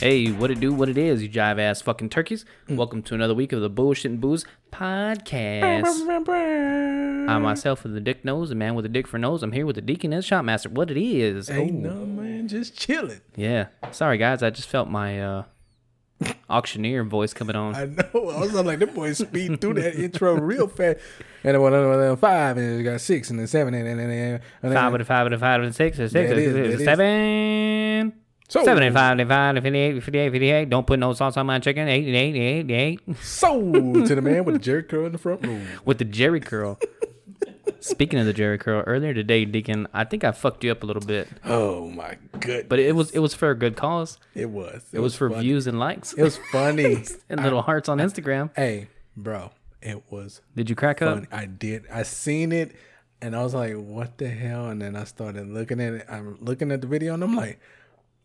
[0.00, 2.46] Hey, what it do, what it is, you jive ass fucking turkeys.
[2.70, 5.84] Welcome to another week of the Bullshit and Booze podcast.
[7.28, 9.42] I myself with the dick nose, the man with the dick for nose.
[9.42, 10.68] I'm here with the deacon and Shotmaster.
[10.70, 11.50] What it is?
[11.50, 13.20] Ain't Oh, no man, just chilling.
[13.36, 13.66] yeah.
[13.90, 15.42] Sorry guys, I just felt my uh
[16.48, 17.74] auctioneer voice coming on.
[17.74, 18.30] I know.
[18.30, 20.98] I was like, that boy speed through that intro real fast.
[21.44, 24.10] And then one another five, and it got six, and then seven, and then and
[24.10, 26.30] then and then Five with a five with a five with a six, a six,
[26.30, 26.84] That a is, six, that is.
[26.86, 28.12] seven.
[28.50, 30.70] So- Seven and five and five and 58, 58, 58.
[30.70, 31.86] Don't put no sauce on my chicken.
[31.88, 33.00] Eight, eight, eight, eight.
[33.22, 35.66] sold to the man with the jerk curl in the front room.
[35.84, 36.78] with the Jerry curl.
[37.82, 40.86] Speaking of the Jerry curl, earlier today, Deacon, I think I fucked you up a
[40.86, 42.66] little bit, Oh my goodness!
[42.68, 44.18] but it was it was for a good cause.
[44.34, 44.84] it was.
[44.92, 45.42] It was for funny.
[45.42, 47.04] views and likes It was funny.
[47.30, 48.50] and little hearts on Instagram.
[48.54, 51.24] hey, bro, it was Did you crack up?
[51.32, 51.86] I did.
[51.90, 52.72] I seen it,
[53.22, 56.06] and I was like, "What the hell?" And then I started looking at it.
[56.10, 57.60] I'm looking at the video, and I'm like,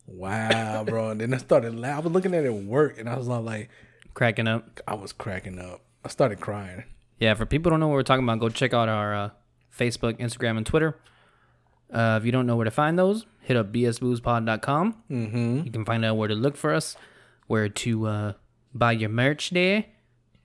[0.08, 1.76] "Wow, bro!" And then I started.
[1.76, 3.70] La- I was looking at it work, and I was all like,
[4.14, 4.80] Cracking up.
[4.88, 5.82] I was cracking up.
[6.04, 6.84] I started crying.
[7.20, 9.30] Yeah, for people who don't know what we're talking about, go check out our uh,
[9.78, 10.98] Facebook, Instagram, and Twitter.
[11.92, 15.04] Uh, if you don't know where to find those, hit up bsboozepod.com.
[15.10, 15.62] Mm-hmm.
[15.66, 16.96] You can find out where to look for us,
[17.48, 18.34] where to uh,
[18.74, 19.86] buy your merch there,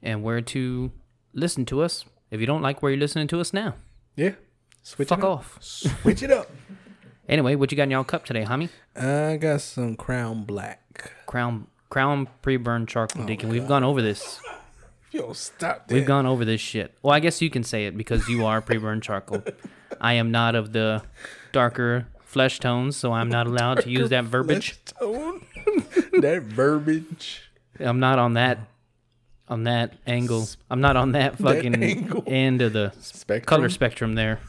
[0.03, 0.91] and where to
[1.33, 3.75] listen to us if you don't like where you're listening to us now.
[4.17, 4.33] Yeah,
[4.83, 5.31] switch Fuck it up.
[5.31, 5.59] off.
[5.61, 6.49] Switch it up.
[7.31, 8.69] Anyway, what you got in y'all cup today, homie?
[8.97, 11.13] I got some Crown Black.
[11.27, 13.49] Crown Crown pre-burned charcoal, Deacon.
[13.49, 14.41] We've gone over this.
[15.13, 15.95] Yo, stop that.
[15.95, 16.93] We've gone over this shit.
[17.03, 19.45] Well, I guess you can say it because you are pre-burned charcoal.
[20.01, 21.03] I am not of the
[21.53, 24.77] darker flesh tones, so I'm not allowed to use that verbiage.
[25.01, 27.43] That verbiage.
[27.79, 28.59] I'm not on that
[29.49, 30.49] on that angle.
[30.69, 32.25] I'm not on that fucking angle.
[32.27, 33.47] end of the Spectrum.
[33.47, 34.41] color spectrum there.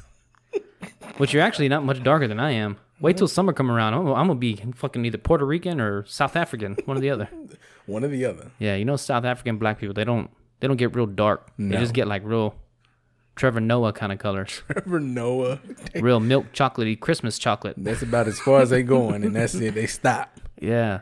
[1.17, 2.77] Which you're actually not much darker than I am.
[2.99, 3.93] Wait till summer come around.
[3.93, 7.29] I'm, I'm gonna be fucking either Puerto Rican or South African, one or the other.
[7.87, 8.51] One or the other.
[8.59, 11.51] Yeah, you know South African black people, they don't they don't get real dark.
[11.57, 12.53] They just get like real
[13.35, 14.61] Trevor Noah kind of colors.
[14.71, 15.59] Trevor Noah.
[15.95, 17.75] real milk chocolatey Christmas chocolate.
[17.77, 19.73] That's about as far as they going, and that's it.
[19.73, 20.39] They stop.
[20.61, 20.99] Yeah.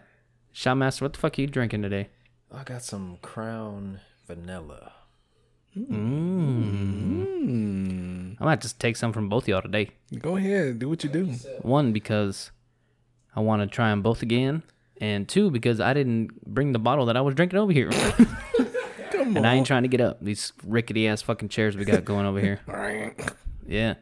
[0.54, 2.10] Shotmaster, what the fuck are you drinking today?
[2.52, 4.94] I got some Crown Vanilla.
[5.78, 5.90] Mm.
[5.90, 7.99] Mm.
[8.40, 9.90] I might just take some from both of y'all today.
[10.20, 11.26] Go ahead, do what you do.
[11.62, 12.52] One, because
[13.36, 14.64] I want to try them both again.
[15.02, 17.90] And two, because I didn't bring the bottle that I was drinking over here.
[19.12, 20.18] Come and I ain't trying to get up.
[20.22, 22.60] These rickety ass fucking chairs we got going over here.
[23.68, 23.94] Yeah.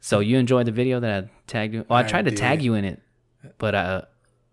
[0.00, 1.86] So you enjoyed the video that I tagged you?
[1.88, 3.00] Oh, I I tried to tag you in it,
[3.56, 4.02] but uh,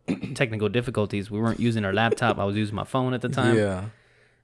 [0.36, 1.32] technical difficulties.
[1.32, 2.38] We weren't using our laptop.
[2.38, 3.58] I was using my phone at the time.
[3.58, 3.86] Yeah,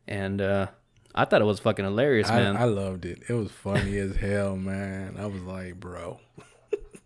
[0.08, 0.68] And uh,
[1.18, 2.58] I thought it was fucking hilarious, I, man.
[2.58, 3.24] I loved it.
[3.28, 5.16] It was funny as hell, man.
[5.20, 6.20] I was like, bro.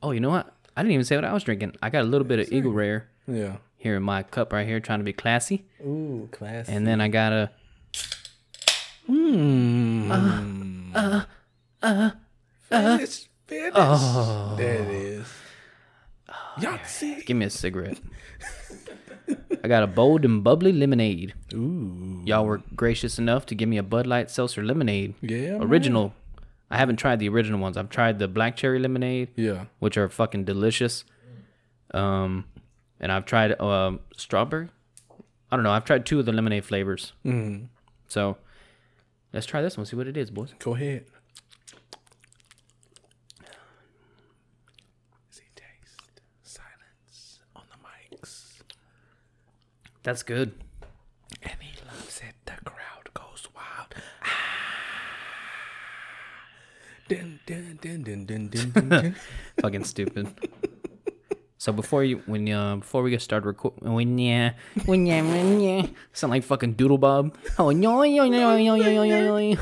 [0.04, 0.54] oh, you know what?
[0.76, 1.76] I didn't even say what I was drinking.
[1.82, 3.58] I got a little bit of Eagle Rare Yeah.
[3.78, 5.66] here in my cup right here, trying to be classy.
[5.82, 6.68] Ooh, class.
[6.70, 7.50] And then I got a
[9.10, 11.26] Mmm.
[12.70, 13.74] finish, finish.
[13.76, 14.56] Oh.
[14.58, 15.28] There it is.
[16.62, 17.22] Y'all see?
[17.22, 17.98] give me a cigarette.
[19.64, 21.34] I got a bold and bubbly lemonade.
[21.54, 22.22] Ooh.
[22.26, 25.14] Y'all were gracious enough to give me a Bud Light Seltzer lemonade.
[25.22, 25.52] Yeah.
[25.58, 25.64] man.
[25.64, 26.14] Original.
[26.72, 27.78] I haven't tried the original ones.
[27.78, 29.66] I've tried the black cherry lemonade, Yeah.
[29.80, 31.04] which are fucking delicious.
[31.94, 32.46] Um,
[33.00, 34.70] and I've tried um strawberry.
[35.52, 35.72] I don't know.
[35.72, 37.12] I've tried two of the lemonade flavors.
[37.26, 37.68] Mm.
[38.08, 38.38] So
[39.34, 39.86] let's try this one.
[39.86, 40.54] See what it is, boys.
[40.60, 41.06] Go ahead.
[50.04, 50.54] That's good.
[51.44, 52.36] And he loves it.
[52.46, 53.96] The crowd goes wild.
[59.62, 60.28] Fucking stupid.
[61.58, 64.54] So before you, when uh, before we get started recording, when yeah,
[64.86, 67.38] when yeah, when yeah, sound like fucking Doodle Bob.
[67.60, 69.62] Oh no, no, no, no, no, no, no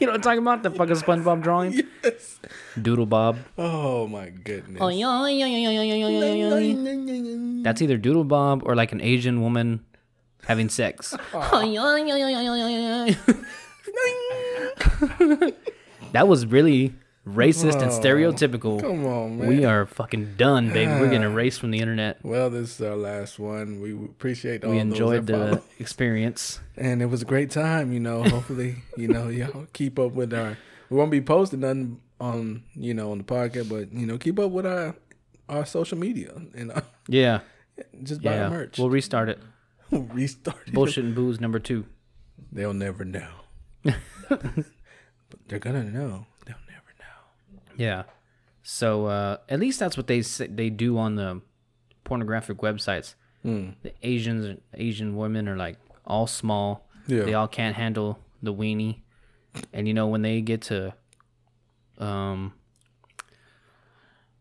[0.00, 0.62] you know what I'm talking about?
[0.62, 1.82] The fucking SpongeBob drawing?
[2.02, 2.40] Yes.
[2.80, 3.38] Doodle Bob.
[3.58, 4.80] Oh my goodness.
[7.62, 9.84] That's either Doodle Bob or like an Asian woman
[10.44, 11.14] having sex.
[16.12, 16.94] that was really
[17.26, 18.80] racist and Oh, stereotypical.
[18.80, 19.48] Come on, man.
[19.48, 20.90] We are fucking done, baby.
[20.92, 22.18] We're getting erased from the internet.
[22.24, 23.80] Well, this is our last one.
[23.80, 25.62] We appreciate all the We enjoyed the follow.
[25.78, 26.60] experience.
[26.76, 27.92] and it was a great time.
[27.92, 30.56] You know, hopefully, you know, y'all keep up with our.
[30.88, 34.38] We won't be posting nothing on you know on the podcast, but you know, keep
[34.38, 34.94] up with our
[35.48, 37.40] our social media and uh, Yeah,
[38.02, 38.48] just buy yeah.
[38.48, 38.78] merch.
[38.78, 39.40] We'll restart it.
[39.90, 40.68] we'll restart.
[40.68, 40.74] it.
[40.74, 41.86] Bullshit and booze number two.
[42.52, 43.28] They'll never know.
[44.28, 44.64] but
[45.48, 46.26] they're gonna know.
[47.76, 48.04] They'll never know.
[48.06, 48.12] Yeah.
[48.62, 51.40] So uh, at least that's what they say, they do on the
[52.04, 53.14] pornographic websites.
[53.42, 53.70] Hmm.
[53.82, 56.88] The Asians, Asian women are like all small.
[57.06, 57.22] Yeah.
[57.22, 59.02] They all can't handle the weenie,
[59.72, 60.94] and you know when they get to,
[61.98, 62.54] um,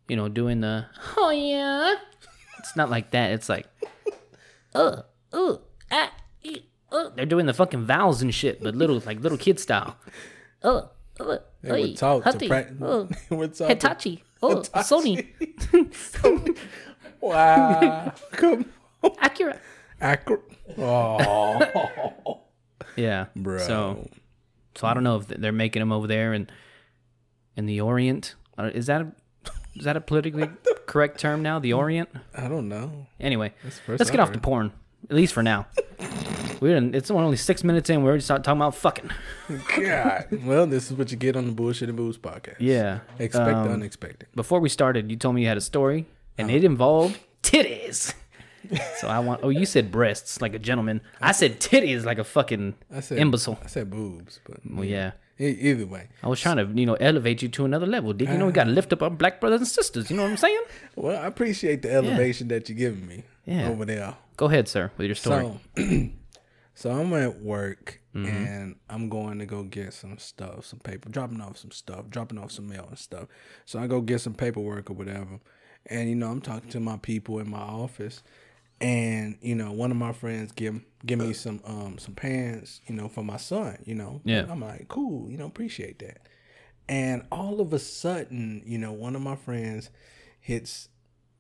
[0.08, 1.94] you know, doing the oh yeah,
[2.58, 3.32] it's not like that.
[3.32, 3.68] It's like,
[4.76, 5.58] uh, uh,
[5.92, 6.12] ah,
[6.44, 7.10] ee, uh.
[7.16, 9.98] They're doing the fucking vowels and shit, but little like little kid style.
[10.64, 10.88] Uh,
[11.20, 12.78] uh, They would talk to practice.
[13.30, 14.24] they would talk to- Hitachi.
[14.44, 15.28] Oh, Sony.
[17.22, 18.14] Wow.
[18.32, 18.66] Come
[19.04, 19.12] on.
[19.16, 19.60] Acura.
[20.02, 20.44] Acro-
[20.78, 22.42] Oh,
[22.96, 23.26] Yeah.
[23.36, 23.60] bro.
[23.60, 24.10] So,
[24.76, 26.50] so I don't know if they're making them over there in
[27.56, 28.36] in the Orient.
[28.58, 29.12] Uh, Is that a,
[29.76, 30.50] is that a politically
[30.86, 31.60] correct term now?
[31.60, 32.10] The Orient.
[32.36, 33.08] I don't know.
[33.20, 33.54] Anyway,
[33.88, 34.72] let's get I off the porn.
[35.10, 35.68] At least for now.
[36.62, 38.02] We're in, it's only six minutes in.
[38.02, 39.10] We already start talking about fucking.
[39.78, 40.26] God.
[40.46, 42.56] well, this is what you get on the Bullshit and Booze podcast.
[42.60, 43.00] Yeah.
[43.20, 44.30] Expect the Um, unexpected.
[44.36, 46.06] Before we started, you told me you had a story,
[46.38, 46.58] and Uh-huh.
[46.58, 48.14] it involved titties.
[48.98, 49.42] so I want.
[49.44, 51.02] Oh, you said breasts like a gentleman.
[51.22, 53.60] I said titties like a fucking I said imbecile.
[53.64, 55.12] I said boobs, but Well, yeah.
[55.40, 56.08] e- either way.
[56.24, 58.14] I was trying to, you know, elevate you to another level.
[58.14, 60.10] Did you know we got to lift up our black brothers and sisters?
[60.10, 60.62] You know what I'm saying?
[60.96, 63.70] Well, I appreciate the elevation that you're giving me Yeah.
[63.70, 64.16] over there.
[64.38, 65.60] Go ahead, sir, with your story.
[65.78, 66.10] So,
[66.76, 68.28] so I'm at work Mm-hmm.
[68.46, 72.38] and I'm going to go get some stuff, some paper, dropping off some stuff, dropping
[72.38, 73.28] off some mail and stuff.
[73.66, 75.42] So I go get some paperwork or whatever,
[75.88, 78.24] and you know I'm talking to my people in my office,
[78.80, 82.96] and you know one of my friends give give me some um some pants, you
[82.96, 84.22] know, for my son, you know.
[84.24, 84.46] Yeah.
[84.50, 86.20] I'm like, cool, you know, appreciate that.
[86.88, 89.90] And all of a sudden, you know, one of my friends
[90.40, 90.88] hits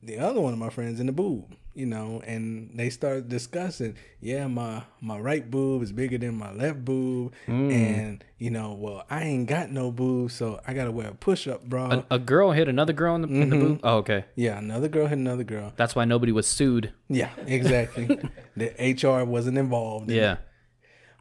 [0.03, 3.95] the other one of my friends in the boob, you know, and they started discussing,
[4.21, 7.71] yeah, my my right boob is bigger than my left boob, Mm.
[7.71, 11.47] and you know, well, I ain't got no boob, so I gotta wear a push
[11.47, 12.03] up bra.
[12.09, 13.67] A, a girl hit another girl in the, in the Mm-hmm.
[13.67, 13.79] boob.
[13.83, 14.25] Oh, okay.
[14.35, 15.73] yeah, another girl hit another girl.
[15.75, 16.93] That's why nobody was sued.
[17.09, 18.07] Yeah, exactly.
[18.57, 20.09] the HR wasn't involved.
[20.09, 20.21] in it.
[20.21, 20.37] Yeah.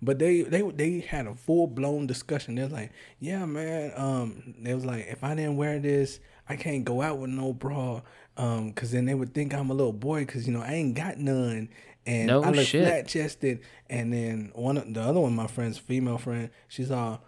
[0.03, 2.57] But they they they had a full blown discussion.
[2.57, 2.91] They're like,
[3.21, 3.93] yeah, man.
[3.97, 7.55] Um, they was like, if I didn't wear this, I can't go out with no
[7.55, 8.03] bra.
[8.37, 10.95] Um, cause then they would think I'm a little boy, cause you know I ain't
[10.97, 11.69] got none,
[12.05, 12.85] and No I look shit.
[12.85, 13.61] flat chested.
[13.89, 17.23] And then one of the other one, my friend's female friend, she's all.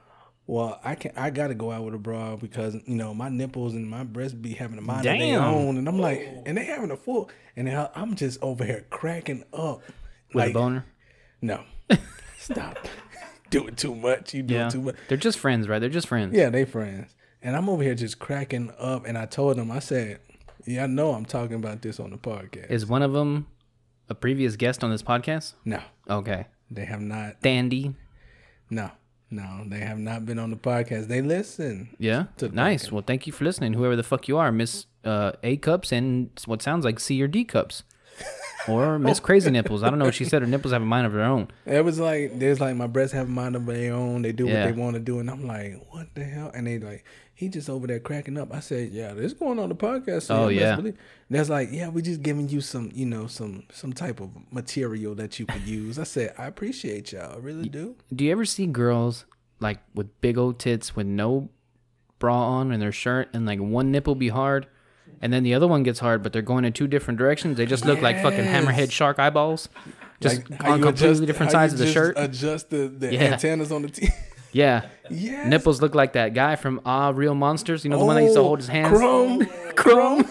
[0.49, 3.75] Well, I can I gotta go out with a bra because you know my nipples
[3.75, 6.65] and my breasts be having a mind of their own, and I'm like, and they
[6.65, 9.83] having a full, and I- I'm just over here cracking up.
[10.35, 10.85] With a boner.
[11.41, 11.63] No.
[12.39, 12.79] Stop.
[13.51, 14.35] doing too much.
[14.35, 14.69] You doing Yeah.
[14.69, 14.97] too much.
[15.09, 15.79] They're just friends, right?
[15.79, 16.35] They're just friends.
[16.37, 17.15] Yeah, they friends.
[17.43, 19.07] And I'm over here just cracking up.
[19.07, 20.19] And I told them, I said,
[20.65, 22.71] yeah, I know I'm talking about this on the podcast.
[22.71, 23.47] Is one of them
[24.09, 25.55] a previous guest on this podcast?
[25.65, 26.47] no, Okay.
[26.71, 27.41] they have not.
[27.43, 27.95] Dandy.
[28.71, 28.91] No,
[29.31, 31.09] no, they have not been on the podcast.
[31.09, 31.95] They listen.
[31.99, 32.25] Yeah.
[32.53, 32.87] Nice.
[32.89, 32.93] podcast.
[32.93, 33.75] Well, thank you for listening.
[33.75, 37.29] Whoever the fuck you are, Miss uh, A cups and what sounds like C or
[37.29, 37.83] D cups.
[38.69, 38.99] Or oh.
[38.99, 39.83] Miss Crazy Nipples.
[39.83, 40.43] I don't know what she said.
[40.43, 41.49] Her nipples have a mind of their own.
[41.67, 44.23] It was like, there's like my breasts have a mind of their own.
[44.23, 44.65] They do Yeah.
[44.67, 45.19] what they want to do.
[45.19, 46.51] And I'm like, what the hell?
[46.55, 47.05] And they like,
[47.35, 48.53] he just over there cracking up.
[48.55, 50.23] I said, yeah, this going on the podcast.
[50.23, 50.81] So Oh, yeah.
[51.29, 55.15] That's like, yeah, we're just giving you some, you know, some some type of material
[55.17, 55.99] that you could use.
[55.99, 57.35] I said, I appreciate y'all.
[57.35, 57.97] I really do.
[58.15, 59.27] Do you ever see girls
[59.61, 61.51] like with big old tits with no
[62.19, 64.67] bra on and their shirt and like one nipple be hard
[65.23, 67.57] and then the other one gets hard but they're going in two different directions?
[67.57, 69.69] They just look like fucking hammerhead shark eyeballs.
[70.21, 72.15] Just Like, on completely adjust- different sides of the shirt.
[72.17, 73.33] Adjust the, the Yeah.
[73.35, 74.09] antennas on the T.
[74.53, 74.87] yeah.
[75.11, 75.47] yes.
[75.47, 77.85] Nipples look like that guy from Ah Real Monsters.
[77.85, 78.97] You know the one that used to hold his hands?
[78.99, 79.41] Krumm.
[79.75, 80.27] Krumm.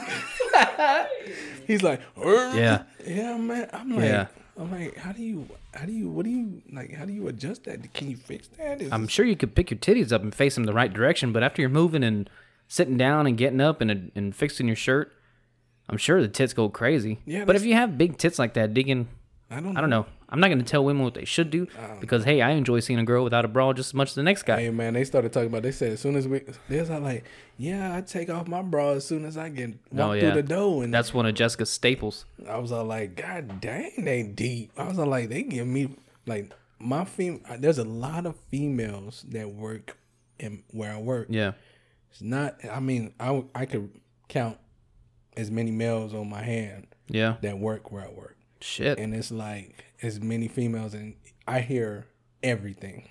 [1.68, 2.84] He's like, Yeah.
[3.06, 3.70] yeah, man.
[3.74, 4.28] I'm like, Yeah.
[4.58, 6.94] I'm like, how do you, how do you, what do you like?
[6.94, 7.94] How do you adjust that?
[7.94, 8.82] Can you fix that?
[8.82, 11.34] Is I'm sure you could pick your titties up and face them the right direction,
[11.34, 12.30] but after you're moving and
[12.68, 15.12] sitting down and getting up and and fixing your shirt,
[15.90, 17.20] I'm sure the tits go crazy.
[17.26, 19.08] Yeah, but if you have big tits like that, digging,
[19.50, 20.06] I don't, I don't know.
[20.28, 21.68] I'm not gonna tell women what they should do
[22.02, 24.24] because hey, I enjoy seeing a girl without a bra just as much as the
[24.24, 24.60] next guy.
[24.62, 25.62] Hey man, they started talking about.
[25.62, 27.24] They said as soon as we, they was like,
[27.58, 30.22] yeah, I take off my bra as soon as I get walk Oh, yeah.
[30.34, 32.26] through the door, and That's one of Jessica's staples.
[32.50, 34.72] I was all like, God dang, they deep.
[34.76, 35.96] I was all like, they give me
[36.26, 37.42] like my fem.
[37.60, 39.96] There's a lot of females that work
[40.40, 41.28] in where I work.
[41.30, 41.52] Yeah.
[42.16, 42.56] It's not.
[42.72, 43.90] I mean, I I could
[44.30, 44.58] count
[45.36, 47.36] as many males on my hand Yeah.
[47.42, 48.98] that work where I work, Shit.
[49.00, 52.08] and it's like as many females, and I hear
[52.42, 53.10] everything.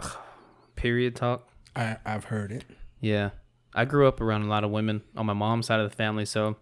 [0.74, 1.48] Period talk.
[1.76, 2.64] I I've heard it.
[3.00, 3.30] Yeah.
[3.74, 6.24] I grew up around a lot of women on my mom's side of the family,
[6.24, 6.56] so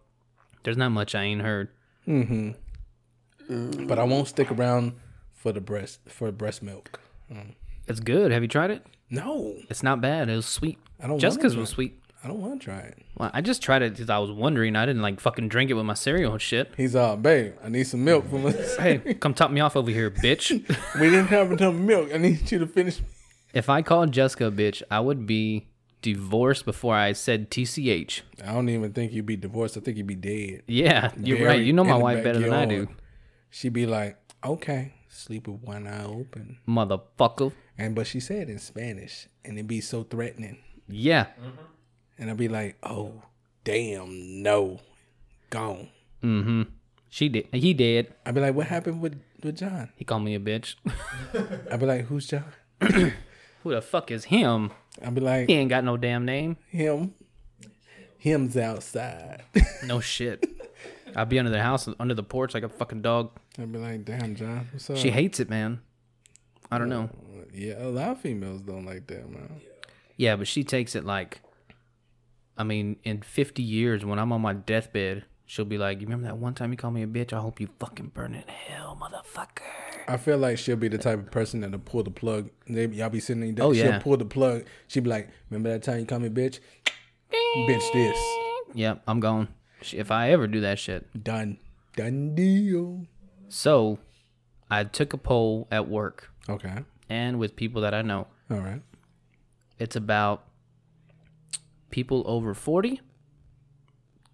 [0.64, 1.68] there's not much I ain't heard.
[2.06, 3.86] Mm-hmm.
[3.86, 4.92] but I won't stick around
[5.32, 7.00] for the breast for breast milk.
[7.32, 7.54] Mm.
[7.86, 8.32] It's good.
[8.32, 8.84] Have you tried it?
[9.14, 10.28] No, It's not bad.
[10.28, 10.78] It was sweet.
[11.02, 11.18] I don't.
[11.18, 12.00] Jessica's was sweet.
[12.22, 12.98] I don't want to try it.
[13.18, 14.76] Well, I just tried it because I was wondering.
[14.76, 16.72] I didn't like fucking drink it with my cereal and shit.
[16.76, 17.52] He's all, babe.
[17.62, 18.76] I need some milk from us.
[18.80, 20.50] Hey, come top me off over here, bitch.
[21.00, 22.10] we didn't have enough milk.
[22.14, 23.00] I need you to finish.
[23.52, 25.68] if I called Jessica a bitch, I would be
[26.00, 28.22] divorced before I said TCH.
[28.42, 29.76] I don't even think you'd be divorced.
[29.76, 30.62] I think you'd be dead.
[30.66, 31.62] Yeah, you're Buried right.
[31.62, 32.88] You know my wife better than I do.
[33.50, 36.58] She'd be like, okay, sleep with one eye open.
[36.66, 37.52] motherfucker.
[37.78, 40.58] And but she said in Spanish, and it'd be so threatening.
[40.88, 41.26] Yeah,
[42.18, 43.22] And I'd be like, oh,
[43.64, 44.80] damn, no,
[45.50, 45.88] gone.
[46.22, 46.62] Mm-hmm.
[47.08, 47.48] She did.
[47.52, 48.12] He did.
[48.26, 49.90] I'd be like, what happened with with John?
[49.96, 50.74] He called me a bitch.
[51.70, 52.44] I'd be like, who's John?
[53.62, 54.72] Who the fuck is him?
[55.02, 56.58] I'd be like, He ain't got no damn name.
[56.68, 57.14] him.
[58.18, 59.42] Him's outside.
[59.86, 60.44] No shit.
[61.16, 63.30] I'd be under the house, under the porch like a fucking dog.
[63.58, 64.96] I'd be like, damn, John, what's up?
[64.96, 65.80] She hates it, man.
[66.70, 67.10] I don't know.
[67.54, 69.60] Yeah, a lot of females don't like that, man.
[70.16, 71.40] Yeah, but she takes it like,
[72.56, 76.26] I mean, in 50 years, when I'm on my deathbed, she'll be like, You remember
[76.26, 77.32] that one time you called me a bitch?
[77.32, 79.62] I hope you fucking burn in hell, motherfucker.
[80.06, 82.50] I feel like she'll be the type of person that'll pull the plug.
[82.68, 83.64] They, y'all be sitting there.
[83.64, 83.98] Oh, she'll yeah.
[83.98, 84.64] pull the plug.
[84.86, 86.60] She'll be like, remember that time you called me bitch?
[87.32, 88.18] bitch this.
[88.74, 89.48] Yep, I'm gone.
[89.92, 91.22] If I ever do that shit.
[91.22, 91.58] Done.
[91.96, 93.06] Done deal.
[93.48, 93.98] So,
[94.70, 96.84] I took a poll at work Okay.
[97.08, 98.26] And with people that I know.
[98.50, 98.82] All right.
[99.78, 100.44] It's about
[101.90, 103.00] people over 40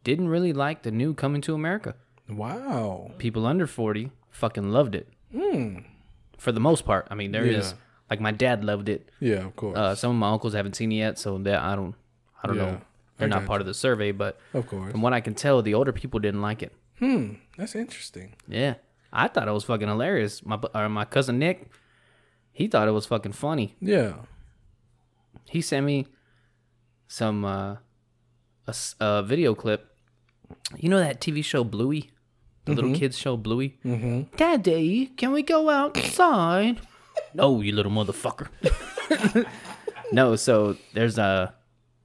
[0.04, 1.94] didn't really like the new Coming to America.
[2.28, 3.10] Wow.
[3.18, 5.08] People under 40 fucking loved it.
[6.38, 7.06] For the most part.
[7.10, 7.76] I mean, there is Hmm.
[7.76, 7.80] Yeah.
[8.10, 9.08] like my dad loved it.
[9.20, 9.76] Yeah, of course.
[9.78, 11.94] Uh, some of my uncles haven't seen it yet, so that I don't,
[12.42, 12.80] I don't Yeah, know.
[13.18, 14.90] They're I not part of the survey, but of course.
[14.92, 16.72] from what I can tell, the older people didn't like it.
[16.98, 17.34] Hmm.
[17.58, 18.34] That's interesting.
[18.48, 18.74] Yeah,
[19.12, 20.44] I thought it was fucking hilarious.
[20.44, 21.70] My or my cousin Nick,
[22.60, 23.74] he thought it was fucking funny.
[23.80, 24.16] Yeah.
[25.48, 26.06] He sent me
[27.08, 27.76] some uh,
[28.66, 29.96] a, a video clip.
[30.76, 32.10] You know that TV show Bluey,
[32.66, 33.78] the little kids show Bluey.
[33.82, 34.36] Mm-hmm.
[34.36, 36.80] Daddy, can we go outside?
[37.34, 38.48] no, you little motherfucker.
[40.12, 41.54] no, so there's a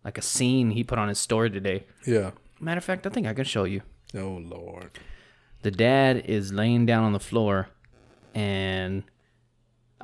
[0.05, 1.83] like a scene he put on his story today.
[2.07, 2.31] Yeah.
[2.61, 3.81] Matter of fact, I think I can show you.
[4.15, 4.91] Oh Lord.
[5.63, 7.67] The dad is laying down on the floor,
[8.33, 9.03] and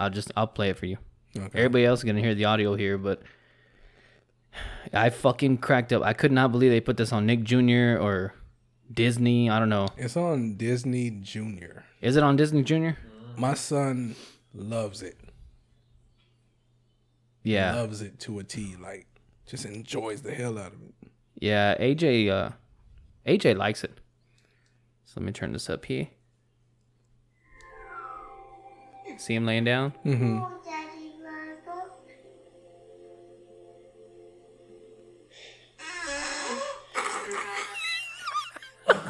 [0.01, 0.97] I'll just I'll play it for you.
[1.37, 1.57] Okay.
[1.59, 3.21] Everybody else is gonna hear the audio here, but
[4.93, 6.03] I fucking cracked up.
[6.03, 7.97] I could not believe they put this on Nick Jr.
[7.99, 8.33] or
[8.91, 9.49] Disney.
[9.49, 9.87] I don't know.
[9.97, 11.85] It's on Disney Junior.
[12.01, 12.91] Is it on Disney Jr.?
[13.37, 14.15] My son
[14.53, 15.17] loves it.
[17.43, 18.75] Yeah, Loves it to a T.
[18.79, 19.07] Like
[19.47, 21.09] just enjoys the hell out of it.
[21.39, 21.75] yeah.
[21.77, 22.49] AJ, uh,
[23.25, 23.99] AJ likes it.
[25.05, 26.07] So let me turn this up here.
[29.17, 29.93] See him laying down.
[30.05, 30.61] Robot.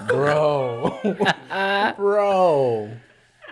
[0.08, 1.00] Bro.
[1.98, 2.92] Bro.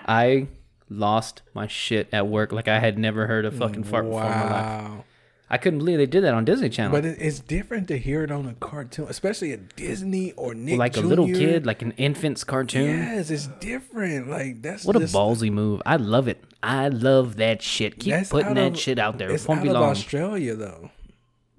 [0.06, 0.48] I
[0.90, 4.30] lost my shit at work like I had never heard a fucking fart before in
[4.30, 5.06] my life.
[5.50, 6.92] I couldn't believe they did that on Disney Channel.
[6.92, 10.96] But it's different to hear it on a cartoon, especially a Disney or Nick like
[10.98, 12.86] a little kid, like an infant's cartoon.
[12.98, 14.30] Yes, it's different.
[14.30, 15.82] Like that's What a ballsy move.
[15.86, 16.44] I love it.
[16.62, 18.00] I love that shit.
[18.00, 19.32] Keep putting that of- shit out there.
[19.32, 19.90] it won't out be of long.
[19.90, 20.92] Australia though.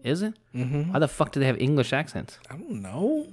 [0.05, 0.35] Is it?
[0.55, 0.93] Mm-hmm.
[0.93, 2.39] Why the fuck do they have English accents?
[2.51, 3.27] I don't know.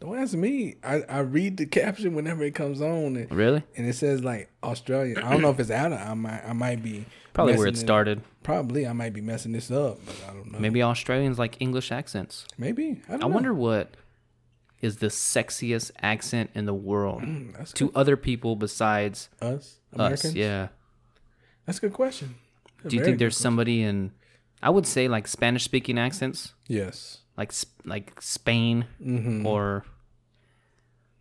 [0.00, 0.76] Don't ask me.
[0.82, 3.62] I, I read the caption whenever it comes on, and, Really?
[3.76, 5.16] and it says like Australia.
[5.22, 6.00] I don't know if it's out of.
[6.00, 8.22] I might I might be Probably where it started.
[8.42, 10.58] Probably I might be messing this up, but I don't know.
[10.58, 12.46] Maybe Australians like English accents.
[12.58, 13.94] Maybe I don't I wonder what
[14.80, 20.24] is the sexiest accent in the world Mm, to other people besides us Americans.
[20.26, 20.34] us.
[20.34, 20.68] Yeah.
[21.66, 22.34] that's a good question.
[22.84, 24.12] A Do you think good there's somebody in?
[24.62, 27.18] I would say like Spanish speaking accents, Yes.
[27.36, 27.52] like
[27.84, 29.46] like Spain Mm-hmm.
[29.46, 29.84] or.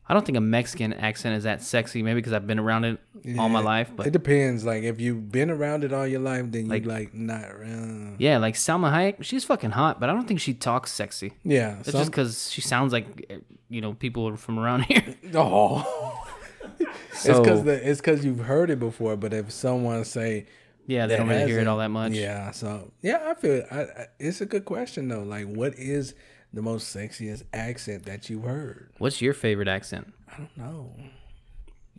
[0.10, 2.02] I don't think a Mexican accent is that sexy.
[2.02, 3.00] Maybe because I've been around it
[3.38, 4.66] all my life, but it depends.
[4.66, 8.16] Like if you've been around it all your life, then you Like- like not around.
[8.20, 11.34] yeah, like Salma Hayek, she's fucking hot, but I don't think she talks sexy.
[11.44, 11.78] Yeah.
[11.80, 13.32] It's some- just because she sounds like
[13.70, 15.16] you know people from around here.
[15.36, 16.26] oh.
[16.80, 19.16] it's because it's because you've heard it before.
[19.16, 20.48] But if someone say
[20.88, 22.14] Yeah, they don't really hear it all that much.
[22.14, 25.24] Yeah, so yeah, I feel I, I, it's a good question though.
[25.24, 26.16] Like, what is
[26.54, 28.92] the most sexiest accent that you've heard?
[28.98, 30.14] What's your favorite accent?
[30.32, 30.94] I don't know.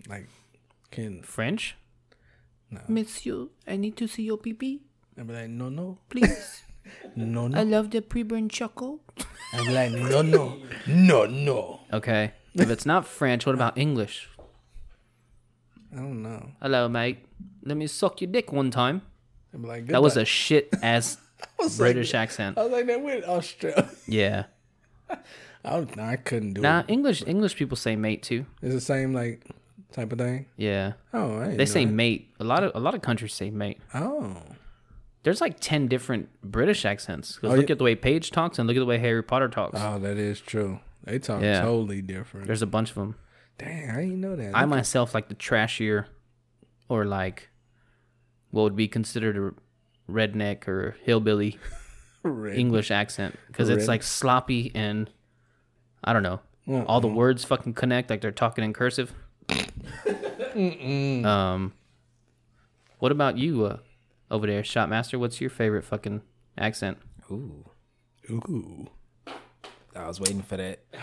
[0.08, 0.28] Like,
[0.90, 1.76] can French?
[2.70, 2.80] No.
[2.88, 4.82] Monsieur, I need to see your pee pee,
[5.18, 6.62] I be like, no, no, please.
[7.16, 7.58] no, no.
[7.58, 9.00] I love the pre-burned chocolate.
[9.52, 11.80] I be like, no, no, no, no.
[11.92, 12.32] Okay.
[12.54, 14.28] If it's not French, what about English?
[15.92, 16.52] I don't know.
[16.62, 17.18] Hello, mate.
[17.64, 19.02] Let me suck your dick one time.
[19.52, 21.18] I be like, That was a shit ass
[21.58, 22.58] Was like- British accent.
[22.58, 23.88] I was like, that went Australia.
[24.06, 24.44] Yeah.
[25.64, 26.86] I, was, I couldn't do Nah, it.
[26.88, 28.46] English English people say mate too.
[28.62, 29.44] It's the same like
[29.92, 30.46] type of thing.
[30.56, 30.92] Yeah.
[31.12, 31.90] Oh, They say that.
[31.92, 32.32] mate.
[32.40, 33.78] A lot of a lot of countries say mate.
[33.92, 34.36] Oh,
[35.22, 37.38] There's like ten different British accents.
[37.42, 37.72] Oh, look yeah.
[37.72, 39.78] at the way Paige talks and look at the way Harry Potter talks.
[39.80, 40.80] oh, that is true.
[41.04, 41.60] They talk Yeah.
[41.62, 42.46] totally different.
[42.46, 43.16] There's a bunch of them.
[43.58, 44.56] Dang, I didn't know that.
[44.56, 46.06] I myself like the trashier,
[46.88, 47.50] or like,
[48.50, 49.52] what would be considered a
[50.12, 51.58] redneck or hillbilly
[52.22, 55.10] Red- English accent because it's Red- like sloppy and
[56.04, 56.40] I don't know.
[56.68, 56.84] Uh-uh.
[56.84, 59.12] All the words fucking connect like they're talking in cursive.
[61.24, 61.72] um,
[62.98, 63.78] what about you uh,
[64.30, 65.18] over there, Shotmaster?
[65.18, 66.22] What's your favorite fucking
[66.58, 66.98] accent?
[67.30, 67.64] Ooh,
[68.30, 68.88] Ooh,
[69.96, 70.80] I was waiting for that.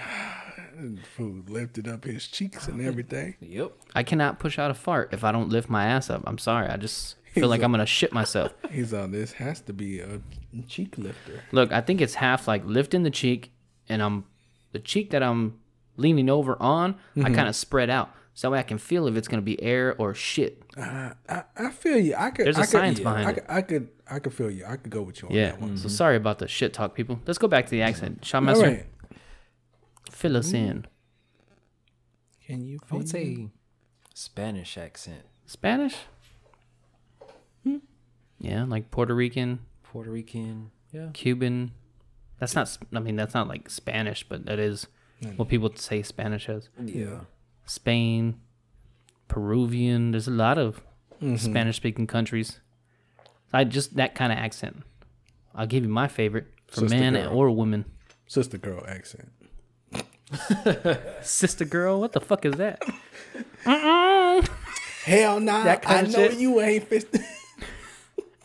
[1.16, 3.36] food lifted up his cheeks and everything.
[3.42, 3.72] Yep.
[3.96, 6.22] I cannot push out a fart if I don't lift my ass up.
[6.28, 6.68] I'm sorry.
[6.68, 8.53] I just feel like I'm gonna shit myself.
[8.72, 9.12] He's on.
[9.12, 10.20] This has to be a
[10.67, 11.44] cheek lifter.
[11.51, 13.51] Look, I think it's half like lifting the cheek,
[13.89, 14.25] and I'm
[14.72, 15.60] the cheek that I'm
[15.96, 16.94] leaning over on.
[16.94, 17.25] Mm-hmm.
[17.25, 19.62] I kind of spread out so that way I can feel if it's gonna be
[19.63, 20.62] air or shit.
[20.77, 22.15] I, I, I feel you.
[22.15, 22.46] I could.
[22.46, 23.34] There's a I could, science yeah, behind I it.
[23.34, 23.88] Could, I could.
[24.10, 24.65] I could feel you.
[24.65, 25.51] I could go with you on Yeah.
[25.51, 25.77] that one.
[25.77, 27.20] So sorry about the shit talk, people.
[27.25, 28.20] Let's go back to the accent.
[28.34, 28.86] All Shotmaster, right.
[30.12, 30.86] fill us in.
[32.46, 32.79] Can you?
[32.91, 33.48] I would say
[34.13, 35.24] Spanish accent.
[35.46, 35.96] Spanish?
[38.39, 40.72] Yeah, like Puerto Rican, Puerto Rican.
[40.91, 41.10] Yeah.
[41.13, 41.72] Cuban.
[42.39, 42.77] That's not.
[42.94, 44.88] I mean, that's not like Spanish, but that is
[45.36, 46.70] what people say Spanish as.
[46.84, 47.22] Yeah.
[47.65, 48.39] Spain,
[49.27, 50.12] Peruvian.
[50.12, 50.82] There's a lot of
[51.22, 51.36] mm-hmm.
[51.36, 52.60] Spanish-speaking countries.
[53.51, 54.84] I just that kind of accent.
[55.56, 57.34] I'll give you my favorite for Sister man girl.
[57.34, 57.86] or woman.
[58.28, 59.32] sister girl accent?
[61.21, 62.84] Sister girl, what the fuck is that?
[65.06, 65.63] Hell nah.
[65.63, 66.39] That kinda I know shit?
[66.39, 67.08] you ain't fist.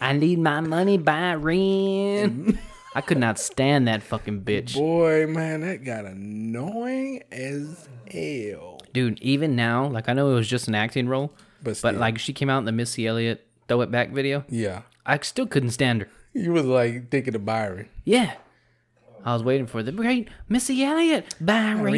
[0.02, 2.58] I need my money by rent.
[2.94, 4.74] I could not stand that fucking bitch.
[4.74, 8.80] Boy, man, that got annoying as hell.
[8.92, 12.18] Dude, even now, like I know it was just an acting role, But but like
[12.18, 14.44] she came out in the Missy Elliott throw it back video.
[14.48, 16.08] Yeah, I still couldn't stand her.
[16.34, 17.88] you was like thinking of Byron.
[18.04, 18.34] Yeah.
[19.24, 21.36] I was waiting for the great Missy Elliott.
[21.40, 21.94] Byron.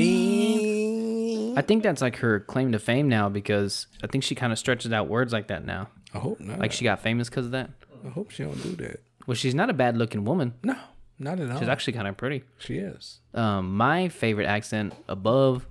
[1.57, 4.59] I think that's like her claim to fame now because I think she kind of
[4.59, 5.89] stretches out words like that now.
[6.13, 6.59] I hope not.
[6.59, 7.71] Like she got famous because of that.
[8.05, 9.01] I hope she don't do that.
[9.27, 10.55] Well, she's not a bad looking woman.
[10.63, 10.77] No,
[11.19, 11.59] not at all.
[11.59, 12.45] She's actually kind of pretty.
[12.59, 13.21] she is.
[13.33, 15.67] Um, my favorite accent above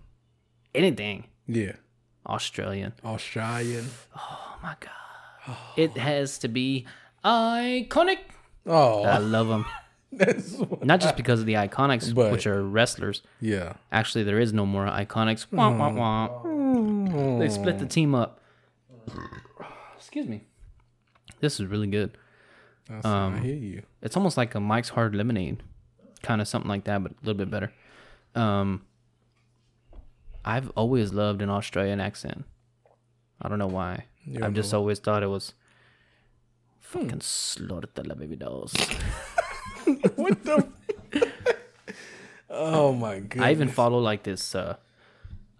[0.74, 1.74] anything, Yeah,
[2.28, 2.94] Australian.
[3.06, 3.86] Australian.
[4.18, 5.58] Oh my god.
[5.78, 6.86] It has to be
[7.24, 8.18] iconic.
[8.66, 9.66] Oh, I love them.
[10.84, 13.22] Not just because of the IIconics, But- which are wrestlers.
[13.42, 13.74] yeah.
[13.92, 15.48] Actually, there is no more IIconics.
[15.52, 17.40] Wah, wah, wah.
[17.40, 18.40] They split the team up.
[19.98, 20.44] Excuse me.
[21.40, 22.18] This is really good.
[22.94, 23.84] That's, Um, I hear you.
[24.02, 25.64] It's almost like a Mike's Hard Lemonade,
[26.22, 27.72] kind of something like that, but a little bit better.
[28.36, 28.86] Um,
[30.46, 32.46] I've always loved an Australian accent.
[33.42, 34.06] I don't know why.
[34.26, 35.54] Yeah, I've just always thought it was
[36.80, 38.74] fucking slaughter the baby dolls.
[40.16, 40.68] What the?
[42.50, 43.44] oh my god.
[43.44, 44.56] I even follow like this.
[44.56, 44.78] Uh,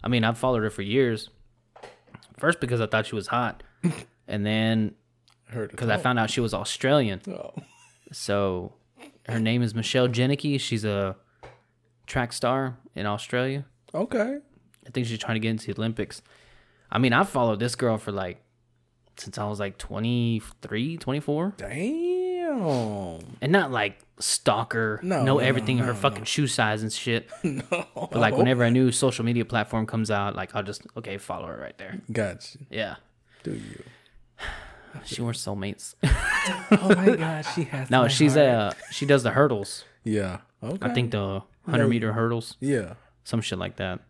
[0.02, 1.30] I mean, I've followed her for years.
[2.38, 3.62] First because I thought she was hot,
[4.28, 4.94] and then
[5.46, 7.20] heard because I found out she was Australian.
[7.28, 7.52] Oh.
[8.12, 8.72] So
[9.28, 10.60] her name is Michelle Jenneke.
[10.60, 11.16] She's a
[12.06, 13.64] track star in Australia.
[13.94, 14.38] Okay.
[14.86, 16.22] I think she's trying to get into the Olympics.
[16.90, 18.42] I mean, I've followed this girl for like
[19.16, 21.54] since I was like 23, 24.
[21.56, 23.20] Damn.
[23.40, 26.92] And not like stalker, No, know no, no, everything, her no, fucking shoe size and
[26.92, 27.30] shit.
[27.44, 27.86] No.
[27.94, 31.46] But like whenever a new social media platform comes out, like I'll just okay, follow
[31.46, 32.00] her right there.
[32.12, 32.58] Gotcha.
[32.70, 32.96] Yeah.
[33.42, 33.82] Do you?
[35.04, 35.94] She wears soulmates.
[36.70, 37.90] Oh my god, she has.
[37.90, 38.74] no, my she's heart.
[38.90, 39.84] a she does the hurdles.
[40.04, 40.38] Yeah.
[40.62, 40.78] Okay.
[40.88, 42.94] I think the hundred meter hurdles, Yeah.
[43.24, 44.00] some shit like that.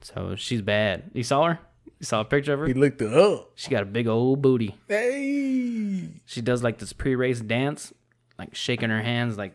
[0.00, 1.10] So she's bad.
[1.14, 1.58] You saw her?
[1.98, 2.66] You saw a picture of her?
[2.66, 3.50] He looked it up.
[3.56, 4.76] She got a big old booty.
[4.88, 6.08] Hey.
[6.26, 7.92] She does like this pre-race dance,
[8.38, 9.54] like shaking her hands, like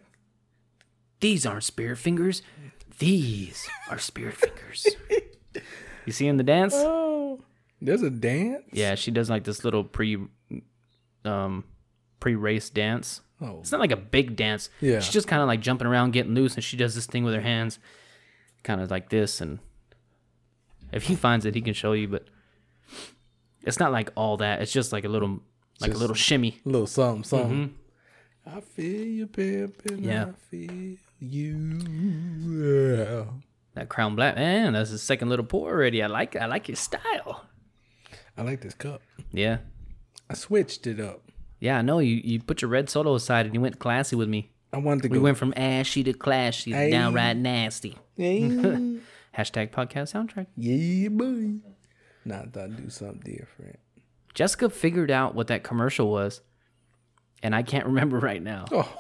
[1.22, 2.42] these aren't spirit fingers,
[3.00, 4.88] these are spirit fingers.
[6.06, 6.74] you see in the dance?
[6.76, 7.40] Oh.
[7.84, 8.64] There's a dance.
[8.72, 10.18] Yeah, she does like this little pre
[11.26, 11.66] um,
[12.20, 13.22] pre-race dance.
[13.42, 14.70] Oh, It's not like a big dance.
[14.80, 15.00] Yeah.
[15.02, 17.34] She's just kind of like jumping around, getting loose, and she does this thing with
[17.34, 17.80] her hands,
[18.64, 19.42] kind of like this.
[19.42, 19.60] And
[20.94, 22.08] if he finds it, he can show you.
[22.08, 22.28] But
[23.64, 24.62] it's not like all that.
[24.62, 25.42] It's just like a little,
[25.82, 26.60] like a little shimmy.
[26.66, 27.74] a little something, something.
[28.46, 29.74] I feel you, pimpin'.
[29.98, 30.04] Mm-hmm.
[30.06, 30.26] Yeah.
[30.28, 31.58] I feel you.
[32.48, 33.26] Yeah.
[33.76, 34.74] That crown black man.
[34.74, 36.02] That's his second little pour already.
[36.02, 36.36] I like.
[36.38, 37.46] I like your style.
[38.38, 39.02] I like this cup.
[39.32, 39.58] Yeah.
[40.30, 41.22] I switched it up.
[41.60, 42.16] Yeah, I know you.
[42.24, 44.52] You put your red solo aside and you went classy with me.
[44.72, 45.24] I wanted to We go.
[45.24, 47.96] went from ashy to classy, to downright nasty.
[48.18, 48.30] yeah,
[49.38, 50.48] Hashtag podcast soundtrack.
[50.58, 51.60] yeah, boy.
[52.26, 53.80] Nah, I thought I'd do something different.
[54.34, 56.42] Jessica figured out what that commercial was,
[57.44, 58.92] and I can't remember right now Oh,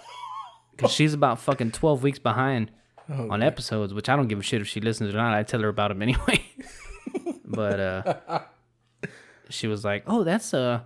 [0.71, 2.69] because she's about fucking twelve weeks behind
[3.09, 5.33] Oh, on episodes, which I don't give a shit if she listens or not.
[5.33, 6.45] I tell her about them anyway.
[7.45, 8.39] but uh,
[9.49, 10.81] she was like, "Oh, that's uh,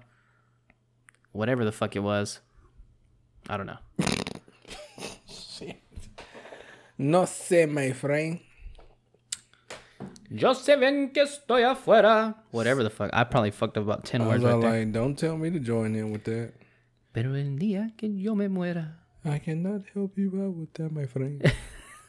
[1.31, 2.39] whatever the fuck it was."
[3.49, 3.77] I don't know.
[5.29, 5.77] Shit.
[6.97, 8.39] no sé, my friend.
[10.29, 12.35] Yo sé bien que estoy afuera.
[12.51, 13.09] Whatever the fuck.
[13.13, 14.79] I probably fucked up about ten I words right there.
[14.79, 16.53] like, don't tell me to join in with that.
[17.13, 18.95] Pero el día que yo me muera.
[19.23, 21.41] I cannot help you out with that, my friend.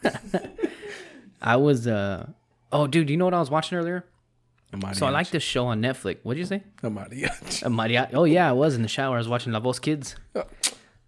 [1.40, 2.26] I was uh
[2.72, 4.04] oh dude, do you know what I was watching earlier?
[4.94, 6.18] So I like this show on Netflix.
[6.22, 6.62] What'd you say?
[6.82, 6.92] Out of
[7.62, 9.14] A Maria- Oh yeah, I was in the shower.
[9.14, 10.14] I was watching La Voz Kids.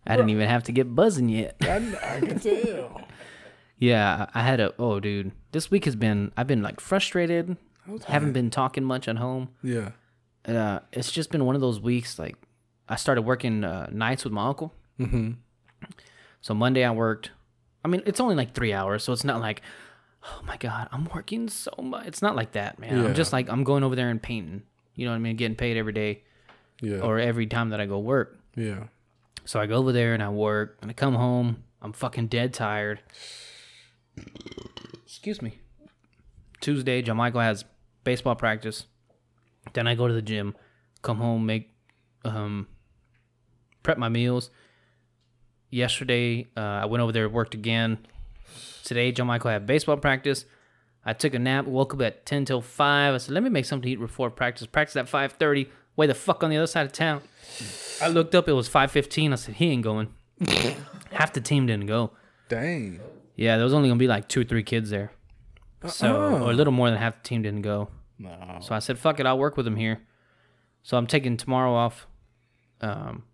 [0.07, 1.57] I didn't even have to get buzzing yet.
[1.61, 1.77] I,
[2.17, 3.03] I can tell.
[3.83, 5.33] Yeah, I I had a oh dude.
[5.53, 7.57] This week has been I've been like frustrated.
[8.07, 9.49] Haven't been talking much at home.
[9.63, 9.93] Yeah.
[10.45, 12.37] Uh it's just been one of those weeks like
[12.91, 14.75] I started working uh, nights with my uncle.
[14.99, 15.31] Mm-hmm.
[16.43, 17.31] So Monday I worked.
[17.85, 19.63] I mean, it's only like three hours, so it's not like,
[20.25, 22.07] oh my god, I'm working so much.
[22.07, 22.97] It's not like that, man.
[22.97, 23.05] Yeah.
[23.07, 24.63] I'm just like I'm going over there and painting.
[24.95, 25.37] You know what I mean?
[25.37, 26.23] Getting paid every day
[26.83, 26.99] Yeah.
[27.01, 28.39] or every time that I go work.
[28.57, 28.85] yeah.
[29.47, 31.65] So I go over there and I work, and I come home.
[31.83, 33.01] I'm fucking dead tired.
[35.05, 35.59] Excuse me.
[36.61, 37.65] Tuesday, John Michael has
[38.05, 38.85] baseball practice.
[39.73, 40.55] Then I go to the gym,
[41.03, 41.73] come home, make,
[42.25, 42.67] um,
[43.83, 44.51] prep my meals.
[45.71, 47.99] Yesterday, uh, I went over there, worked again.
[48.85, 50.45] Today, John Michael had baseball practice.
[51.05, 53.15] I took a nap, woke up at ten till five.
[53.15, 55.69] I said, "Let me make something to eat before practice." Practice at five thirty.
[55.97, 57.23] Way the fuck on the other side of town.
[58.03, 59.33] I looked up; it was five fifteen.
[59.33, 60.13] I said, "He ain't going."
[61.13, 62.13] Half the team didn't go.
[62.49, 63.01] Dang.
[63.37, 65.13] Yeah, there was only gonna be like two or three kids there.
[65.87, 67.89] So, or a little more than half the team didn't go.
[68.19, 68.59] No.
[68.61, 70.03] So I said, "Fuck it, I'll work with him here."
[70.83, 72.07] So I'm taking tomorrow off.
[72.83, 73.25] Um,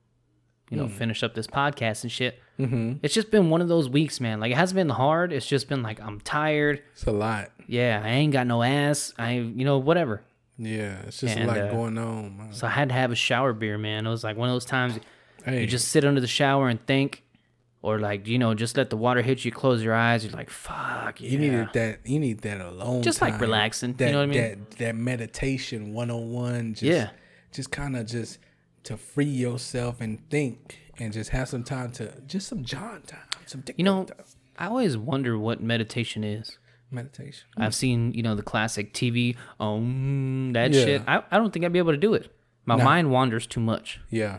[0.71, 2.41] you know, finish up this podcast and shit.
[2.59, 2.95] Mm-hmm.
[3.03, 4.41] It's just been one of those weeks, man.
[4.41, 5.33] Like it hasn't been hard.
[5.33, 6.83] It's just been like I'm tired.
[6.93, 7.51] It's a lot.
[7.67, 9.13] Yeah, I ain't got no ass.
[9.19, 10.23] I, you know, whatever.
[10.59, 11.03] Yeah.
[11.07, 12.53] It's just And, a lot uh, going on, man.
[12.53, 14.07] So I had to have a shower beer, man.
[14.07, 14.99] It was like one of those times
[15.45, 15.61] Hey.
[15.61, 17.23] you just sit under the shower and think,
[17.83, 19.53] or like you know, just let the water hit you.
[19.53, 20.25] Close your eyes.
[20.25, 21.21] You're like, fuck.
[21.21, 21.31] Yeah.
[21.31, 22.01] You needed that.
[22.05, 23.03] You need that alone.
[23.03, 23.43] Just like time.
[23.43, 24.41] relaxing, you know what I mean?
[24.41, 26.73] That that meditation one on one.
[26.75, 27.11] Just, Yeah.
[27.53, 28.39] Just kind of just
[28.87, 33.21] to free yourself and think and just have some time to just some John time,
[33.47, 34.17] some dick You know, time.
[34.59, 36.59] I always wonder what meditation is.
[36.91, 37.47] meditation.
[37.57, 40.85] I've seen, you know, the classic TV, um, that Yeah.
[40.85, 41.03] shit.
[41.07, 42.33] I, I don't think I'd be able to do it.
[42.65, 42.85] My Nah.
[42.85, 44.01] mind wanders too much.
[44.09, 44.39] Yeah.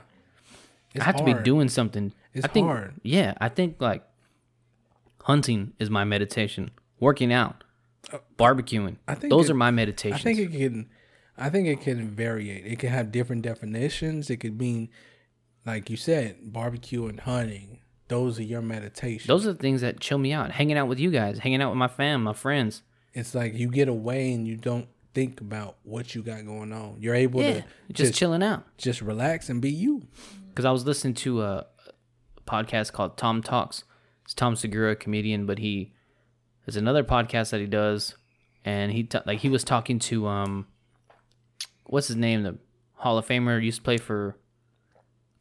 [0.95, 2.13] It's I have to be doing something.
[2.33, 2.93] It's I think, hard.
[3.03, 4.03] Yeah, I think like
[5.23, 6.71] hunting is my meditation.
[6.99, 7.63] Working out,
[8.39, 8.93] barbecuing.
[9.07, 10.21] Uh, I think those it- are my meditations.
[10.21, 10.89] I think it can.
[11.38, 12.50] I think it can vary.
[12.50, 14.30] It can have different definitions.
[14.30, 14.89] It could mean,
[15.65, 17.80] like you said, barbecue and hunting.
[18.08, 19.28] Those are your meditations.
[19.28, 20.52] those are the things that chill me out.
[20.52, 22.82] Hanging out with you guys, hanging out with my fam, my friends.
[23.13, 26.95] it's like you get away and you don't think about what you got going on.
[27.00, 28.63] You're able Yeah, to just, just chilling out.
[28.78, 30.08] just relax and be you.
[30.50, 31.65] because I was listening to a
[32.47, 33.84] podcast called Tom Talks.
[34.23, 35.93] It's Tom Segura, a comedian, but he
[36.65, 38.15] there's another podcast that he does,
[38.65, 40.67] and he ta- like he was talking to um,
[41.88, 42.58] what's his name, the
[42.95, 44.38] Hall of Famer used to play for,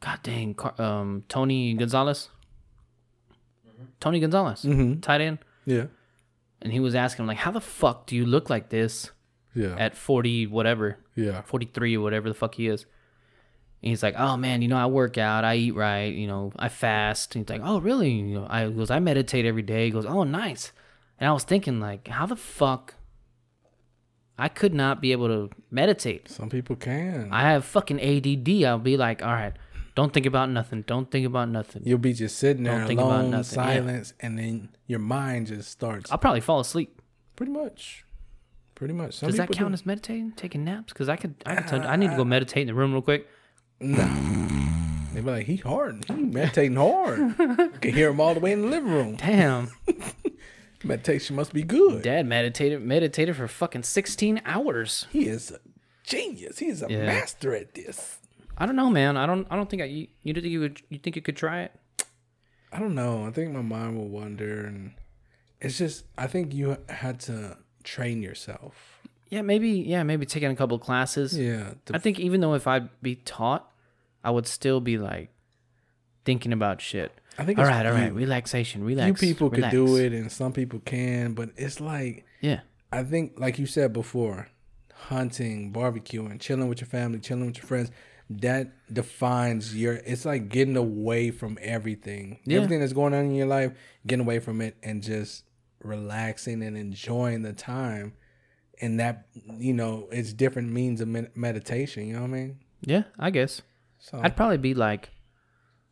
[0.00, 2.28] God dang, Car- um, Tony Gonzalez.
[4.00, 4.64] Tony Gonzalez,
[5.02, 5.86] tight end, Yeah.
[6.62, 9.10] and he was asking him like, "How the fuck do you look like this
[9.54, 9.74] Yeah.
[9.78, 11.40] at forty whatever?" yeah.
[11.42, 12.82] 43 or whatever the fuck he is.
[13.82, 16.52] And he's like, oh man, you know, I work out, I eat right, you know,
[16.58, 17.34] I fast.
[17.34, 18.10] And he's like, oh really?
[18.10, 19.86] You know, I he goes, I meditate every day.
[19.86, 20.72] He goes, oh nice.
[21.18, 22.95] And I was thinking, like, how the fuck?
[24.38, 26.28] I could not be able to meditate.
[26.28, 27.28] Some people can.
[27.32, 28.64] I have fucking ADD.
[28.64, 29.54] I'll be like, all right,
[29.94, 30.82] don't think about nothing.
[30.82, 31.82] Don't think about nothing.
[31.86, 33.64] You'll be just sitting there Don't alone, nothing, yeah.
[33.64, 36.12] silence, and then your mind just starts.
[36.12, 37.00] I'll probably fall asleep.
[37.34, 38.04] Pretty much.
[38.74, 39.14] Pretty much.
[39.14, 39.74] Some Does that count do.
[39.74, 40.32] as meditating?
[40.32, 40.92] Taking naps?
[40.92, 41.66] Because I could, I could.
[41.68, 43.26] tell- I need to go meditate in the room real quick.
[43.80, 44.04] No.
[45.14, 46.04] They be like, he hard.
[46.08, 47.18] He meditating hard.
[47.38, 49.16] you can hear him all the way in the living room.
[49.16, 49.70] Damn.
[50.86, 52.02] Meditation must be good.
[52.02, 55.06] Dad meditated meditated for fucking 16 hours.
[55.10, 55.58] He is a
[56.04, 56.58] genius.
[56.58, 57.06] He is a Yeah.
[57.06, 58.18] master at this.
[58.58, 59.16] I don't know, man.
[59.16, 61.22] I don't I don't think I you, you don't think you would you think you
[61.22, 61.72] could try it?
[62.72, 63.26] I don't know.
[63.26, 64.92] I think my mind will wander, and
[65.60, 66.04] it's just.
[66.18, 69.00] I think you had to train yourself.
[69.30, 71.38] Yeah, maybe yeah, maybe taking a couple classes.
[71.38, 71.74] Yeah.
[71.92, 73.70] I think even though if I'd be taught,
[74.24, 75.30] I would still be like
[76.24, 77.12] thinking about shit.
[77.38, 79.20] I think all right, all right, relaxation, few relax.
[79.20, 79.70] people relax.
[79.74, 82.60] could do it, and some people can, but it's like Yeah,
[82.92, 84.48] I think, like you said before,
[84.94, 87.90] hunting, barbecuing, chilling with your family, chilling with your friends,
[88.30, 89.94] that defines your.
[89.94, 92.56] It's like getting away from everything, Yeah.
[92.58, 93.72] everything that's going on in your life,
[94.06, 95.44] getting away from it, and just
[95.82, 98.14] relaxing and enjoying the time.
[98.80, 99.26] And that,
[99.58, 102.06] you know, it's different means of meditation.
[102.08, 102.58] You know what I mean?
[102.82, 103.62] yeah, I guess.
[103.98, 105.10] So I'd probably be like,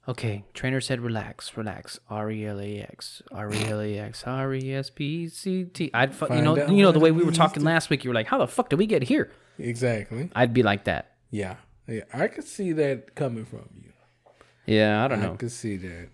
[0.09, 1.99] okay, trainer said relax, relax.
[2.09, 5.65] R E L A X, R E L A X, R E S P C
[5.65, 5.91] T.
[5.95, 8.05] I'd fu- you know you know the way we were talking to- last week.
[8.05, 9.31] You were like, how the fuck did we get here?
[9.59, 10.31] exactly.
[10.35, 11.13] I'd be like that.
[11.31, 12.03] Yeah, yeah.
[12.13, 13.93] I could see that coming from you.
[14.67, 15.33] Yeah, I don't I know.
[15.35, 16.09] I could see that.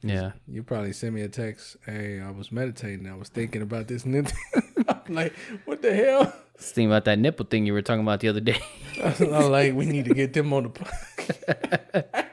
[0.00, 1.76] Yeah, You probably send me a text.
[1.84, 3.08] Hey, I was meditating.
[3.08, 4.04] I was thinking about this.
[4.06, 4.22] I'm
[5.08, 5.32] like,
[5.64, 6.32] what the hell?
[6.56, 8.60] Just thinking about that nipple thing you were talking about the other day.
[9.02, 12.24] I'm like, we need to get them on the.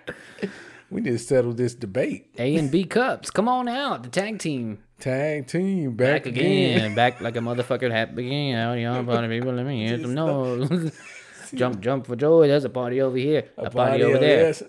[0.90, 2.28] we need to settle this debate.
[2.38, 4.80] A and B cups, come on out, the tag team.
[5.00, 6.78] Tag team back, back again.
[6.78, 8.56] again, back like a motherfucker happy again.
[8.56, 10.92] Out y'all party people, let me hear some noise.
[11.54, 12.48] jump, jump for joy.
[12.48, 14.54] There's a party over here, a, party, over there.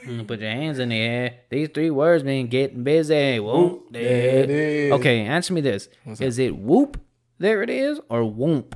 [0.00, 1.34] Mm, Put your hands in the air.
[1.50, 3.38] These three words mean getting busy.
[3.38, 4.44] Whoop, there there.
[4.44, 4.92] it is.
[4.92, 6.98] Okay, answer me this: Is it whoop?
[7.38, 8.74] There it is, or whoop?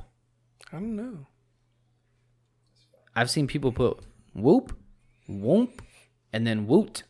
[0.71, 1.25] I don't know.
[3.15, 4.01] I've seen people put
[4.35, 4.77] whoop,
[5.27, 5.81] whoop,
[6.35, 7.03] and then woot.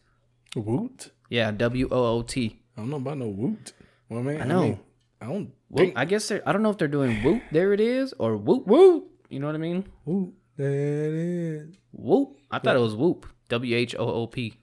[0.55, 1.11] Woot.
[1.29, 2.59] Yeah, W O O T.
[2.77, 3.73] I don't know about no woot.
[4.07, 4.61] Well, man, I know.
[4.61, 4.79] mean,
[5.19, 6.47] I don't think I guess they're.
[6.47, 7.41] I don't know if they're doing whoop.
[7.51, 9.09] There it is, or whoop whoop.
[9.29, 9.87] You know what I mean?
[10.05, 10.33] woot.
[10.55, 10.69] There
[11.07, 11.75] it is.
[11.91, 12.37] Whoop.
[12.51, 13.25] I thought it was whoop.
[13.49, 14.53] W H O O P.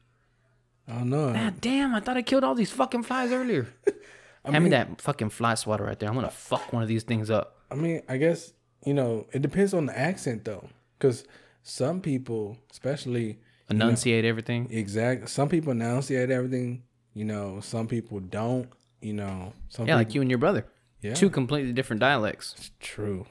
[0.86, 1.32] I don't know.
[1.32, 3.66] God damn, I thought I killed all these fucking flies earlier.
[4.44, 6.08] Hand me that fucking fly swatter right there.
[6.08, 7.58] I'm gonna fuck one of these things up.
[7.70, 8.52] I mean, I guess
[8.86, 11.24] you know it depends on the accent though, because
[11.64, 13.38] some people, especially
[13.76, 14.68] Enunciate everything.
[14.70, 15.26] Exactly.
[15.28, 16.82] some people enunciate everything.
[17.14, 18.68] You know, some people don't.
[19.00, 20.66] You know, some Yeah, people, like you and your brother.
[21.00, 21.14] Yeah.
[21.14, 22.54] Two completely different dialects.
[22.56, 23.26] It's True,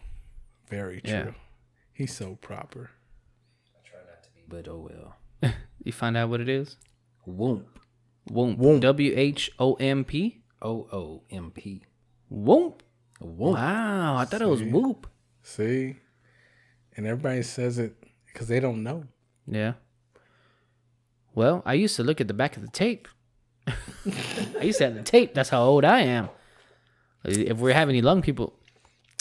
[0.70, 1.12] very true.
[1.14, 1.32] Yeah.
[1.94, 2.92] He's so proper.
[3.74, 5.54] I try not to be, but oh well.
[5.84, 6.78] You find out what it is?
[7.28, 7.64] Womp.
[8.30, 8.58] Womp.
[8.58, 8.82] Womp.
[8.82, 10.42] W H O M P.
[10.62, 11.82] O O M P.
[12.32, 12.82] Womp.
[13.22, 13.54] Womp.
[13.54, 15.08] Wow, I thought it was whoop.
[15.44, 15.96] See,
[16.96, 17.96] and everybody says it
[18.28, 19.06] because they don't know.
[19.48, 19.74] Yeah.
[21.34, 23.08] Well, I used to look at the back of the tape.
[23.68, 25.34] I used to have the tape.
[25.34, 26.30] That's how old I am.
[27.24, 28.54] If we have any young people,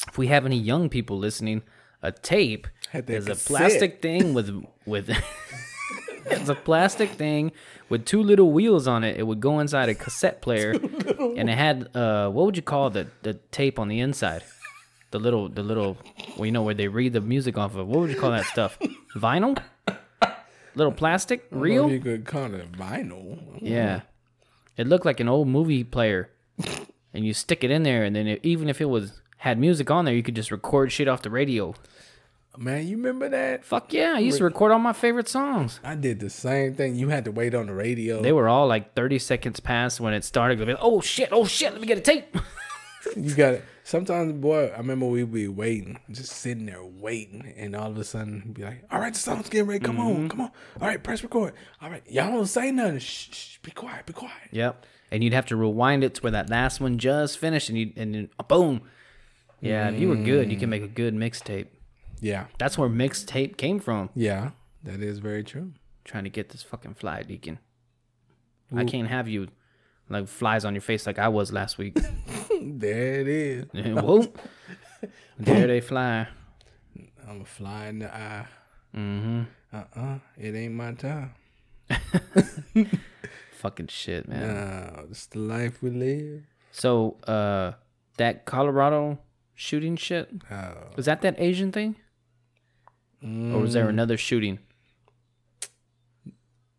[0.08, 1.62] if we have any young people listening,
[2.02, 5.10] a tape is a plastic thing with with.
[6.26, 7.52] it's a plastic thing
[7.88, 9.18] with two little wheels on it.
[9.18, 12.90] It would go inside a cassette player, and it had uh, what would you call
[12.90, 14.42] the the tape on the inside?
[15.10, 15.98] The little the little,
[16.36, 17.86] well, you know where they read the music off of.
[17.86, 18.78] What would you call that stuff?
[19.16, 19.60] Vinyl.
[20.74, 21.90] Little plastic, real.
[21.90, 23.38] you could call it vinyl.
[23.60, 24.02] Yeah.
[24.76, 26.30] It looked like an old movie player.
[27.14, 29.90] and you stick it in there and then it, even if it was had music
[29.90, 31.74] on there, you could just record shit off the radio.
[32.58, 33.64] Man, you remember that?
[33.64, 35.80] Fuck yeah, I used to record all my favorite songs.
[35.84, 36.96] I did the same thing.
[36.96, 38.20] You had to wait on the radio.
[38.20, 40.60] They were all like 30 seconds past when it started.
[40.60, 42.36] Like, oh shit, oh shit, let me get a tape.
[43.16, 43.64] You got it.
[43.84, 48.04] Sometimes, boy, I remember we'd be waiting, just sitting there waiting, and all of a
[48.04, 49.84] sudden, be like, "All right, the song's getting ready.
[49.84, 50.28] Come on, mm-hmm.
[50.28, 50.50] come on.
[50.80, 51.54] All right, press record.
[51.80, 52.98] All right, y'all don't say nothing.
[52.98, 54.86] Shh, shh, be quiet, be quiet." yep.
[55.10, 57.92] And you'd have to rewind it to where that last one just finished and you
[57.96, 58.82] and then boom.
[59.60, 60.94] Yeah, if you were good, you can make a mm.
[60.94, 61.66] good mixtape.
[62.20, 64.10] Yeah, That's where mixtape came from.
[64.14, 64.50] yeah,
[64.84, 65.72] that is very true.
[66.04, 67.58] trying to get this fucking fly, Deacon.
[68.76, 69.48] I can't have you
[70.08, 71.98] like flies on your face like I was last week.
[72.80, 73.64] There it is.
[74.02, 74.38] Whoop.
[75.38, 76.28] There they fly.
[77.26, 78.46] I'm a fly in the eye.
[78.94, 79.42] Mm-hmm.
[79.72, 81.32] Uh uh it ain't my time.
[83.52, 84.40] Fucking shit, man.
[84.42, 86.42] No, it's the life we live.
[86.72, 87.72] So, uh,
[88.18, 89.18] that Colorado
[89.54, 91.96] shooting shit Oh, was that that Asian thing,
[93.22, 93.90] or was there Mm.
[93.90, 94.58] another shooting?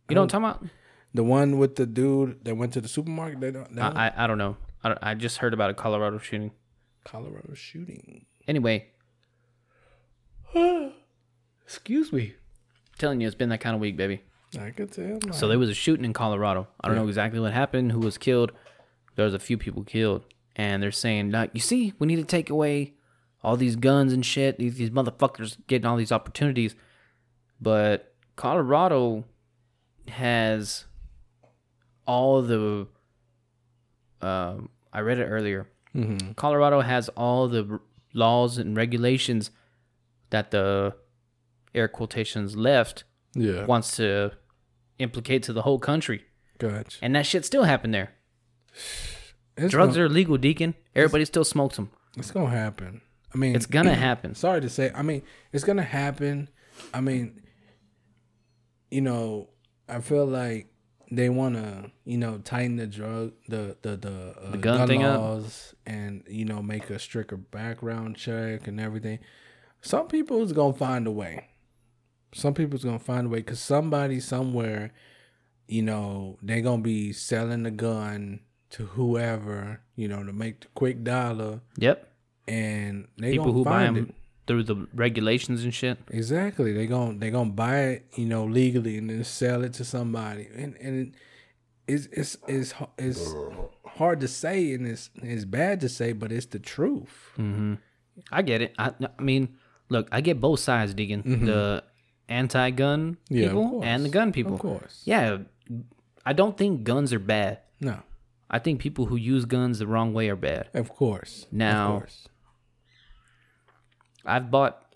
[0.10, 0.72] You know what I'm talking about?
[1.14, 3.42] the one with the dude that went to the supermarket.
[3.42, 3.94] That, that about?
[3.94, 3.98] one?
[3.98, 4.58] I, I I don't know.
[4.84, 6.52] I don't, I just heard about a Colorado shooting.
[7.04, 8.26] Colorado shooting.
[8.48, 8.88] Anyway,
[11.63, 12.36] Excuse me.
[12.98, 14.22] telling you, it's been that kind of week, baby.
[14.60, 15.06] I could tell.
[15.06, 15.34] Man.
[15.34, 16.67] So there was a shooting in Colorado.
[16.82, 18.52] I don't know exactly what happened, who was killed.
[19.15, 20.24] There was a few people killed,
[20.56, 22.94] and they're saying, like, you see, we need to take away
[23.44, 24.58] all these guns and shit.
[24.58, 26.76] These these motherfuckers getting all these opportunities,
[27.62, 29.24] but Colorado
[30.10, 30.86] has
[32.06, 32.88] all the.
[34.24, 35.68] Um, I read it earlier.
[36.36, 37.82] Colorado has all the r-
[38.14, 39.52] laws and regulations
[40.30, 40.96] that the
[41.76, 43.04] air quotations left
[43.34, 44.32] yeah, wants to
[45.00, 46.24] implicate to the whole country.
[46.60, 46.98] gotcha.
[47.02, 48.12] And that shit still happened there.
[49.58, 50.76] It's Drugs gonna, are illegal, Deacon.
[50.96, 51.92] Everybody still smokes them.
[52.16, 53.02] It's gonna happen.
[53.34, 54.34] I mean, It's gonna happen.
[54.36, 54.92] sorry to say.
[54.96, 56.50] I mean, it's gonna happen.
[56.94, 57.42] I mean,
[58.90, 59.50] you know,
[59.90, 60.71] I feel like
[61.13, 65.19] they want to, you know, tighten the drug, the the the, uh, gun thing up?
[65.19, 69.19] laws, and you know, make a stricter background check and everything.
[69.82, 71.47] Some people is gonna find a way.
[72.34, 74.93] Some people's gonna find a way because somebody somewhere,
[75.67, 78.39] you know, they gonna be selling the gun
[78.71, 82.08] to whoever, you know, to make the quick dollar, Yep.
[82.47, 84.15] and they People who buy find them it.
[84.52, 85.98] Through the regulations and shit.
[86.10, 86.74] Exactly.
[86.74, 90.48] They gon' they gonna buy it, you know, legally and then sell it to somebody.
[90.54, 91.16] And and
[91.88, 93.34] it's it's it's it's
[93.98, 97.32] hard to say and it's it's bad to say, but it's the truth.
[98.32, 98.74] I get it.
[98.78, 99.56] I, I mean,
[99.90, 101.46] look, I get both sides, Deacon.
[101.46, 101.84] The
[102.30, 103.36] anti-gun Mm-hmm.
[103.36, 104.54] Yeah, people and the gun people.
[104.56, 105.02] Of course.
[105.06, 105.38] Yeah,
[106.26, 107.60] I don't think guns are bad.
[107.80, 107.98] No.
[108.50, 110.70] I think people who use guns the wrong way are bad.
[110.74, 111.48] Of course.
[111.52, 112.28] Now- of course.
[114.26, 114.94] I've bought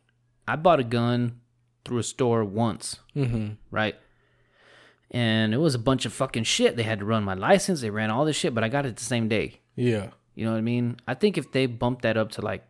[0.48, 1.40] I bought a gun
[1.84, 3.54] through a store once, Mm-hmm.
[3.72, 3.96] right?
[5.12, 6.76] And it was a bunch of fucking shit.
[6.76, 7.82] They had to run my license.
[7.82, 9.62] They ran all this shit, but I got it the same day.
[9.76, 10.10] Yeah.
[10.34, 10.98] You know what I mean?
[11.08, 12.68] I think if they bumped that up to like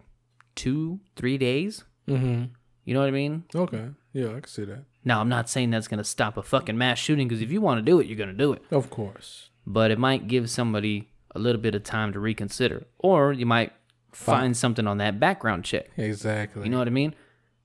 [0.56, 2.44] two, three days, Mm-hmm.
[2.84, 3.46] you know what I mean?
[3.56, 3.88] Okay.
[4.14, 4.84] Yeah, I can see that.
[5.04, 7.62] Now, I'm not saying that's going to stop a fucking mass shooting because if you
[7.62, 8.62] want to do it, you're going to do it.
[8.70, 9.50] Of course.
[9.66, 12.86] But it might give somebody a little bit of time to reconsider.
[13.00, 13.72] Or you might
[14.16, 15.90] find something on that background check.
[15.98, 16.64] Exactly.
[16.64, 17.14] You know what I mean?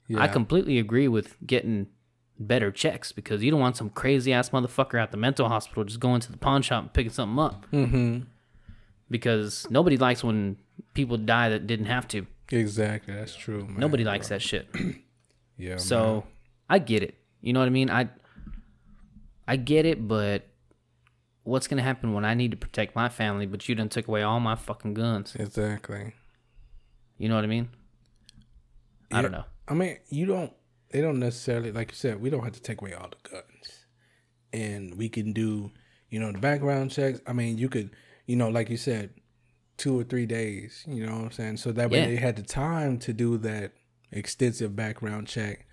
[0.08, 0.22] Yeah.
[0.22, 1.86] I completely agree with getting
[2.38, 6.00] better checks because you don't want some crazy ass motherfucker at the mental hospital just
[6.00, 7.70] going to the pawn shop and picking something up.
[7.70, 8.20] Mm-hmm.
[9.10, 10.56] Because nobody likes when
[10.94, 12.26] people die that didn't have to.
[12.50, 13.14] Exactly.
[13.14, 13.78] That's true, man.
[13.78, 14.68] Nobody likes that shit.
[15.60, 15.76] Yeah.
[15.76, 16.24] So
[16.70, 17.16] I get it.
[17.42, 17.90] You know what I mean?
[17.90, 18.08] I
[19.46, 20.46] I get it, but
[21.42, 24.22] what's gonna happen when I need to protect my family, but you done took away
[24.22, 25.36] all my fucking guns?
[25.38, 26.14] Exactly.
[27.20, 27.68] You know what I mean?
[29.12, 29.44] I don't know.
[29.68, 30.50] I mean, you don't.
[30.90, 33.84] They don't necessarily, like you said, we don't have to take away all the guns,
[34.54, 35.70] and we can do,
[36.08, 37.20] you know, the background checks.
[37.26, 37.90] I mean, you could,
[38.26, 39.10] you know, like you said,
[39.76, 40.82] two or three days.
[40.88, 41.56] You know what I'm saying?
[41.58, 42.06] So that way Yeah.
[42.06, 43.72] they had the time to do that
[44.10, 45.66] extensive background check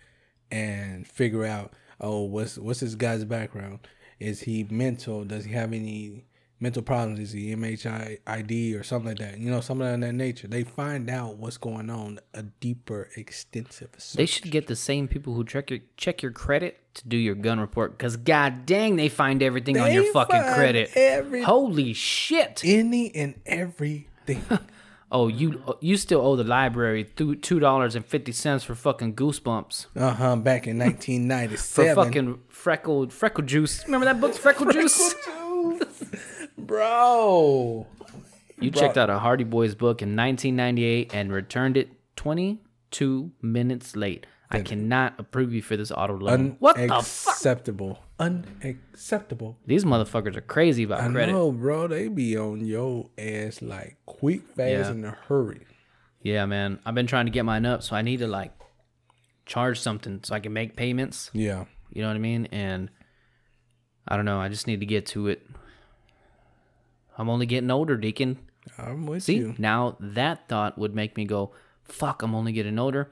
[0.52, 3.88] and figure out, oh, what's what's this guy's background?
[4.20, 5.24] Is he mental?
[5.24, 6.26] Does he have any
[6.60, 7.20] mental problems?
[7.20, 9.38] Is he MHID or something like that?
[9.40, 10.48] You know, something of that nature.
[10.48, 13.90] They find out what's going on, a deeper, extensive.
[14.16, 17.36] They should get the same people who check your check your credit to do your
[17.36, 17.98] gun report.
[18.00, 20.92] Cause god dang, they find everything on your They fucking credit.
[20.96, 22.62] every- Holy shit!
[22.66, 24.44] any and everything.
[25.10, 29.86] Oh, you you still owe the library two dollars and fifty cents for fucking goosebumps
[29.96, 30.36] uh huh.
[30.36, 31.96] Back in nineteen ninety seven.
[31.96, 33.86] for fucking freckled freckle juice.
[33.86, 35.16] Remember that book, Freckle Juice?
[36.58, 37.88] Bro.
[38.60, 44.26] You checked out a Hardy Boys book in 1998 and returned it 22 minutes late.
[44.50, 46.56] I cannot approve you for this auto loan.
[46.60, 46.94] what the fuck?
[46.96, 48.00] Unacceptable.
[48.18, 49.58] Unacceptable.
[49.68, 51.34] These motherfuckers are crazy about I credit.
[51.34, 51.88] know, bro.
[51.88, 54.92] They be on your ass like quick, fast, Yeah.
[54.92, 55.66] in a hurry.
[56.22, 56.80] Yeah, man.
[56.86, 58.54] I've been trying to get mine up, so I need to like
[59.46, 61.30] charge something so I can make payments.
[61.34, 61.66] Yeah.
[61.92, 62.46] You know what I mean?
[62.48, 62.90] And
[64.08, 64.40] I don't know.
[64.40, 65.46] I just need to get to it.
[67.18, 68.38] I'm only getting older, Deacon.
[68.78, 69.56] I'm with See, you.
[69.58, 71.52] now that thought would make me go,
[71.84, 73.12] fuck, I'm only getting older.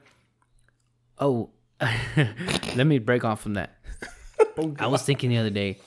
[1.18, 3.72] Oh, let me break off from that.
[4.58, 5.78] Oh, I was thinking the other day,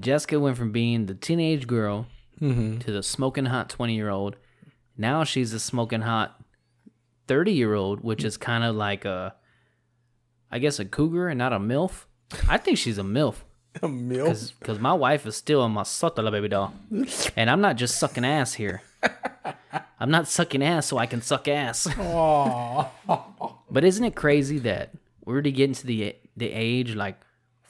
[0.00, 2.06] Jessica went from being the teenage girl
[2.38, 2.78] mm-hmm.
[2.78, 4.36] to the smoking hot 20 year old.
[4.98, 6.38] Now she's a smoking hot
[7.26, 9.34] 30 year old, which is kind of like a,
[10.50, 12.04] I guess, a cougar and not a MILF.
[12.48, 13.36] I think she's a MILF.
[13.82, 14.36] A milk.
[14.58, 16.74] Because my wife is still on my sotala baby doll.
[17.36, 18.82] And I'm not just sucking ass here.
[20.00, 21.86] I'm not sucking ass so I can suck ass.
[23.70, 24.90] but isn't it crazy that
[25.24, 27.20] we're already getting to the the age like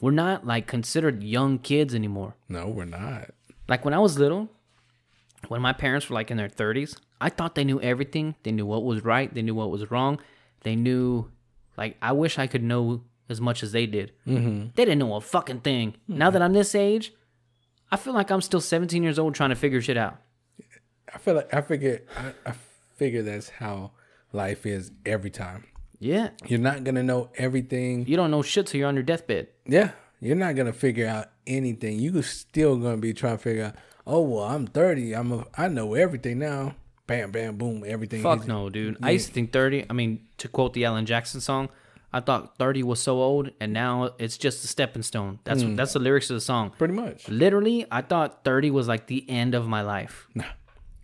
[0.01, 2.37] we're not like considered young kids anymore.
[2.49, 3.31] No, we're not.
[3.67, 4.49] Like when I was little,
[5.49, 8.37] when my parents were like in their 30s, I thought they knew everything.
[8.45, 10.21] They knew what was right, they knew what was wrong.
[10.63, 11.31] They knew
[11.77, 14.13] like I wish I could know as much as they did.
[14.27, 14.69] Mm-hmm.
[14.75, 15.95] They didn't know a fucking thing.
[16.07, 17.13] Now that I'm this age,
[17.91, 20.17] I feel like I'm still 17 years old trying to figure shit out.
[21.15, 22.55] I feel like I figure I, I
[22.97, 23.93] figure that's how
[24.33, 25.65] life is every time.
[25.99, 26.31] Yeah.
[26.47, 28.07] You're not gonna know everything.
[28.07, 29.49] You don't know shit till you're on your deathbed.
[29.67, 31.99] Yeah, you're not gonna figure out anything.
[31.99, 33.75] You still gonna be trying to figure out.
[34.07, 35.15] Oh well, I'm 30.
[35.15, 36.75] I'm a, I know everything now.
[37.07, 37.85] Bam, bam, boom.
[37.87, 38.23] Everything.
[38.23, 38.99] Fuck is- no, dude.
[39.03, 41.71] I used to think 30, I mean, to quote the Alan Jackson song,
[42.13, 45.41] I thought 30 was so old and now it's just a stepping stone.
[45.45, 45.77] That's hmm.
[45.77, 46.73] that's the lyrics of the song.
[46.79, 47.29] Pretty much.
[47.29, 50.29] Literally, I thought 30 was like the end of my life.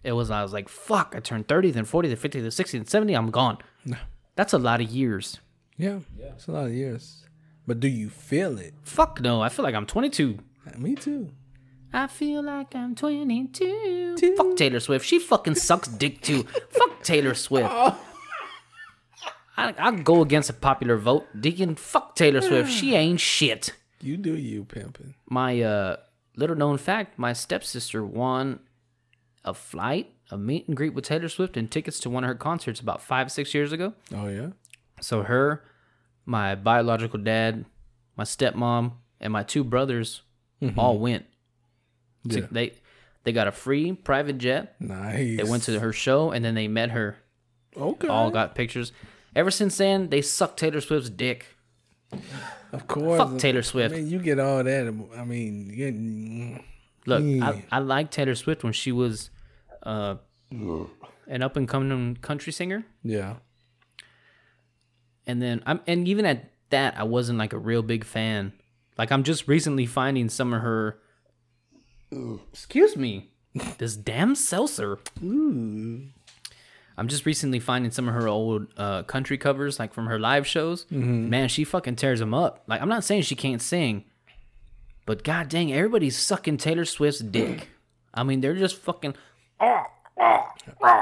[0.02, 2.78] It was, I was like, fuck, I turned 30, then 40, then 50, then 60,
[2.78, 3.57] then 70, I'm gone.
[4.36, 5.40] That's a lot of years.
[5.78, 7.24] Yeah, it's a lot of years.
[7.66, 8.74] But do you feel it?
[8.82, 10.38] Fuck no, I feel like I'm 22.
[10.66, 11.30] Uh, me too.
[11.92, 14.16] I feel like I'm 22.
[14.36, 15.07] Fuck Taylor Swift.
[15.07, 16.42] She fucking sucks dick too.
[16.70, 17.70] Fuck Taylor Swift.
[17.70, 17.96] Oh.
[19.57, 21.26] I, I'll go against a popular vote.
[21.38, 22.70] Deacon, fuck Taylor Swift.
[22.70, 23.72] She ain't shit.
[24.00, 25.14] You do you, pimping.
[25.28, 25.96] My uh,
[26.36, 28.61] little known fact my stepsister won
[29.44, 32.34] a flight, a meet and greet with Taylor Swift, and tickets to one of her
[32.34, 33.94] concerts about five, six years ago.
[34.14, 34.50] Oh yeah.
[35.00, 35.64] So her,
[36.26, 37.64] my biological dad,
[38.16, 40.22] my stepmom, and my two brothers
[40.76, 41.26] all went.
[42.24, 42.46] Yeah.
[42.50, 42.72] They
[43.24, 44.76] they got a free private jet.
[44.80, 45.36] Nice.
[45.36, 47.16] They went to her show and then they met her.
[47.76, 48.09] Okay.
[48.09, 48.92] All got pictures.
[49.37, 51.47] Ever since then, they sucked Taylor Swift's dick.
[52.72, 53.18] of course.
[53.20, 53.95] Fuck Taylor I Swift.
[53.95, 54.87] mean, you get all that.
[55.18, 56.64] I mean, you get,
[57.07, 57.49] Look, Yeah.
[57.70, 59.30] I, I liked Taylor Swift when she was
[59.82, 60.16] uh,
[60.51, 62.85] an up and coming country singer.
[63.03, 63.35] yeah.
[65.26, 68.53] and then I'm and even at that I wasn't like a real big fan.
[68.97, 70.99] Like I'm just recently finding some of her
[72.53, 73.30] excuse me.
[73.78, 74.99] This damn seltzer.
[76.97, 80.47] I'm just recently finding some of her old uh, country covers, like from her live
[80.47, 80.86] shows.
[80.90, 82.62] Man, she fucking tears them up.
[82.66, 84.05] Like I'm not saying she can't sing,
[85.07, 87.68] but god dang, everybody's sucking Taylor Swift's dick.
[88.12, 89.14] I mean, they're just fucking.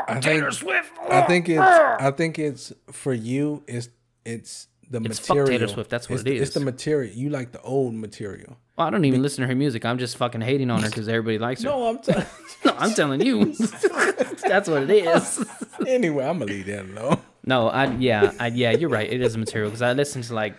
[0.09, 0.93] I think, Swift.
[1.09, 1.61] I think it's.
[1.61, 3.63] I think it's for you.
[3.67, 3.89] It's
[4.25, 5.59] it's the It's fuck material.
[5.59, 7.13] Taylor Swift, that's what it's it the, It's the material.
[7.15, 8.57] You like the old material.
[8.77, 9.85] Well, I don't even listen to her music.
[9.85, 11.71] I'm just fucking hating on her because everybody likes her.
[11.71, 11.99] No, I'm.
[11.99, 12.13] T-
[12.65, 13.47] No, I'm telling you.
[14.47, 15.45] That's what it is.
[15.87, 17.19] anyway, I'm gonna leave that alone.
[17.45, 19.11] No, I yeah, I yeah, you're right.
[19.13, 20.55] It is material because I listened to like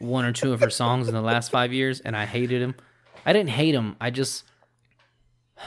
[0.00, 2.74] one or two of her songs in the last five years, and I hated them.
[3.24, 3.96] I didn't hate them.
[4.02, 4.44] I just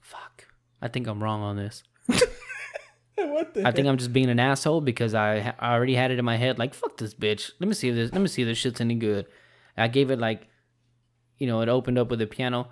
[0.00, 0.46] fuck.
[0.82, 1.82] I think I'm wrong on this.
[3.32, 3.66] what the?
[3.66, 6.36] I think I'm just being an asshole because I, I already had it in my
[6.36, 7.52] head like fuck this bitch.
[7.60, 8.12] Let me see if this.
[8.12, 9.26] Let me see if this shit's any good.
[9.76, 10.48] I gave it like,
[11.38, 12.68] you know, it opened up with a piano.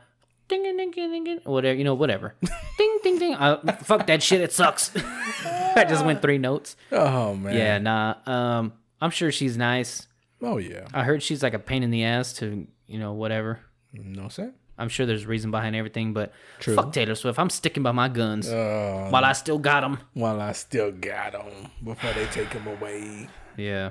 [0.48, 2.34] Ding ding ding ding ding, whatever you know, whatever.
[2.78, 3.34] ding ding ding.
[3.34, 4.40] Uh, fuck that shit.
[4.40, 4.90] It sucks.
[5.44, 6.76] I just went three notes.
[6.90, 7.54] Oh man.
[7.54, 8.14] Yeah, nah.
[8.26, 10.06] Um, I'm sure she's nice.
[10.40, 10.86] Oh yeah.
[10.94, 13.60] I heard she's like a pain in the ass to you know whatever.
[13.92, 14.54] No sir.
[14.78, 16.74] I'm sure there's reason behind everything, but True.
[16.76, 17.38] fuck Taylor Swift.
[17.38, 19.98] I'm sticking by my guns Uh, while I still got them.
[20.14, 23.28] while I still got them before they take them away.
[23.56, 23.90] Yeah.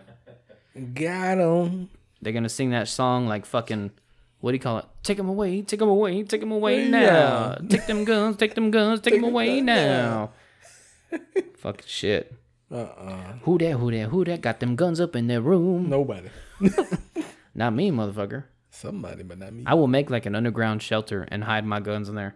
[0.94, 1.90] Got them.
[2.22, 3.92] They're gonna sing that song like fucking
[4.40, 4.86] what do you call it?
[5.04, 6.90] Take them away, take them away, take them away Yeah.
[6.90, 7.56] now.
[7.68, 10.30] Take them guns, take them guns, take them away now.
[11.58, 12.34] Fucking shit.
[12.72, 13.74] Uh uh Who that?
[13.78, 14.10] Who that?
[14.10, 14.42] Who that?
[14.42, 15.90] Got them guns up in their room?
[15.90, 16.30] Nobody.
[17.56, 18.44] Not me, motherfucker.
[18.78, 19.63] Somebody, but not me.
[19.65, 22.36] I will make like an underground shelter and hide my guns in there.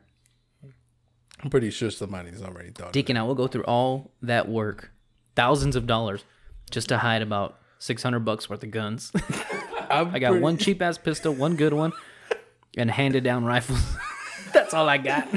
[1.44, 2.94] I'm pretty sure somebody's already thought.
[2.94, 4.92] Deacon, I will go through all that work,
[5.36, 6.24] thousands of dollars,
[6.72, 9.12] just to hide about six hundred bucks worth of guns.
[9.90, 11.94] I got pretty- one cheap ass pistol, one good one,
[12.76, 13.84] and handed down rifles.
[14.54, 15.28] That's all I got.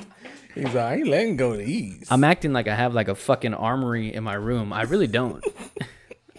[0.54, 2.06] He's like, I ain't letting go of these.
[2.10, 4.72] I'm acting like I have like a fucking armory in my room.
[4.72, 5.44] I really don't.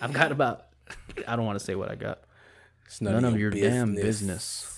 [0.01, 0.65] I've got about.
[1.27, 2.21] I don't want to say what I got.
[2.85, 4.71] It's None of your damn business.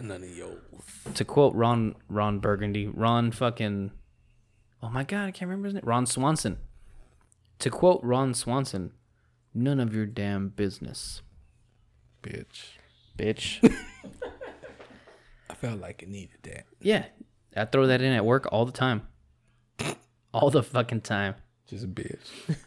[0.00, 0.56] None of your.
[1.14, 3.92] To quote Ron Ron Burgundy, Ron fucking.
[4.82, 5.82] Oh my god, I can't remember his name.
[5.84, 6.58] Ron Swanson.
[7.60, 8.92] To quote Ron Swanson,
[9.54, 11.22] none of your damn business,
[12.22, 12.72] Bitch.
[13.16, 13.62] bitch.
[15.50, 16.66] I felt like it needed that.
[16.80, 17.06] yeah,
[17.56, 19.06] I throw that in at work all the time.
[20.34, 21.36] All the fucking time.
[21.66, 22.18] Just a bitch.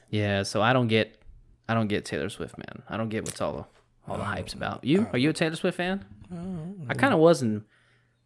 [0.10, 1.22] Yeah, so I don't get,
[1.68, 2.82] I don't get Taylor Swift, man.
[2.90, 3.66] I don't get what's all the,
[4.10, 4.84] all the hype's about.
[4.84, 6.06] You are you a Taylor Swift fan?
[6.88, 7.64] I kind of wasn't,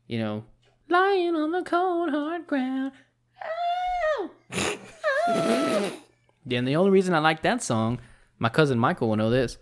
[0.07, 0.45] you know,
[0.89, 2.91] lying on the cold hard ground.
[6.45, 7.99] Yeah, and the only reason I like that song,
[8.37, 9.57] my cousin Michael will know this.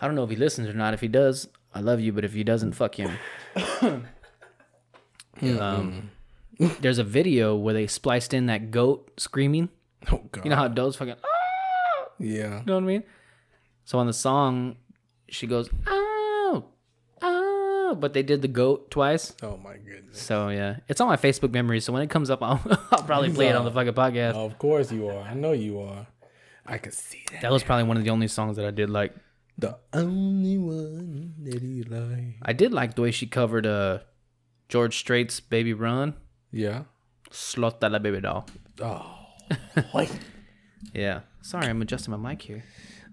[0.00, 0.94] I don't know if he listens or not.
[0.94, 3.10] If he does, I love you, but if he doesn't, fuck him.
[5.42, 6.10] um,
[6.80, 9.68] there's a video where they spliced in that goat screaming.
[10.12, 10.44] Oh god.
[10.44, 11.16] You know how does fucking.
[11.22, 12.60] "Ah!" yeah.
[12.60, 13.02] You know what I mean?
[13.84, 14.76] So on the song,
[15.30, 16.64] she goes, "Oh,
[17.22, 19.34] oh," but they did the goat twice.
[19.42, 20.20] Oh my goodness.
[20.20, 21.84] So yeah, it's on my Facebook memories.
[21.84, 22.60] So when it comes up, I'll,
[22.92, 24.34] I'll probably play it on the fucking podcast.
[24.34, 25.20] Of course you are.
[25.22, 26.06] I know you are.
[26.66, 27.42] I can see that.
[27.42, 29.14] That was probably one of the only songs that I did like.
[29.58, 32.36] The only one that you like.
[32.42, 33.98] I did like the way she covered uh
[34.68, 36.14] George Strait's "Baby Run."
[36.52, 36.84] Yeah.
[37.30, 38.46] Slota la baby doll.
[38.82, 39.16] Oh.
[40.94, 41.20] Yeah.
[41.42, 42.64] Sorry, I'm adjusting my mic here.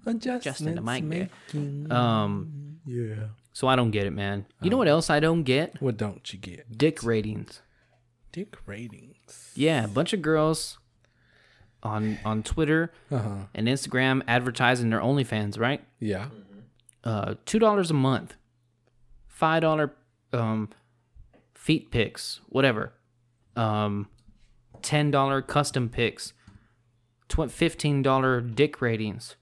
[0.08, 1.30] Adjusting the mic there.
[1.54, 1.92] making.
[1.92, 3.28] Um, Yeah.
[3.54, 4.46] so I don't get it, man.
[4.62, 5.82] You know what else I don't get?
[5.82, 6.78] What don't you get?
[6.78, 7.62] Dick ratings.
[8.32, 9.52] Dick ratings.
[9.56, 10.78] Yeah, a bunch of girls
[11.84, 13.36] on on Twitter Uh huh.
[13.54, 15.84] and Instagram advertising their OnlyFans, right?
[16.00, 16.30] Yeah.
[17.04, 18.36] Uh, two dollars a month,
[19.28, 19.94] five dollar
[20.34, 20.70] um,
[21.54, 22.94] feet pics, whatever.
[23.56, 24.08] Um,
[24.82, 26.34] ten dollar custom pics,
[27.30, 29.36] tw- fifteen dollar dick ratings,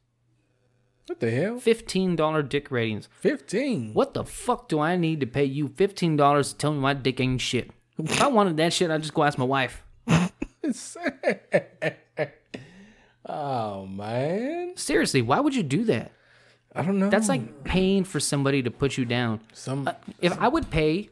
[1.08, 1.60] What the hell?
[1.60, 3.08] fifteen dollar dick ratings.
[3.20, 3.94] Fifteen.
[3.94, 6.94] What the fuck do I need to pay you fifteen dollars to tell me my
[6.94, 7.70] dick ain't shit?
[7.98, 9.84] If I wanted that shit, I'd just go ask my wife.
[13.28, 14.74] oh man.
[14.76, 16.12] Seriously, why would you do that?
[16.74, 17.10] I don't know.
[17.10, 19.40] That's like paying for somebody to put you down.
[19.54, 19.88] some.
[19.88, 21.10] Uh, if I would pay,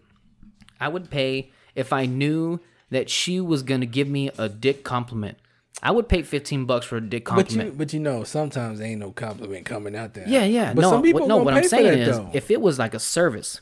[0.80, 5.38] I would pay if I knew that she was gonna give me a dick compliment.
[5.86, 7.78] I would pay fifteen bucks for a dick but you, compliment.
[7.78, 10.26] but you know, sometimes ain't no compliment coming out there.
[10.28, 10.74] yeah, yeah.
[10.74, 11.38] But no, some people what, no.
[11.38, 12.30] What pay I'm saying is, though.
[12.34, 13.60] if it was like a service,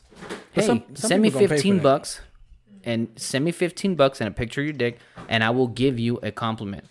[0.52, 2.22] hey, some- some send me people gonna pay for fifteen bucks,
[2.84, 5.00] and send me fifteen bucks and a picture of your dick,
[5.30, 6.86] and I will give you a compliment.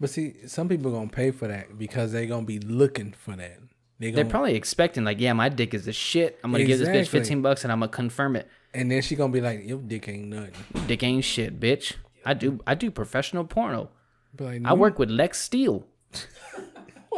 [0.00, 3.58] But see, some people gonna pay for that because they gonna be looking for that.
[3.98, 6.38] They They're gonna, probably expecting like, yeah, my dick is the shit.
[6.42, 8.48] I'm gonna give this bitch fifteen bucks, and I'm gonna confirm it.
[8.72, 10.54] and then she gonna be like, "Your dick ain't nothing."
[10.86, 11.96] Dick ain't shit, bitch.
[12.24, 13.90] I do I do professional porno.
[14.36, 15.86] Be like, I work with Lex Steele.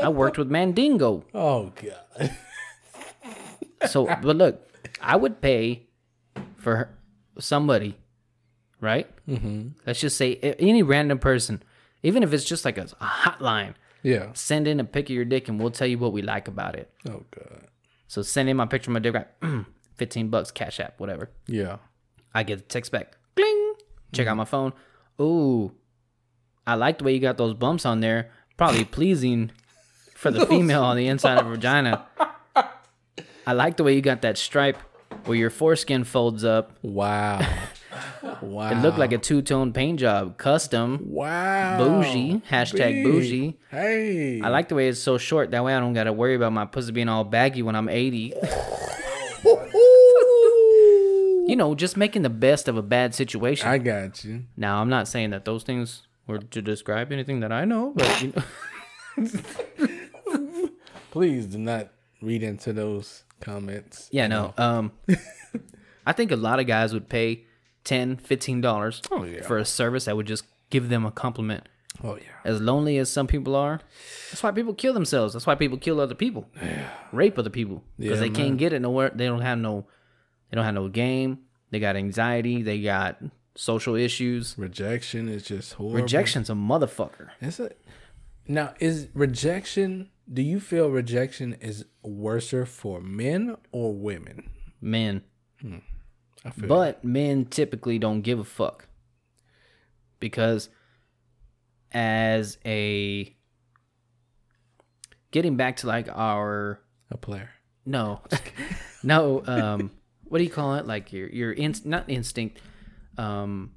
[0.03, 1.25] I worked with Mandingo.
[1.35, 2.31] Oh god.
[3.89, 4.69] So, but look,
[5.01, 5.89] I would pay
[6.57, 6.99] for her-
[7.39, 7.97] somebody,
[8.81, 9.09] right?
[9.29, 9.69] Mm-hmm.
[9.87, 11.63] Let's just say any random person,
[12.03, 13.75] even if it's just like a, a hotline.
[14.03, 14.29] yeah.
[14.35, 16.77] Send in a pic of your dick, and we'll tell you what we like about
[16.77, 16.91] it.
[17.09, 17.67] Oh god.
[18.07, 19.29] So send in my picture of my dick, right?
[19.97, 21.31] fifteen bucks, Cash App, whatever.
[21.47, 21.79] Yeah.
[22.35, 23.17] I get a text back.
[23.35, 23.75] Bling.
[24.13, 24.73] Check out my phone.
[25.21, 25.73] Ooh,
[26.67, 28.31] I like the way you got those bumps on there.
[28.57, 29.51] Probably pleasing
[30.15, 32.07] for the female on the inside of her vagina.
[33.47, 34.77] I like the way you got that stripe
[35.25, 36.73] where your foreskin folds up.
[36.83, 37.41] Wow.
[38.41, 38.71] wow.
[38.73, 40.37] It looked like a two tone paint job.
[40.39, 41.01] Custom.
[41.03, 41.79] wow.
[41.79, 42.41] Bougie.
[42.49, 43.05] Hashtag Big.
[43.05, 43.59] bougie.
[43.71, 44.41] Hey.
[44.41, 45.51] I like the way it's so short.
[45.51, 47.89] That way I don't got to worry about my pussy being all baggy when I'm
[47.89, 48.35] 80.
[51.45, 53.69] You know, just making the best of a bad situation.
[53.69, 54.45] I got you.
[54.57, 58.23] Now, I'm not saying that those things were to describe anything that I know, but
[58.23, 58.43] you know,
[61.11, 61.89] Please do not
[62.23, 64.09] read into those comments.
[64.13, 64.55] yeah, no.
[64.57, 64.93] Um,
[66.07, 67.45] I think a lot of guys would pay
[67.85, 68.19] 10
[68.61, 69.43] dollars Oh, yeah.
[69.43, 71.69] for a service that would just give them a compliment.
[72.03, 72.23] Oh yeah.
[72.45, 73.81] As lonely as some people are,
[74.31, 75.35] that's why people kill themselves.
[75.35, 76.89] That's why people kill other people, yeah.
[77.13, 79.11] rape other people because Yeah, they can't get it nowhere.
[79.15, 79.87] They don't have no,
[80.51, 81.41] they don't have no game.
[81.71, 82.63] They got anxiety.
[82.63, 83.19] They got
[83.55, 84.57] social issues.
[84.57, 86.01] Rejection is just horrible.
[86.01, 87.31] Rejection's a motherfucker.
[87.41, 87.81] Is it?
[88.49, 90.11] Now, is rejection?
[90.33, 94.51] Do you feel rejection is worser for men or women?
[94.81, 95.23] Men.
[96.45, 98.89] I feel But men typically don't give a fuck.
[100.19, 100.69] Because
[101.93, 103.37] as a
[105.31, 106.81] getting back to like our
[107.11, 107.51] a player.
[107.85, 108.21] no
[109.03, 109.91] no um
[110.25, 112.61] what do you call it like your your in, not instinct
[113.19, 113.71] um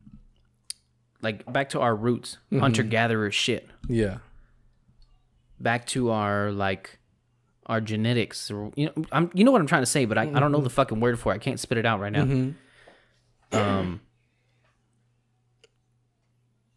[1.21, 3.67] like back to our roots hunter gatherer shit.
[3.89, 4.17] Yeah.
[5.59, 6.99] back to our like
[7.65, 8.51] our genetics.
[8.51, 10.51] Or you know I'm you know what I'm trying to say but I, I don't
[10.51, 11.35] know the fucking word for it.
[11.35, 12.53] I can't spit it out right now.
[13.51, 14.01] Um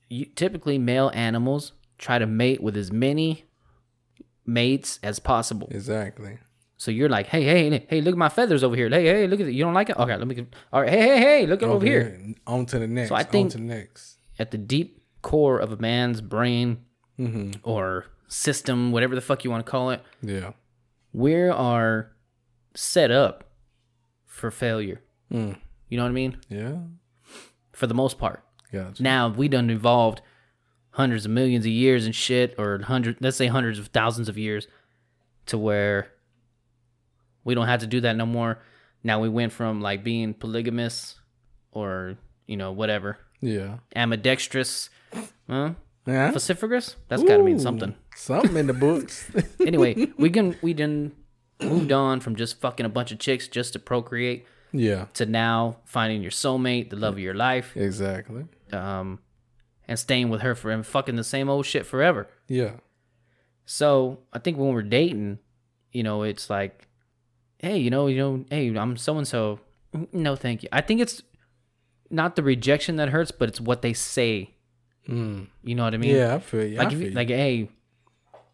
[0.08, 3.44] you, typically male animals try to mate with as many
[4.46, 5.68] mates as possible.
[5.70, 6.38] Exactly.
[6.78, 9.40] So you're like hey hey hey look at my feathers over here hey hey look
[9.40, 11.46] at it you don't like it okay let me get, all right hey hey hey
[11.46, 13.10] look at over, here On to the next.
[13.10, 14.16] So I on think- to the next.
[14.38, 16.78] at the deep core of a man's brain
[17.18, 17.50] mm-hmm.
[17.62, 20.52] or system whatever the fuck you want to call it Yeah.
[21.12, 22.12] we are
[22.74, 23.44] set up
[24.24, 25.02] for failure.
[25.32, 25.58] Mm.
[25.88, 26.38] You know what I mean?
[26.48, 26.76] Yeah.
[27.72, 28.44] For the most part.
[28.72, 29.02] Gotcha.
[29.02, 30.20] Now we done evolved
[30.90, 34.36] hundreds of millions of years and shit, or hundred let's say hundreds of thousands of
[34.38, 34.68] years,
[35.46, 36.12] to where
[37.48, 38.58] we don't have to do that no more.
[39.02, 41.18] Now we went from like being polygamous
[41.72, 43.16] or, you know, whatever.
[43.40, 43.78] Yeah.
[43.96, 44.90] Ambidextrous.
[45.48, 45.70] Huh?
[46.06, 46.30] Yeah.
[46.32, 46.96] Vociferous?
[47.08, 47.94] That's gotta mean something.
[48.14, 49.30] Something in the books.
[49.66, 51.12] anyway, we can we done
[51.60, 55.06] moved on from just fucking a bunch of chicks just to procreate Yeah.
[55.14, 58.44] to now finding your soulmate, the love of your life, Exactly.
[58.72, 59.20] um,
[59.88, 62.28] and staying with her for and fucking the same old shit forever.
[62.46, 62.72] Yeah.
[63.64, 65.38] So I think when we're dating,
[65.92, 66.87] you know, it's like,
[67.58, 69.60] hey, you know, you know, hey, I'm so and so.
[70.12, 70.68] No, thank you.
[70.72, 71.22] I think it's
[72.10, 74.54] not the rejection that hurts, but it's what they say.
[75.08, 75.48] Mm.
[75.62, 76.14] You know what I mean?
[76.14, 76.76] Yeah, I feel you.
[76.76, 77.14] Like, I if you, feel you.
[77.14, 77.70] like, hey,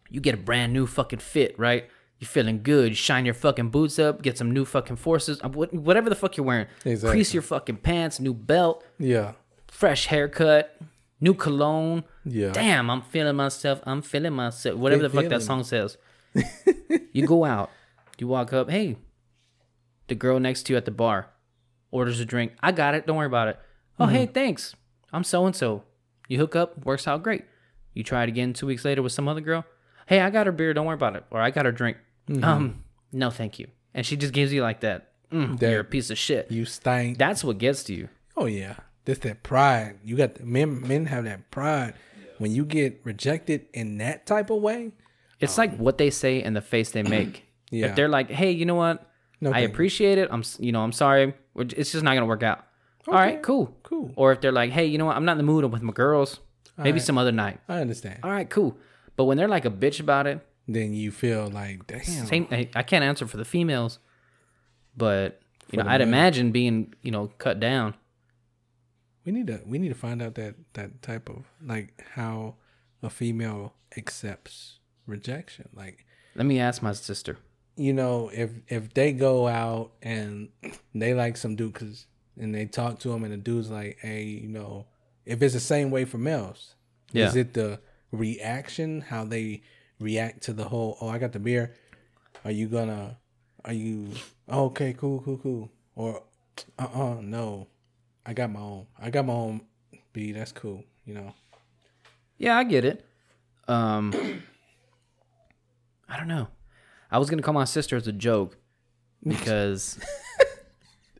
[0.09, 1.89] you get a brand new fucking fit, right?
[2.19, 2.89] You're feeling good.
[2.89, 6.37] You shine your fucking boots up, get some new fucking forces, uh, whatever the fuck
[6.37, 6.67] you're wearing.
[6.85, 7.11] Exactly.
[7.11, 9.33] Crease your fucking pants, new belt, yeah.
[9.67, 10.77] fresh haircut,
[11.19, 12.05] new cologne.
[12.23, 12.51] Yeah.
[12.51, 13.81] Damn, I'm feeling myself.
[13.83, 14.77] I'm feeling myself.
[14.77, 15.97] Whatever the fuck that song says.
[17.13, 17.69] you go out,
[18.17, 18.69] you walk up.
[18.69, 18.97] Hey,
[20.07, 21.29] the girl next to you at the bar
[21.91, 22.53] orders a drink.
[22.61, 23.05] I got it.
[23.07, 23.59] Don't worry about it.
[23.99, 24.75] Oh, hey, thanks.
[25.13, 25.83] I'm so and so.
[26.27, 27.45] You hook up, works out great.
[27.93, 29.63] You try it again two weeks later with some other girl.
[30.07, 30.73] Hey, I got her beer.
[30.73, 31.23] Don't worry about it.
[31.31, 31.97] Or I got her drink.
[32.43, 33.67] Um, no, thank you.
[33.93, 35.11] And she just gives you like that.
[35.31, 36.51] Mm, That- you're a piece of shit.
[36.51, 37.17] You stink.
[37.17, 38.09] That's what gets to you.
[38.37, 39.99] Oh yeah, that's that pride.
[40.03, 40.85] You got the, men.
[40.85, 41.93] Men have that pride.
[42.37, 44.91] When you get rejected in that type of way,
[45.39, 47.45] It's like what they say and the face they make.
[47.75, 47.87] Yeah.
[47.87, 49.05] If they're like, "Hey, you know what?
[49.41, 50.29] No I you." appreciate it.
[50.31, 51.33] I'm, you know, I'm sorry.
[51.55, 52.65] It's just not gonna work out."
[53.07, 54.11] All right, cool, cool.
[54.15, 55.15] Or if they're like, "Hey, you know what?
[55.15, 56.39] I'm not in the mood I'm with my girls.
[56.77, 57.01] Maybe right.
[57.01, 58.19] some other night." I understand.
[58.23, 58.77] All right, cool.
[59.15, 62.01] But when they're like a bitch about it, Then you feel like, damn.
[62.01, 62.47] same.
[62.51, 63.99] I, I can't answer for the females,
[64.97, 65.39] but
[65.71, 66.07] you know, I'd men.
[66.07, 67.93] imagine being, you know, cut down.
[69.25, 69.61] We need to.
[69.65, 72.55] We need to find out that that type of like how
[73.03, 75.69] a female accepts rejection.
[75.73, 76.05] Like
[76.35, 77.37] Let me ask my sister.
[77.75, 80.49] You know, if if they go out and
[80.95, 82.07] they like some dude, cause
[82.37, 84.85] and they talk to him, and the dude's like, hey, you know,
[85.25, 86.75] if it's the same way for males,
[87.13, 87.79] is it the
[88.11, 89.63] reaction, how they
[89.99, 90.97] react to the whole?
[91.01, 91.73] Oh, I got the beer.
[92.43, 93.17] Are you gonna?
[93.63, 94.09] Are you
[94.49, 94.93] oh, okay?
[94.93, 95.71] Cool, cool, cool.
[95.95, 96.23] Or
[96.77, 97.67] uh, uh no,
[98.25, 98.87] I got my own.
[98.99, 99.61] I got my own.
[100.13, 100.83] B, that's cool.
[101.05, 101.33] You know.
[102.37, 103.05] Yeah, I get it.
[103.67, 104.13] Um,
[106.09, 106.47] I don't know.
[107.11, 108.57] I was gonna call my sister as a joke
[109.27, 109.99] because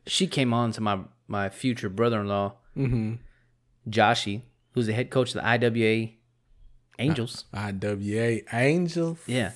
[0.06, 3.14] she came on to my my future brother-in-law, Mm-hmm.
[3.88, 6.10] Joshi, who's the head coach of the IWA
[6.98, 7.44] Angels.
[7.52, 9.52] I, IWA Angels Yeah.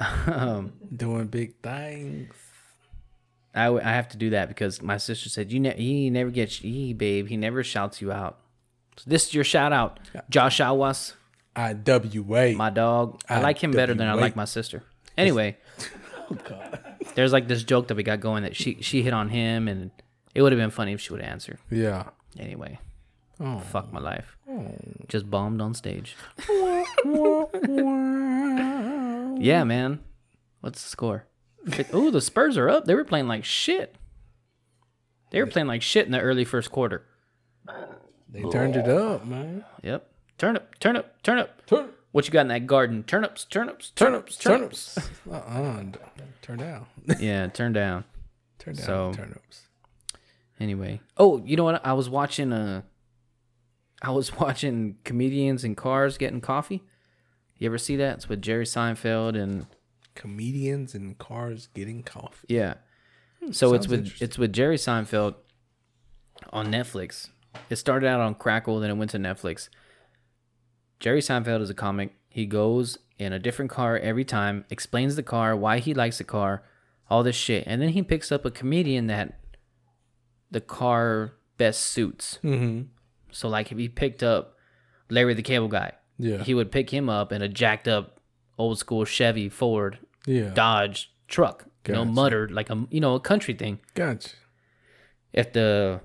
[0.26, 2.32] um, doing big things.
[3.54, 6.30] I, w- I have to do that because my sister said you ne- he never
[6.30, 8.38] gets he babe he never shouts you out.
[8.96, 9.98] So this is your shout out,
[10.30, 11.14] Josh Awas,
[11.56, 12.52] IWA.
[12.54, 13.20] my dog.
[13.28, 14.82] I like him better than I like my sister.
[15.18, 15.56] Anyway,
[16.30, 16.36] Oh,
[17.14, 19.90] there's like this joke that we got going that she she hit on him and
[20.34, 21.58] it would have been funny if she would have answered.
[21.70, 22.10] yeah.
[22.38, 22.78] Anyway,
[23.40, 23.58] Oh.
[23.58, 24.36] fuck my life.
[24.48, 24.74] Oh.
[25.08, 26.14] Just bombed on stage.
[29.40, 30.00] yeah, man.
[30.60, 31.26] What's the score?
[31.92, 32.84] Oh, the Spurs are up.
[32.84, 33.94] They were playing like shit.
[35.30, 37.04] They were playing like shit in the early first quarter.
[38.28, 39.64] They turned it up, man.
[39.82, 40.10] Yep.
[40.38, 41.66] Turn up, turn up, turn up.
[41.66, 41.88] Turn,
[42.18, 43.04] What you got in that garden?
[43.04, 44.94] Turnips, turnips, turnips, turnips.
[44.96, 45.10] turnips.
[45.30, 45.82] Uh-uh.
[46.42, 46.86] Turn down.
[47.20, 48.02] yeah, turn down.
[48.58, 49.68] Turn down So- turnips.
[50.58, 51.00] Anyway.
[51.16, 51.80] Oh, you know what?
[51.86, 52.82] I was watching uh
[54.02, 56.82] I was watching comedians in cars getting coffee.
[57.56, 58.16] You ever see that?
[58.16, 59.66] It's with Jerry Seinfeld and
[60.16, 62.46] Comedians in cars getting coffee.
[62.48, 62.74] yeah.
[63.40, 65.36] Hmm, so it's with it's with Jerry Seinfeld
[66.52, 67.28] on Netflix.
[67.70, 69.68] It started out on Crackle, then it went to Netflix.
[71.00, 72.14] Jerry Seinfeld is a comic.
[72.28, 76.24] He goes in a different car every time, explains the car, why he likes the
[76.24, 76.62] car,
[77.10, 79.38] all this shit, and then he picks up a comedian that
[80.50, 82.38] the car best suits.
[82.42, 82.82] Mm-hmm.
[83.30, 84.56] So like if he picked up
[85.10, 86.42] Larry the Cable Guy, Yeah.
[86.42, 88.20] he would pick him up in a jacked up
[88.58, 90.50] old school Chevy Ford Yeah.
[90.54, 92.12] Dodge truck, you know, Gotcha.
[92.14, 93.80] muttered like a you know a country thing.
[93.94, 94.30] Gotcha.
[95.32, 96.00] If the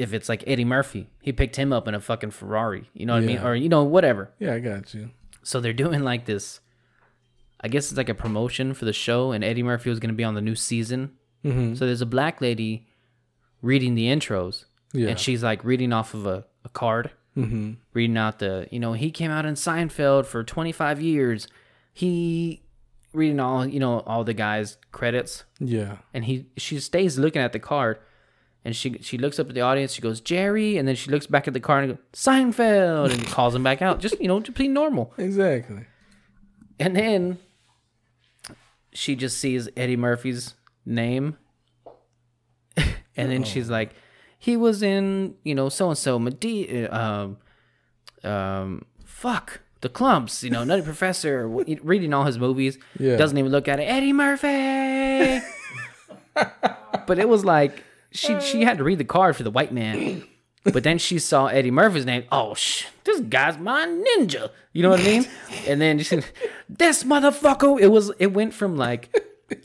[0.00, 3.14] if it's like Eddie Murphy, he picked him up in a fucking Ferrari, you know
[3.14, 4.30] what I mean, or you know whatever.
[4.38, 5.10] Yeah, I got you.
[5.42, 6.60] So they're doing like this.
[7.60, 10.16] I guess it's like a promotion for the show, and Eddie Murphy was going to
[10.16, 11.12] be on the new season.
[11.44, 11.74] Mm-hmm.
[11.74, 12.86] So there's a black lady
[13.62, 15.08] reading the intros, Yeah.
[15.10, 17.10] and she's like reading off of a, a card.
[17.36, 17.74] Mm-hmm.
[17.94, 21.46] reading out the you know he came out in Seinfeld for 25 years
[21.92, 22.60] he
[23.12, 25.98] reading all you know all the guys credits Yeah.
[26.12, 27.98] and he she stays looking at the card
[28.64, 31.26] and she she looks up at the audience she goes Jerry and then she looks
[31.26, 34.40] back at the card and goes Seinfeld and calls him back out just you know
[34.40, 35.86] to be normal Exactly.
[36.78, 37.38] and then
[38.92, 40.54] she just sees Eddie Murphy's
[40.84, 41.36] name.
[42.76, 43.94] and then she's like,
[44.38, 47.36] he was in, you know, so and so, Medea, um,
[48.24, 51.46] um, fuck, the Klumps, you know, Nutty Professor,
[51.82, 52.78] reading all his movies.
[52.98, 53.16] Yeah.
[53.16, 53.84] Doesn't even look at it.
[53.84, 55.40] Eddie Murphy.
[57.06, 58.66] but it was like she she uh.
[58.68, 60.24] had to read the card for the white man.
[60.62, 62.24] But then she saw Eddie Murphy's name.
[62.30, 64.50] Oh, sh- this guy's my ninja.
[64.74, 65.26] You know what I mean?
[65.66, 66.26] And then she said,
[66.68, 67.80] this motherfucker.
[67.80, 68.12] It was.
[68.18, 69.08] It went from like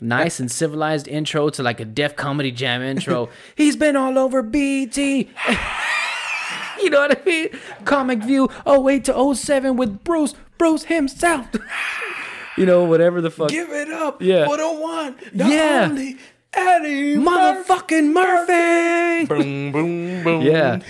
[0.00, 3.28] nice and civilized intro to like a Def Comedy Jam intro.
[3.56, 4.96] He's been all over BET.
[4.96, 5.28] you
[6.90, 7.48] know what I mean?
[7.84, 10.34] Comic View 08 to 07 with Bruce.
[10.56, 11.46] Bruce himself.
[12.56, 13.50] you know, whatever the fuck.
[13.50, 14.46] Give it up Yeah.
[14.46, 15.88] for the one, the Yeah.
[15.90, 16.16] only
[16.56, 19.26] Eddie Motherfucking Murphy.
[19.26, 20.42] Boom, boom, boom.
[20.42, 20.80] Yeah.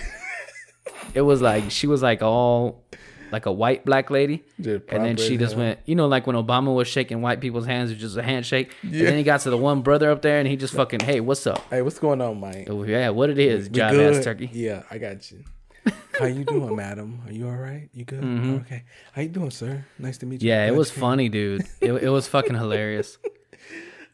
[1.14, 2.84] It was like she was like all
[3.32, 4.44] like a white black lady.
[4.60, 7.66] Just and then she just went, you know, like when Obama was shaking white people's
[7.66, 8.72] hands, it was just a handshake.
[8.82, 11.20] And then he got to the one brother up there and he just fucking, hey,
[11.20, 11.62] what's up?
[11.70, 12.68] Hey, what's going on, Mike?
[12.70, 14.50] Oh, yeah, what it is, We job ass turkey.
[14.52, 15.44] Yeah, I got you.
[16.18, 17.22] How you doing, madam?
[17.26, 17.88] Are you all right?
[17.92, 18.24] You good?
[18.24, 18.84] Okay.
[19.12, 19.84] How you doing, sir?
[19.98, 20.50] Nice to meet you.
[20.50, 20.64] Mm-hmm.
[20.64, 21.66] Yeah, it was funny, dude.
[21.80, 23.18] It, it was fucking hilarious.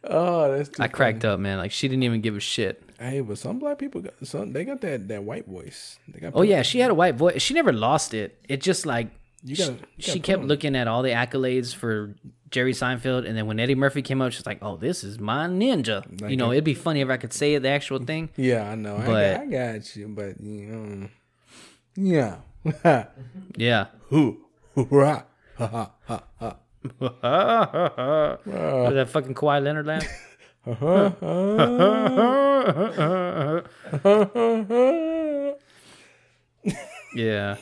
[0.04, 1.58] Oh, that's too I cracked up, man.
[1.58, 2.82] Like she didn't even give a shit.
[2.98, 4.52] Hey, but some black people got some.
[4.52, 5.98] They got that that white voice.
[6.08, 6.32] They got.
[6.34, 7.40] Oh yeah, she had a white voice.
[7.42, 8.38] She never lost it.
[8.48, 9.08] It just like
[9.44, 12.14] You she, gotta- you gotta kept on- looking at all the accolades for
[12.50, 15.46] Jerry Seinfeld, and then when Eddie Murphy came out, she's like, "Oh, this is my
[15.46, 18.28] ninja." you know, it'd be funny if I could say the actual thing.
[18.36, 18.96] Yeah, I know.
[18.96, 19.46] I, But- got, I
[19.78, 21.08] got you, but you know,
[21.96, 22.36] yeah.
[23.56, 23.86] Yeah.
[24.10, 24.38] Hoo,
[24.74, 25.26] hoorah,
[25.58, 26.56] ha ha ha ha.
[27.00, 27.18] Was
[28.94, 30.06] that fucking Kawhi Leonard laugh?
[37.14, 37.56] yeah.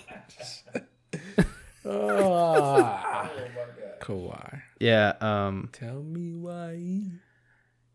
[4.01, 4.63] Kawhi.
[4.79, 5.13] Yeah.
[5.21, 5.69] Um.
[5.73, 7.03] Tell me why.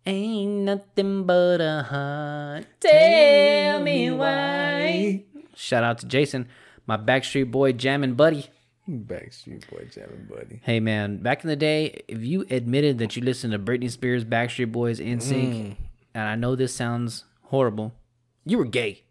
[0.06, 2.66] Ain't nothing but a heart.
[2.80, 5.24] Tell me why.
[5.56, 6.48] Shout out to Jason,
[6.86, 8.46] my Backstreet Boy jamming buddy.
[8.90, 10.60] Backstreet Boy jamming buddy.
[10.64, 14.24] Hey man, back in the day, if you admitted that you listened to Britney Spears,
[14.24, 15.76] Backstreet Boys, NSYNC, Mm.
[16.14, 17.94] and I know this sounds horrible,
[18.46, 19.04] you were gay.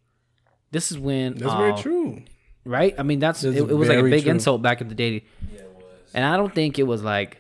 [0.71, 2.23] This is when That's very oh, true.
[2.65, 2.95] right?
[2.99, 4.31] I mean, that's, That's it, it was like a big true.
[4.33, 5.25] insult back in the day.
[5.53, 5.85] Yeah, it was.
[6.15, 7.39] And I don't think it was like.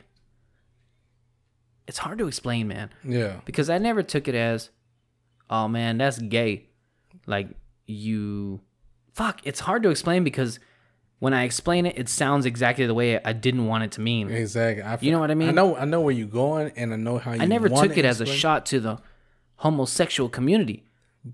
[1.87, 3.41] It's hard to explain, man, Yeah.
[3.45, 4.71] because I never took it as,
[5.51, 6.67] oh man, that's gay.
[7.27, 7.49] Like
[7.87, 8.61] you,
[9.13, 9.41] fuck.
[9.45, 10.59] It's hard to explain because
[11.25, 14.31] when I explain it, it sounds exactly the way I didn't want it to mean.
[14.31, 14.83] Exactly.
[14.83, 15.49] I, You know what I mean?
[15.49, 15.75] I know.
[15.75, 17.41] I know where you're going, and I know how you.
[17.41, 18.99] I never took it as a shot to the
[19.57, 20.85] homosexual community,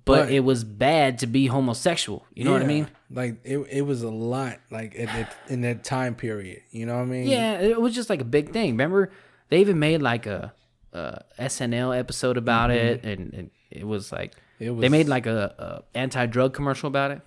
[0.04, 2.24] but, But- it was bad to be homosexual.
[2.34, 2.86] You know what I mean?
[3.10, 4.60] Like it, it was a lot.
[4.70, 6.62] Like at that, in that time period.
[6.70, 7.26] You know what I mean?
[7.26, 8.70] Yeah, it was just like a big thing.
[8.70, 9.10] Remember,
[9.48, 10.52] they even made like a,
[10.92, 14.78] a SNL episode about it, and, and it was like Mm-hmm.
[14.78, 17.22] It they made like a, a anti drug commercial about it.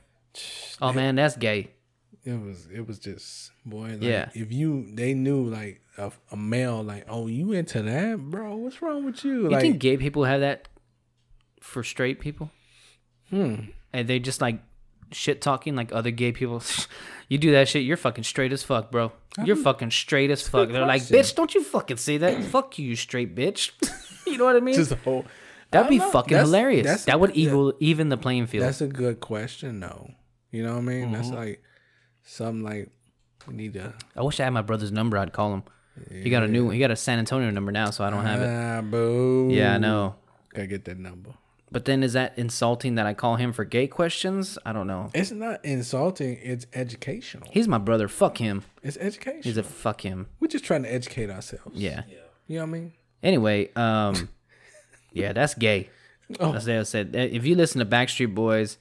[0.82, 1.72] Oh man, that's gay.
[2.26, 2.68] It was.
[2.74, 3.90] It was just boy.
[3.92, 4.30] Like, Yeah.
[4.34, 8.56] If you, they knew like a, a male, like, oh, you into that, bro?
[8.56, 9.44] What's wrong with you?
[9.44, 10.68] You like, think gay people have that
[11.62, 12.50] for straight people?
[13.30, 13.56] hmm.
[13.92, 14.60] And they just like
[15.12, 16.64] shit talking like other gay people.
[17.30, 19.12] you do that shit, you're fucking straight as fuck, bro.
[19.44, 20.70] You're fucking straight as fuck.
[20.70, 22.44] They're like, bitch, don't you fucking say that.
[22.46, 23.72] fuck you, you straight bitch.
[24.28, 24.76] you know what I mean?
[24.76, 25.26] Just whole.
[25.72, 26.10] That'd be know.
[26.12, 26.86] fucking That's- hilarious.
[26.86, 28.64] that's- that would equal even the playing field.
[28.64, 30.12] That's a good question, though.
[30.52, 31.12] You know what I mean?
[31.12, 31.36] That's Mm-hmm.
[31.38, 31.64] like
[32.26, 32.90] something like
[33.48, 33.94] we need to.
[34.16, 35.18] I wish I had my brother's number.
[35.18, 35.64] I'd call him.
[36.10, 36.70] He got a new.
[36.70, 38.48] He got a San Antonio number now, so I don't have it.
[38.48, 39.50] Ah, boo.
[39.52, 40.16] Yeah, I know.
[40.54, 41.32] Gotta get that number.
[41.72, 44.60] But then is that insulting that I call him for gay questions?
[44.64, 45.10] I don't know.
[45.16, 46.38] It's not insulting.
[46.42, 47.48] It's educational.
[47.52, 48.08] He's my brother.
[48.08, 48.64] Fuck him.
[48.84, 49.42] It's education.
[49.42, 50.28] He's a fuck him.
[50.40, 51.72] We're just trying to educate ourselves.
[51.74, 52.04] Yeah.
[52.08, 52.18] yeah.
[52.46, 52.94] You know what I mean?
[53.24, 54.30] Anyway, um,
[55.14, 55.90] yeah, that's gay.
[56.40, 56.52] Oh.
[56.52, 57.16] That's what I said.
[57.16, 58.78] If you listen to Backstreet Boys,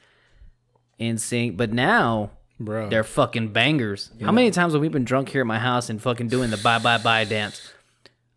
[1.01, 2.33] NSYNC, but now
[2.65, 2.89] Bro.
[2.91, 4.11] they're fucking bangers.
[4.23, 6.57] How many times have we been drunk here at my house and fucking doing the
[6.59, 7.73] bye bye bye dance?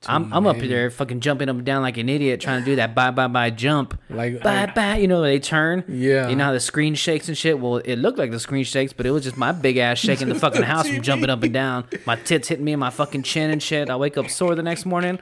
[0.07, 2.75] I'm I'm up there fucking jumping up and down like an idiot trying to do
[2.75, 3.99] that bye bye bye jump.
[4.09, 5.83] Like- bye like- bye, you know they turn.
[5.87, 6.29] Yeah.
[6.29, 7.59] You know how the screen shakes and shit.
[7.59, 10.29] Well, it looked like the screen shakes, but it was just my big ass shaking
[10.29, 11.85] the fucking house from jumping up and down.
[12.05, 13.89] My tits hitting me in my fucking chin and shit.
[13.89, 15.17] I wake up sore the next morning.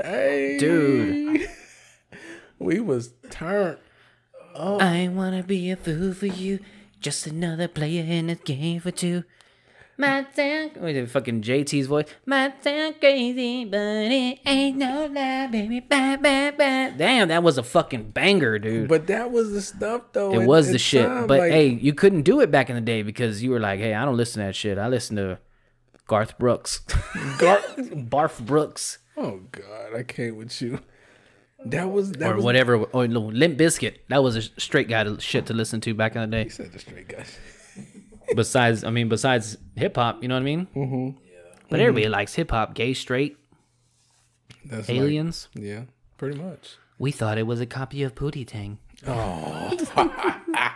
[0.00, 0.56] Hey.
[0.58, 1.46] Dude.
[2.58, 3.78] We was turned.
[4.54, 4.78] Oh.
[4.78, 6.60] I ain't wanna be a fool for you,
[7.04, 9.24] just another player in a game for two.
[9.96, 12.06] Might sound wait, the fucking JT's voice.
[12.26, 15.78] Might sound crazy, but it ain't no lie, baby.
[15.80, 16.92] Bye, bye, bye.
[16.96, 18.88] Damn, that was a fucking banger, dude.
[18.88, 20.32] But that was the stuff, though.
[20.32, 21.06] it was the shit.
[21.28, 23.78] But like- hey, you couldn't do it back in the day because you were like,
[23.78, 24.78] hey, I don't listen to that shit.
[24.78, 25.38] I listen to
[26.08, 26.78] Garth Brooks,
[27.38, 30.80] Garth Barf Brooks, oh God, I can't with you.
[31.66, 32.76] That was that or was, whatever.
[32.76, 33.96] Or no, Limp Bizkit.
[34.08, 36.44] That was a straight guy to shit to listen to back in the day.
[36.44, 37.24] He said the straight guy.
[38.36, 40.66] besides, I mean, besides hip hop, you know what I mean?
[40.74, 41.18] Mm-hmm.
[41.70, 43.36] But everybody likes hip hop, gay, straight,
[44.64, 45.48] That's like- aliens.
[45.54, 45.84] yeah,
[46.18, 46.76] pretty much.
[46.98, 48.78] we thought it was a copy of Pootie Tang.
[49.06, 49.76] Oh.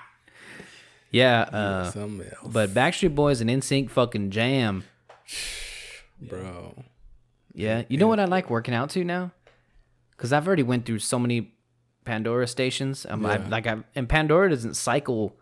[1.11, 4.85] yeah, uh, Something else, but Backstreet Boys and NSYNC fucking jam.
[6.21, 6.83] bro.
[7.55, 9.33] Yeah, you know what I like working out to now?
[10.19, 11.55] Because I've already went through so many
[12.05, 13.07] Pandora stations.
[13.09, 13.49] Um, I, Yeah.
[13.49, 15.39] like I and Pandora doesn't cycle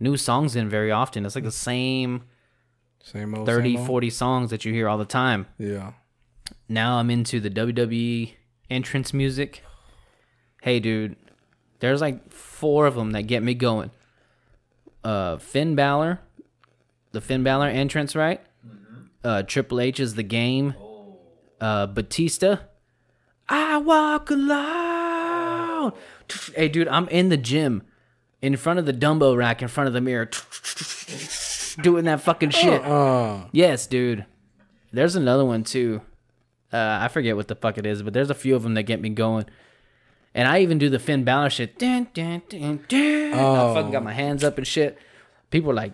[0.00, 1.24] new songs in very often.
[1.24, 2.24] It's like the same
[3.02, 3.86] Same old 30, same old.
[3.86, 5.46] 40 songs that you hear all the time.
[5.58, 5.92] Yeah.
[6.68, 8.34] Now I'm into the WWE
[8.68, 9.62] entrance music.
[10.62, 11.14] Hey, dude,
[11.78, 13.90] there's like four of them that get me going.
[15.04, 16.18] Uh, Finn Balor,
[17.12, 18.40] the Finn Balor entrance, right?
[19.22, 20.74] Uh, Triple H is the game.
[21.60, 22.58] Uh, Batista,
[23.48, 25.92] I walk alone.
[26.54, 27.82] Hey, dude, I'm in the gym,
[28.42, 30.28] in front of the dumbbell rack, in front of the mirror,
[31.82, 32.82] doing that fucking shit.
[32.84, 34.24] Uh, Yes, dude.
[34.92, 36.00] There's another one too.
[36.72, 38.82] Uh, I forget what the fuck it is, but there's a few of them that
[38.84, 39.44] get me going.
[40.34, 41.78] And I even do the Finn Balor shit.
[41.78, 43.32] Dun, dun, dun, dun.
[43.32, 44.98] I fucking got my hands up and shit.
[45.50, 45.92] People are like,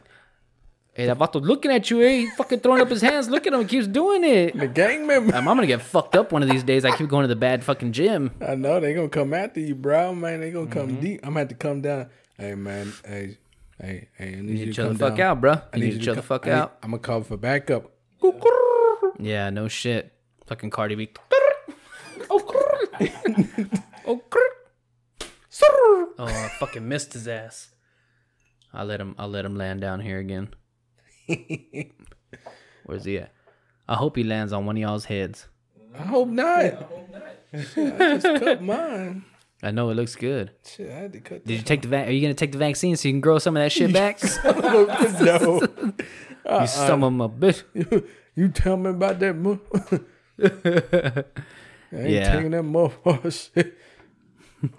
[0.94, 2.16] "Hey, that vato looking at you, eh?
[2.18, 3.28] He fucking throwing up his hands.
[3.28, 3.60] Look at him.
[3.60, 5.34] He keeps doing it." the gang member.
[5.34, 6.84] Um, I'm gonna get fucked up one of these days.
[6.84, 8.30] I keep going to the bad fucking gym.
[8.46, 10.14] I know they gonna come after you, bro.
[10.14, 10.78] Man, they gonna Mm-hmm.
[10.78, 11.20] come deep.
[11.22, 12.08] I'm gonna have to come down.
[12.38, 12.92] Hey, man.
[13.06, 13.38] Hey,
[13.80, 14.36] hey, hey.
[14.38, 15.26] I need You you to to chill the fuck down.
[15.32, 15.52] out, bro.
[15.52, 16.78] I You need to chill the fuck I need- out.
[16.82, 17.90] I'm gonna call for backup.
[19.18, 20.12] Yeah, no shit.
[20.46, 21.10] Fucking Cardi B.
[26.18, 27.70] Oh, I fucking missed his ass.
[28.72, 29.14] I let him.
[29.18, 30.48] I let him land down here again.
[32.84, 33.32] Where's he at?
[33.88, 35.48] I hope he lands on one of y'all's heads.
[35.98, 36.64] I hope not.
[36.64, 37.08] i hope
[37.74, 39.24] Shit, I just cut mine.
[39.62, 40.50] I know it looks good.
[40.66, 41.44] Shit, I had to cut.
[41.46, 41.88] Did you take the?
[41.88, 43.92] Va- are you gonna take the vaccine so you can grow some of that shit
[44.02, 44.18] back?
[44.18, 45.20] that.
[45.20, 45.60] no.
[45.60, 45.94] You
[46.46, 46.66] uh-uh.
[46.66, 47.62] some of my bitch.
[48.34, 49.36] You tell me about that.
[49.36, 49.60] Mo-
[50.42, 51.24] I
[51.92, 52.34] ain't Yeah.
[52.34, 53.78] taking that motherfucker shit.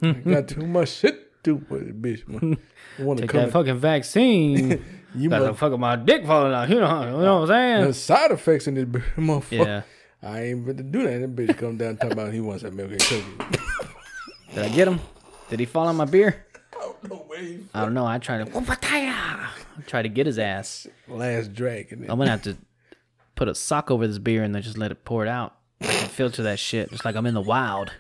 [0.02, 2.28] I got too much shit to do with it, bitch.
[2.28, 2.58] Man.
[3.00, 3.42] I want to Take come.
[3.44, 4.84] that fucking vaccine.
[5.16, 6.70] You the must, fucking my dick falling out.
[6.70, 7.88] You know, you know what I'm saying?
[7.88, 8.86] The side effects in this
[9.18, 9.66] motherfucker.
[9.66, 9.82] Yeah.
[10.22, 11.20] I ain't meant to do that.
[11.20, 13.24] That bitch come down talking about he wants that milk and cookie.
[14.54, 15.00] Did I get him?
[15.50, 16.46] Did he fall on my beer?
[17.10, 17.60] no way.
[17.74, 18.06] I don't know.
[18.06, 18.58] I tried to.
[18.58, 19.50] I
[19.86, 20.88] tried to get his ass.
[21.08, 22.06] Last dragon.
[22.10, 22.58] I'm gonna have to
[23.36, 25.56] put a sock over this beer and then just let it pour it out.
[25.82, 27.92] I can filter that shit, just like I'm in the wild.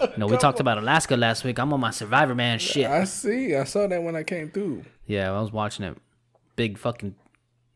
[0.00, 1.58] You know, we talked about Alaska last week.
[1.58, 2.86] I'm on my Survivor Man shit.
[2.86, 3.54] I see.
[3.54, 4.84] I saw that when I came through.
[5.06, 5.96] Yeah, I was watching it.
[6.56, 7.14] Big fucking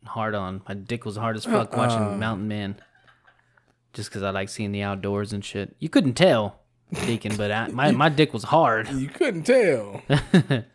[0.05, 0.61] hard on.
[0.67, 2.17] My dick was hard as fuck watching uh-uh.
[2.17, 2.75] Mountain Man.
[3.93, 5.75] Just because I like seeing the outdoors and shit.
[5.79, 6.59] You couldn't tell,
[7.05, 8.89] Deacon, but I, my my dick was hard.
[8.91, 10.01] You couldn't tell.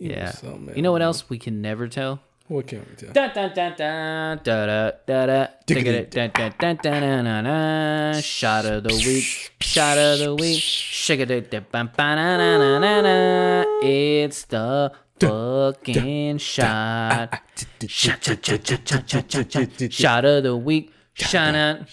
[0.00, 0.26] Yeah.
[0.26, 1.28] was something You know what else?
[1.28, 2.20] we can never tell?
[2.48, 3.12] What can we tell?
[3.12, 5.46] Dun, dun, dun, dun, da, da, da, da.
[5.66, 8.22] Ticket, dun, dun, dun, dun, dun, dun, dun.
[8.22, 9.52] Shot of the week.
[9.60, 10.58] Shot of the week.
[10.60, 13.64] Shake it, dun, bum, ba, na, na, na, na, na.
[13.82, 14.90] It's the
[15.20, 17.40] fucking shot.
[17.86, 19.92] Shot, shot, shot, shot, shot, shot, shot, shot.
[19.92, 20.92] Shot of the week.
[21.14, 21.86] Shot on.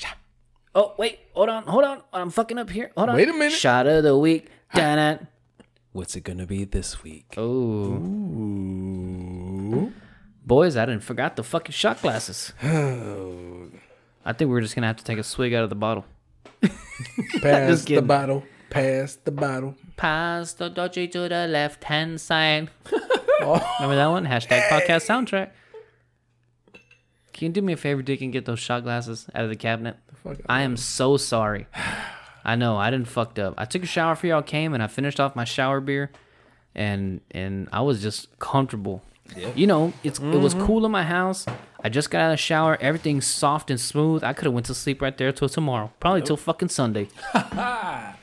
[0.73, 1.19] Oh, wait.
[1.34, 1.63] Hold on.
[1.63, 2.01] Hold on.
[2.13, 2.91] I'm fucking up here.
[2.95, 3.15] Hold on.
[3.15, 3.51] Wait a minute.
[3.53, 4.49] Shot of the week.
[4.73, 5.28] Dun.
[5.91, 7.34] What's it gonna be this week?
[7.38, 7.97] Oh.
[10.45, 12.53] Boys, I didn't forgot the fucking shot glasses.
[12.63, 13.69] Oh.
[14.23, 16.05] I think we're just gonna have to take a swig out of the bottle.
[17.41, 18.43] Pass the bottle.
[18.69, 19.75] Pass the bottle.
[19.97, 22.69] Pass the dodgy to the left hand side.
[23.39, 23.53] Oh.
[23.79, 24.25] Remember that one?
[24.25, 25.51] Hashtag podcast soundtrack.
[27.33, 29.55] Can you do me a favor, Dick, and get those shot glasses out of the
[29.55, 29.95] cabinet?
[30.23, 31.67] Fuck I am so sorry.
[32.43, 33.53] I know I didn't fucked up.
[33.55, 36.11] I took a shower for y'all came and I finished off my shower beer,
[36.73, 39.03] and and I was just comfortable.
[39.55, 41.45] You know, it's it was cool in my house.
[41.83, 42.75] I just got out of the shower.
[42.81, 44.23] Everything's soft and smooth.
[44.23, 47.09] I could have went to sleep right there till tomorrow, probably till fucking Sunday.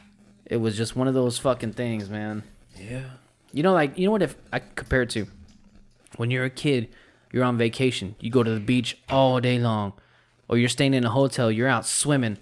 [0.46, 2.42] it was just one of those fucking things, man.
[2.76, 3.04] Yeah.
[3.52, 4.22] You know, like you know what?
[4.22, 5.26] If I compare it to
[6.16, 6.88] when you're a kid,
[7.32, 9.92] you're on vacation, you go to the beach all day long,
[10.48, 12.38] or you're staying in a hotel, you're out swimming,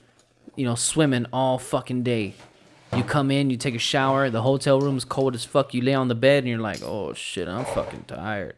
[0.56, 2.34] you know, swimming all fucking day.
[2.94, 5.72] You come in, you take a shower, the hotel room's cold as fuck.
[5.72, 8.54] You lay on the bed and you're like, oh shit, I'm fucking tired.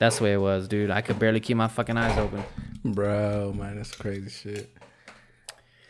[0.00, 0.90] That's the way it was, dude.
[0.90, 2.42] I could barely keep my fucking eyes open.
[2.84, 4.76] Bro, man, that's crazy shit.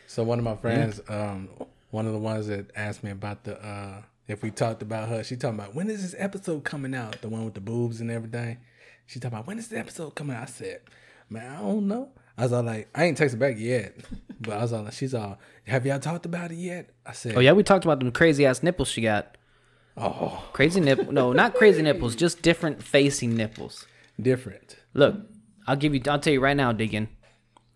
[0.06, 1.48] So one of my friends, um,
[1.92, 5.22] one of the ones that asked me about the uh if we talked about her,
[5.22, 7.20] she talking about when is this episode coming out?
[7.22, 8.58] The one with the boobs and everything.
[9.06, 10.42] She talking about when is the episode coming out?
[10.42, 10.80] I said,
[11.28, 12.08] Man, I don't know.
[12.36, 13.94] I was all like, I ain't texted back yet.
[14.40, 15.38] But I was all like, she's all,
[15.68, 16.90] have y'all talked about it yet?
[17.06, 19.36] I said, Oh yeah, we talked about them crazy ass nipples she got.
[19.96, 21.12] Oh, Crazy nipple?
[21.12, 23.86] No, not crazy nipples, just different facing nipples.
[24.20, 24.76] Different.
[24.94, 25.14] Look,
[25.68, 26.00] I'll give you.
[26.08, 27.08] I'll tell you right now, Deacon.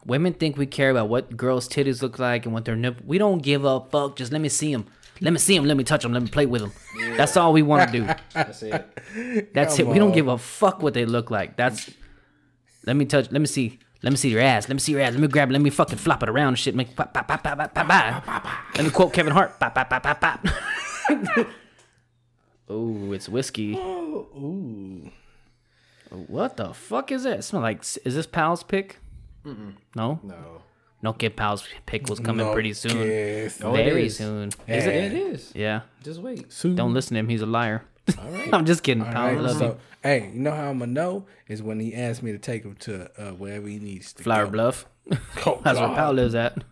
[0.07, 3.01] Women think we care about what girls' titties look like and what their nip.
[3.05, 4.17] We don't give a fuck.
[4.17, 4.87] Just let me see them.
[5.21, 5.65] Let me see them.
[5.65, 6.13] Let me touch them.
[6.13, 6.73] Let me play with them.
[7.17, 8.15] That's all we want to do.
[8.33, 9.53] That's it.
[9.53, 9.93] That's Come it.
[9.93, 11.57] We don't give a fuck what they look like.
[11.57, 11.91] That's.
[12.87, 13.33] Let me touch.
[13.33, 13.81] Let me see.
[14.03, 14.69] Let me see your ass.
[14.69, 15.13] Let me see your ass.
[15.13, 15.53] Let me grab it.
[15.53, 16.77] Let me fucking flop it around and shit.
[16.77, 18.77] Make pop, pop, pop, pop, pop, pop, pop.
[18.77, 19.59] Let me quote Kevin Hart.
[19.59, 20.47] Pop, pop, pop, pop, pop.
[22.69, 23.75] oh, it's whiskey.
[23.77, 25.11] Ooh.
[26.11, 27.41] What the fuck is that?
[27.41, 27.81] It smell like.
[28.05, 28.99] Is this Pal's pick?
[29.95, 30.21] No.
[30.23, 30.63] No.
[31.03, 32.93] No, Kid Pal's pick was coming No pretty soon.
[32.93, 33.61] kiss.
[33.63, 34.17] Oh, Very is.
[34.17, 34.49] soon.
[34.67, 34.95] Is it?
[34.95, 35.53] It is.
[35.55, 35.83] Yeah.
[36.03, 36.51] Just wait.
[36.53, 36.75] Soon.
[36.75, 37.29] Don't listen to him.
[37.29, 37.85] He's a liar.
[38.19, 38.53] All right.
[38.53, 39.03] I'm just kidding.
[39.05, 39.77] All Pal, right, love so, you.
[40.03, 42.75] hey, you know how I'm gonna know is when he asked me to take him
[42.81, 44.53] to uh, wherever he needs to Flower go.
[44.53, 44.87] Bluff.
[45.47, 46.65] Oh, That's where Pal lives at.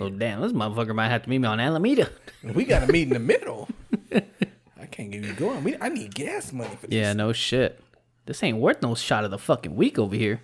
[0.00, 2.10] Oh damn, this motherfucker might have to meet me on Alameda.
[2.42, 3.68] We got to meet in the middle.
[4.12, 5.64] I can't get you going.
[5.64, 6.94] We, I need gas money for this.
[6.96, 7.80] Yeah, no shit.
[8.26, 10.42] This ain't worth no shot of the fucking week over here.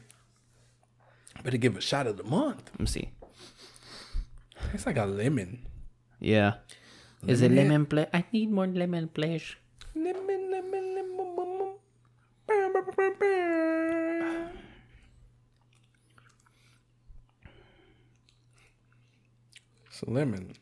[1.44, 2.70] Better give a shot of the month.
[2.72, 3.10] Let me see.
[4.72, 5.66] It's like a lemon.
[6.18, 6.54] Yeah.
[7.26, 7.68] Is it Lemon.
[7.68, 8.06] lemon play?
[8.12, 9.56] I need more lemon please.
[9.94, 11.74] Lemon, lemon, lemon, lemon.
[12.46, 14.48] Bam, bam, bam, bam.
[19.86, 20.52] It's a lemon.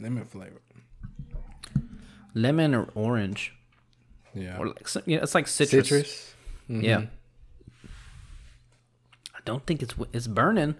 [0.00, 0.60] Lemon flavor.
[2.34, 3.54] Lemon or orange.
[4.34, 4.58] Yeah.
[4.58, 5.88] Or like, yeah, it's like citrus.
[5.88, 6.34] Citrus.
[6.68, 6.96] Yeah.
[7.00, 7.17] Mm-hmm.
[9.48, 10.76] I don't think it's it's burning,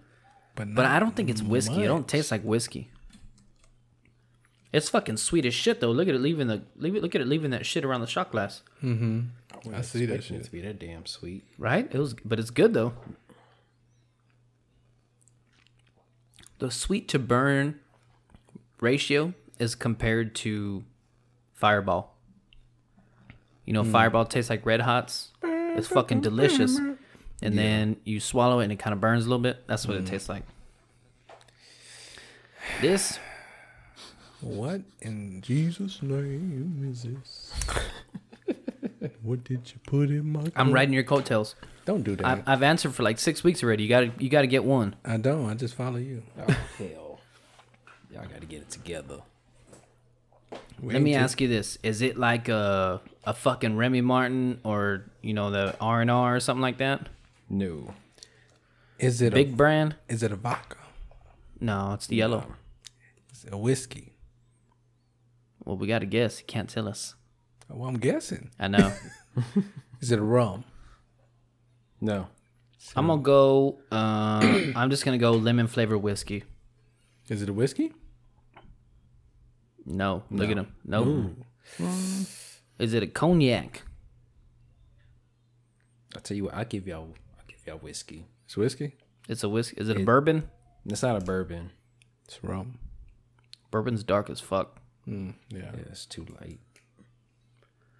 [0.54, 1.84] But, but I don't think it's whiskey.
[1.84, 2.90] It don't taste like whiskey.
[4.72, 5.90] It's fucking sweet as shit though.
[5.90, 7.02] Look at it leaving the leave it.
[7.02, 8.62] Look at it leaving that shit around the shot glass.
[8.84, 9.74] Mm-hmm.
[9.74, 10.44] I see that shit.
[10.44, 11.44] to be that damn sweet.
[11.56, 11.88] Right?
[11.90, 12.92] It was, but it's good though.
[16.58, 17.80] The sweet to burn
[18.80, 20.84] ratio is compared to
[21.54, 22.14] Fireball.
[23.64, 25.32] You know, Fireball tastes like Red Hots.
[25.42, 26.78] It's fucking delicious.
[27.42, 29.66] And then you swallow it and it kind of burns a little bit.
[29.66, 30.10] That's what it mm-hmm.
[30.10, 30.42] tastes like.
[32.80, 33.18] This,
[34.40, 37.52] What in Jesus' name is this?
[39.22, 40.44] what did you put in my?
[40.54, 41.54] I'm riding your coattails.
[41.84, 42.26] Don't do that.
[42.26, 43.84] I've, I've answered for like six weeks already.
[43.84, 44.94] You gotta, you gotta get one.
[45.04, 45.48] I don't.
[45.48, 46.22] I just follow you.
[46.38, 47.20] Oh hell.
[48.12, 49.20] Y'all got to get it together.
[50.80, 54.60] We Let me ain't ask you this: Is it like a a fucking Remy Martin
[54.64, 57.08] or you know the R and R or something like that?
[57.48, 57.94] No.
[58.98, 59.96] Is it a Big brand?
[60.08, 60.76] Is it a vodka?
[61.60, 62.54] No, it's the yellow.
[63.32, 64.14] Is it a whiskey?
[65.64, 66.40] Well, we got to guess.
[66.40, 67.14] You can't tell us.
[67.68, 68.50] Well, I'm guessing.
[68.58, 68.92] I know.
[70.00, 70.64] Is it a rum?
[72.00, 72.28] No.
[72.96, 73.78] I'm gonna go.
[73.90, 74.40] Uh,
[74.76, 76.44] I'm just gonna go lemon flavored whiskey.
[77.28, 77.92] Is it a whiskey?
[79.84, 80.72] No, look at him.
[80.84, 81.34] No.
[82.78, 83.82] Is it a cognac?
[86.14, 86.54] I'll tell you what.
[86.54, 87.08] I'll give y'all.
[87.68, 88.24] I'll give y'all whiskey.
[88.46, 88.92] It's whiskey.
[89.28, 89.76] It's a whiskey.
[89.80, 90.48] Is it a bourbon?
[90.86, 91.70] It's not a bourbon.
[92.24, 92.78] It's rum.
[93.70, 94.80] Bourbon's dark as fuck.
[95.06, 95.58] Mm, yeah.
[95.74, 96.60] Yeah, it's too light.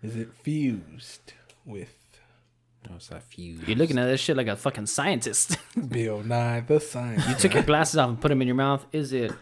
[0.02, 1.32] Is it fused
[1.66, 1.94] with
[2.88, 3.66] No, it's not fused.
[3.68, 5.58] You're looking at this shit like a fucking scientist.
[5.88, 7.28] Bill Nye the Science?
[7.28, 8.86] you took your glasses off and put them in your mouth.
[8.92, 9.32] Is it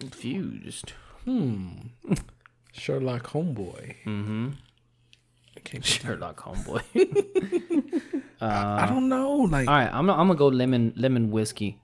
[0.00, 0.92] infused?
[2.72, 3.94] Sherlock Homeboy.
[4.04, 4.48] Mm-hmm.
[5.56, 6.82] I, can't get- Sherlock homeboy.
[8.40, 9.32] I don't know.
[9.50, 11.80] Like, All right, I'm I'm gonna go lemon lemon whiskey,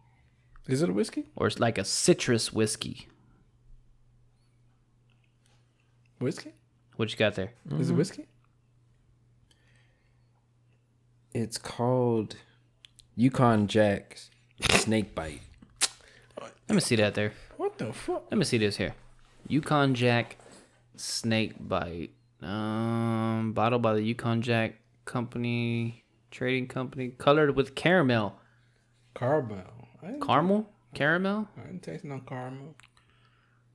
[0.67, 1.27] is it a whiskey?
[1.37, 3.09] or it's like a citrus whiskey.
[6.19, 6.53] Whiskey?
[6.97, 7.53] What you got there?
[7.79, 8.27] Is it whiskey?
[11.33, 12.37] It's called
[13.17, 14.31] Yukon Jack's
[14.71, 15.41] Snake Bite.
[16.69, 17.33] Let me see that there.
[17.57, 18.25] What the fuck?
[18.31, 18.95] Let me see this here.
[19.49, 20.37] Yukon Jack
[20.97, 22.11] Snake Bite.
[22.43, 26.00] Um, bottled by the Yukon Jack Company
[26.31, 28.37] Trading Company, colored with caramel.
[29.15, 29.89] Caramel.
[30.03, 30.69] I didn't, Caramel?
[30.95, 31.49] Caramel?
[31.59, 32.75] I didn't taste no caramel.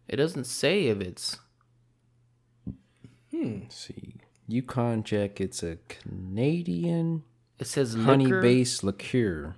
[0.08, 1.38] It doesn't say if it's.
[3.32, 3.60] Hmm.
[3.64, 4.16] Let's see.
[4.48, 5.42] Yukon Jack.
[5.42, 7.24] It's a Canadian
[7.60, 8.06] It says liquor.
[8.06, 9.56] honey-based liqueur.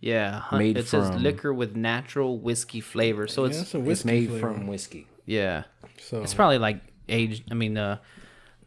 [0.00, 3.26] Yeah, hun- made it says from- liquor with natural whiskey flavor.
[3.26, 4.54] So Yeah, it's it's a It's whiskey made flavor.
[4.54, 5.06] from whiskey.
[5.26, 5.64] yeah,
[5.98, 7.50] So, it's probably like aged.
[7.50, 7.98] I mean, uh,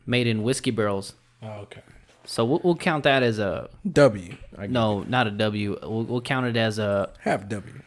[0.06, 1.14] made in whiskey barrels.
[1.42, 1.82] oh, okay.
[2.26, 4.36] So we'll, we'll count that as a W.
[4.70, 5.78] no, not a W.
[5.82, 7.82] We'll, we'll count it as a Half W.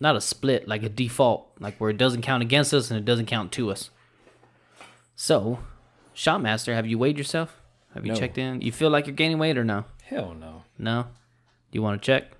[0.00, 3.04] not a split, like a default, like where it doesn't count against us and it
[3.04, 3.90] doesn't count to us.
[5.14, 5.60] So,
[6.14, 7.60] Shotmaster, have you weighed yourself?
[7.94, 8.18] Have you No.
[8.18, 8.60] checked in?
[8.60, 9.84] You feel like you're gaining weight or no?
[10.04, 10.62] Hell no.
[10.78, 11.02] No.
[11.02, 11.08] Do
[11.78, 12.32] you want to check?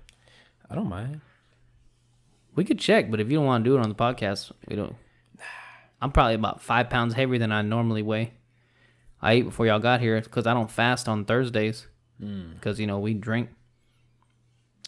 [0.69, 1.21] I don't mind.
[2.55, 4.75] We could check, but if you don't want to do it on the podcast, we
[4.75, 4.95] don't.
[6.01, 8.33] I'm probably about five pounds heavier than I normally weigh.
[9.21, 11.87] I ate before y'all got here because I don't fast on Thursdays.
[12.19, 12.53] Hmm.
[12.55, 13.49] because you know we drink.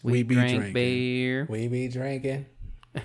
[0.02, 0.72] We be drink drinking.
[0.72, 1.46] beer.
[1.48, 2.46] We be drinking.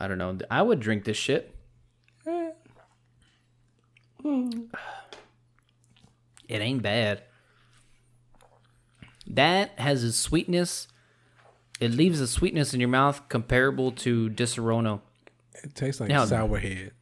[0.00, 0.36] I don't know.
[0.50, 1.54] I would drink this shit.
[6.48, 7.22] It ain't bad.
[9.26, 10.88] That has a sweetness.
[11.78, 15.00] It leaves a sweetness in your mouth comparable to Disaronno.
[15.62, 16.92] It tastes like Now- sour head.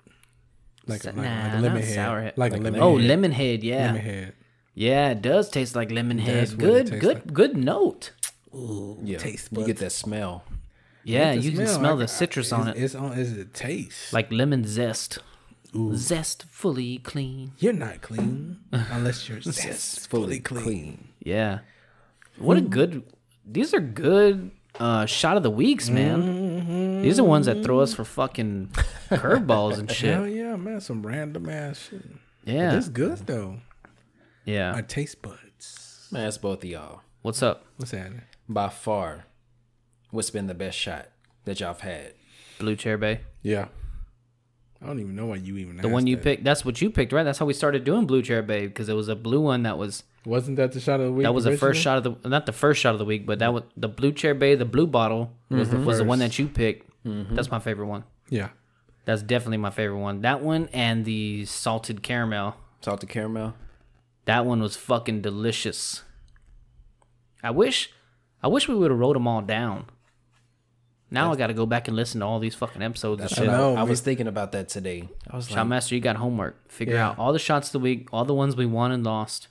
[0.86, 1.94] Like, Sa- like, like a lemon not head.
[1.94, 2.34] sour head.
[2.36, 3.06] Like, Like a a lemon Oh, head.
[3.08, 3.86] lemon head, yeah.
[3.86, 4.32] Lemon head.
[4.74, 6.48] Yeah, it does taste like lemon head.
[6.48, 7.32] That's what it Good, good, like.
[7.32, 8.12] good note.
[9.02, 10.44] Yeah, taste you get that smell.
[11.04, 12.76] Yeah, The you can smell I- the citrus I- on it.
[12.76, 13.12] It's on.
[13.18, 14.12] Is it taste?
[14.12, 15.18] Like lemon zest.
[15.94, 17.52] Zest fully clean.
[17.58, 21.08] you're not clean unless you're zest fully clean.
[21.22, 21.58] Yeah.
[22.38, 23.02] What a good.
[23.44, 27.02] These are good uh, shot of the weeks, man.
[27.02, 28.70] These are ones that throw us for fucking
[29.10, 30.32] curveballs and Hell shit.
[30.56, 30.80] Yeah, man!
[30.80, 32.02] Some random ass shit.
[32.44, 32.76] Yeah.
[32.76, 33.58] It's good though.
[34.44, 34.72] Yeah.
[34.72, 36.08] Our taste buds.
[36.10, 37.00] Man, that's both of y'all.
[37.22, 37.66] What's up?
[37.76, 38.22] What's happening?
[38.48, 39.24] By far,
[40.10, 41.08] what's been the best shot
[41.44, 42.14] that y'all have had?
[42.58, 43.20] Blue Chair Bay.
[43.42, 43.66] Yeah.
[44.80, 45.78] I don't even know why you even.
[45.78, 46.44] The one you picked.
[46.44, 47.24] That's what you picked, right?
[47.24, 49.78] That's how we started doing Blue Chair Bay because it was a blue one that
[49.78, 51.24] was Wasn't that the shot of the week?
[51.24, 53.40] that was the first shot of the not the first shot of the week, but
[53.40, 54.54] that was the Blue Chair Bay.
[54.54, 55.86] The blue bottle was the mm-hmm.
[55.86, 56.88] was the one that you picked.
[57.04, 57.34] Mm-hmm.
[57.34, 58.04] That's my favorite one.
[58.28, 58.50] Yeah.
[59.06, 60.20] That's definitely my favorite one.
[60.20, 62.56] That one and the salted caramel.
[62.82, 63.54] Salted caramel.
[64.26, 66.02] That one was fucking delicious.
[67.42, 67.90] I wish,
[68.42, 69.86] I wish we would have wrote them all down.
[71.08, 73.48] Now I got to go back and listen to all these fucking episodes and shit.
[73.48, 75.08] I, know, I me- was thinking about that today.
[75.30, 76.68] I was like, Shotmaster, you got homework.
[76.70, 77.10] Figure Yeah.
[77.10, 79.46] out all the shots of the week, all the ones we won and lost.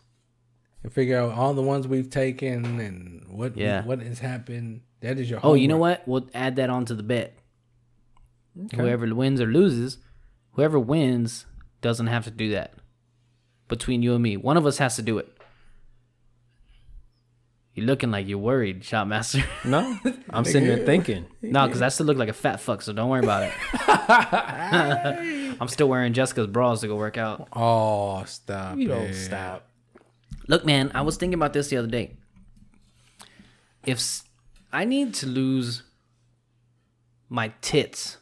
[0.84, 3.86] And figure out all the ones we've taken and what Yeah.
[3.86, 4.82] what has happened.
[4.99, 5.39] That is your.
[5.43, 6.06] Oh, you know what?
[6.06, 7.38] We'll add that onto the bet.
[8.76, 9.97] Whoever wins or loses,
[10.53, 11.45] whoever wins
[11.82, 12.74] doesn't have to do that.
[13.68, 15.32] Between you and me, one of us has to do it.
[17.74, 19.43] You're looking like you're worried, Shotmaster.
[19.66, 19.99] no,
[20.30, 21.26] I'm sitting there thinking.
[21.41, 23.53] no, because I still look like a fat fuck, so don't worry about it.
[25.62, 27.49] I'm still wearing Jessica's bras to go work out.
[27.51, 28.78] Oh, stop!
[28.78, 28.95] You it.
[28.95, 29.68] don't stop.
[30.47, 32.16] Look, man, I was thinking about this the other day.
[33.86, 34.24] If
[34.72, 35.84] I need to lose
[37.28, 38.18] my tits,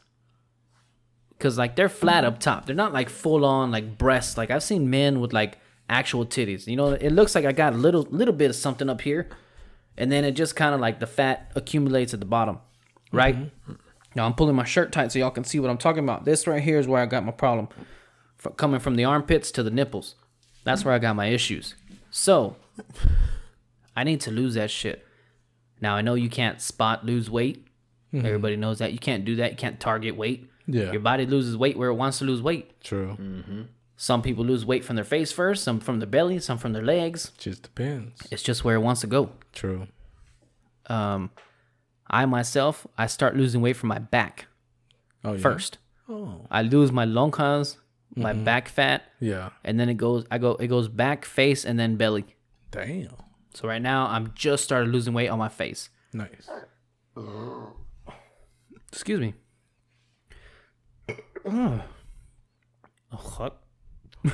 [1.44, 4.38] because like they're flat up top, they're not like full on like breasts.
[4.38, 5.58] Like I've seen men with like
[5.90, 6.66] actual titties.
[6.66, 9.28] You know, it looks like I got a little little bit of something up here,
[9.98, 12.60] and then it just kind of like the fat accumulates at the bottom,
[13.12, 13.36] right?
[13.36, 13.74] Mm-hmm.
[14.14, 16.24] Now I'm pulling my shirt tight so y'all can see what I'm talking about.
[16.24, 17.68] This right here is where I got my problem,
[18.38, 20.14] Fr coming from the armpits to the nipples.
[20.64, 21.74] That's where I got my issues.
[22.10, 22.56] So,
[23.94, 25.06] I need to lose that shit.
[25.82, 27.66] Now I know you can't spot lose weight.
[28.14, 28.24] Mm-hmm.
[28.24, 29.50] Everybody knows that you can't do that.
[29.50, 30.48] You can't target weight.
[30.66, 30.92] Yeah.
[30.92, 32.80] Your body loses weight where it wants to lose weight.
[32.82, 33.16] True.
[33.96, 36.82] Some people lose weight from their face first, some from their belly, some from their
[36.82, 37.32] legs.
[37.38, 38.20] Just depends.
[38.30, 39.30] It's just where it wants to go.
[39.52, 39.86] True.
[40.86, 41.30] Um,
[42.08, 44.46] I myself, I start losing weight from my back
[45.24, 45.38] Oh yeah.
[45.40, 45.78] first.
[46.08, 46.46] Oh.
[46.50, 47.76] I lose my longhas,
[48.16, 49.50] my back fat, Yeah.
[49.64, 50.26] and then it goes.
[50.30, 50.52] I go.
[50.56, 52.24] It goes back, face, and then belly.
[52.70, 53.08] Damn.
[53.54, 55.88] So right now, I'm just started losing weight on my face.
[56.12, 56.48] Nice.
[58.92, 59.34] Excuse me.
[61.46, 61.82] Oh,
[63.18, 63.62] fuck.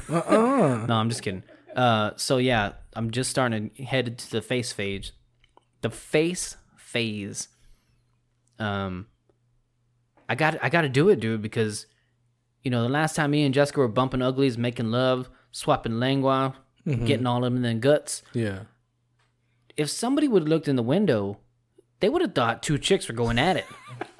[0.08, 0.86] Uh-uh.
[0.86, 1.42] No, I'm just kidding.
[1.74, 5.12] Uh, so yeah, I'm just starting to head to the face phase.
[5.82, 7.48] The face phase.
[8.58, 9.06] Um,
[10.28, 11.86] I got I got to do it, dude, because
[12.62, 16.54] you know the last time me and Jessica were bumping uglies, making love, swapping lengua,
[16.86, 18.22] getting all of them in the guts.
[18.32, 18.60] Yeah.
[19.76, 21.38] If somebody would have looked in the window,
[22.00, 23.66] they would have thought two chicks were going at it.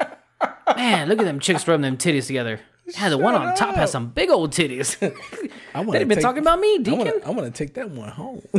[0.77, 2.61] Man, look at them chicks rubbing them titties together.
[2.95, 4.97] Yeah, the one on top has some big old titties.
[5.75, 7.21] I want They've been talking about me, Deacon.
[7.25, 8.43] I want to take that one home.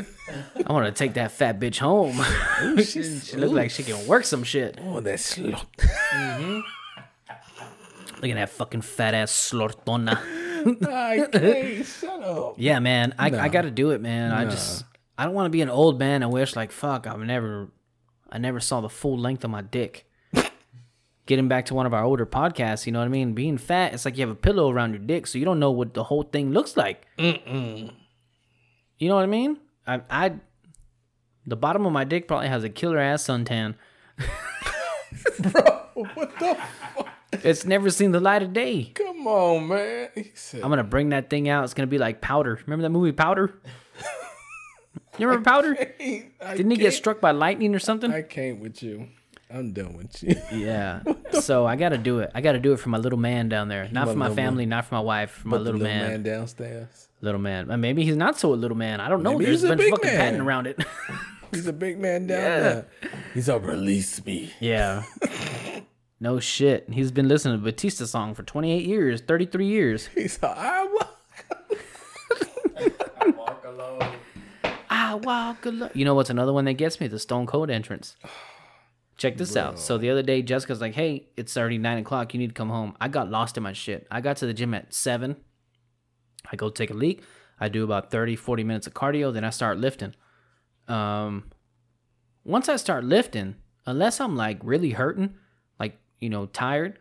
[0.66, 2.22] I want to take that fat bitch home.
[2.84, 4.80] she look like she can work some shit.
[4.82, 5.66] oh, that slut.
[5.78, 6.60] Mm-hmm.
[8.22, 10.20] Look at that fucking fat ass slortona.
[10.88, 11.86] I can't.
[11.86, 12.56] Shut up.
[12.58, 14.32] Yeah, man, I, I got to do it, man.
[14.32, 14.86] I just
[15.18, 16.24] I don't want to be an old man.
[16.24, 17.08] I wish like fuck.
[17.08, 17.70] I've never
[18.32, 20.08] I never saw the full length of my dick.
[21.32, 23.32] Getting back to one of our older podcasts, you know what I mean?
[23.32, 25.72] Being fat, it's like you have a pillow around your dick, so you don't know
[25.72, 27.08] what the whole thing looks like.
[27.18, 27.90] Mm-mm.
[28.98, 29.58] You know what I mean?
[29.88, 30.34] I, I,
[31.48, 33.76] the bottom of my dick probably has a killer ass suntan.
[35.40, 36.58] Bro, what the?
[37.48, 38.92] It's never seen the light of day.
[38.94, 40.10] Come on, man.
[40.34, 41.64] Said, I'm gonna bring that thing out.
[41.64, 42.60] It's gonna be like Powder.
[42.66, 43.58] Remember that movie Powder?
[45.18, 45.78] you remember Powder?
[46.02, 48.12] I Didn't he get struck by lightning or something?
[48.12, 49.08] I can't with you.
[49.54, 50.36] I'm done with you.
[50.52, 51.02] Yeah.
[51.42, 52.32] so I gotta do it.
[52.34, 53.88] I gotta do it for my little man down there.
[53.92, 54.46] Not My for my little man.
[54.48, 56.24] family, not for my wife, for my But the little, man.
[56.24, 57.08] downstairs.
[57.22, 57.70] Little man.
[57.70, 59.00] Uh, Maybe he's not so a little man.
[59.00, 59.34] I don't know.
[59.34, 60.18] Maybe There's he's a a bunch of fucking man.
[60.20, 60.84] patent around it.
[61.54, 62.60] He's a big man down Yeah.
[62.62, 62.86] there.
[63.34, 64.54] He's a release me.
[64.62, 65.04] yeah.
[66.24, 66.88] No shit.
[66.90, 70.06] He's been listening to Batista song for 28 years, 33 years.
[70.14, 71.18] He's a I walk.
[72.78, 74.16] I walk alone.
[74.90, 75.90] I walk alone.
[75.96, 77.08] You know what's another one that gets me?
[77.08, 78.16] The Stone Cold entrance.
[79.22, 79.78] Check this out.
[79.78, 82.34] So the other day, Jessica's like, "Hey, it's already nine o'clock.
[82.34, 84.08] You need to come home." I got lost in my shit.
[84.10, 85.36] I got to the gym at seven.
[86.52, 87.22] I go take a leak.
[87.60, 89.32] I do about 30, 40 minutes of cardio.
[89.32, 90.16] Then I start lifting.
[90.88, 91.52] Um,
[92.44, 95.36] once I start lifting, unless I'm like really hurting,
[95.80, 96.98] like you know, tired,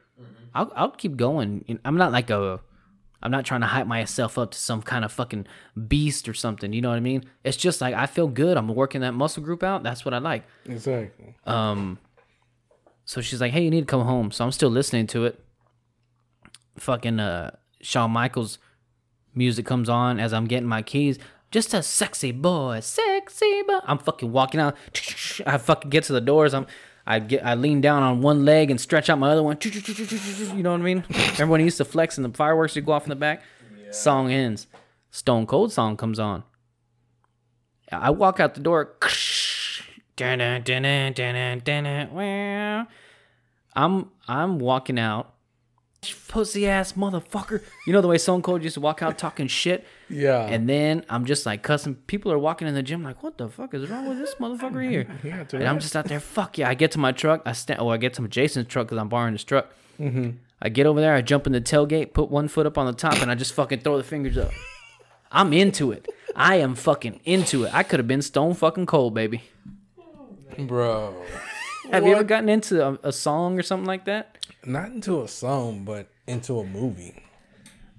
[0.55, 1.81] I'll I'll keep going.
[1.87, 2.61] I'm not like a
[3.23, 5.47] I'm not trying to hype myself up to some kind of fucking
[5.89, 6.75] beast or something.
[6.75, 7.25] You know what I mean?
[7.45, 8.59] It's just like I feel good.
[8.59, 9.83] I'm working that muscle group out.
[9.83, 10.45] That's what I like.
[10.67, 11.35] Exactly.
[11.47, 11.99] Um,
[13.11, 15.45] so she's like, "Hey, you need to come home." So I'm still listening to it.
[16.77, 18.61] Fucking uh, Shawn Michaels
[19.35, 21.19] music comes on as I'm getting my keys.
[21.51, 23.81] Just a sexy boy, sexy boy.
[23.83, 24.77] I'm fucking walking out.
[25.45, 26.55] I fucking get to the doors.
[26.55, 26.69] I'm,
[27.05, 29.59] I get, I lean down on one leg and stretch out my other one.
[29.61, 31.05] You know what I mean?
[31.33, 33.43] Remember when he used to flex and the fireworks would go off in the back?
[33.77, 33.91] Yeah.
[33.91, 34.69] Song ends.
[35.11, 36.45] Stone Cold song comes on.
[37.91, 38.95] I walk out the door.
[40.17, 42.87] Dun-dun, dun-dun, wow.
[43.75, 45.35] I'm I'm walking out.
[46.29, 47.63] Pussy ass motherfucker.
[47.87, 49.87] You know the way Stone Cold used to walk out talking shit?
[50.09, 50.47] Yeah.
[50.47, 51.95] And then I'm just like cussing.
[51.95, 54.89] People are walking in the gym like, what the fuck is wrong with this motherfucker
[54.89, 55.07] here?
[55.23, 56.71] Yeah, And I'm just out there, fuck yeah.
[56.71, 57.43] I get to my truck.
[57.45, 59.73] I stand, oh, I get to Jason's truck because I'm borrowing his truck.
[60.01, 60.31] Mm-hmm.
[60.63, 61.15] I get over there.
[61.15, 63.53] I jump in the tailgate, put one foot up on the top, and I just
[63.53, 64.53] fucking throw the fingers up.
[65.31, 66.09] I'm into it.
[66.35, 67.75] I am fucking into it.
[67.75, 69.43] I could have been stone fucking cold, baby.
[70.59, 71.15] bro.
[71.91, 74.39] Have you ever gotten into a, a song or something like that?
[74.65, 77.15] Not into a song, but into a movie.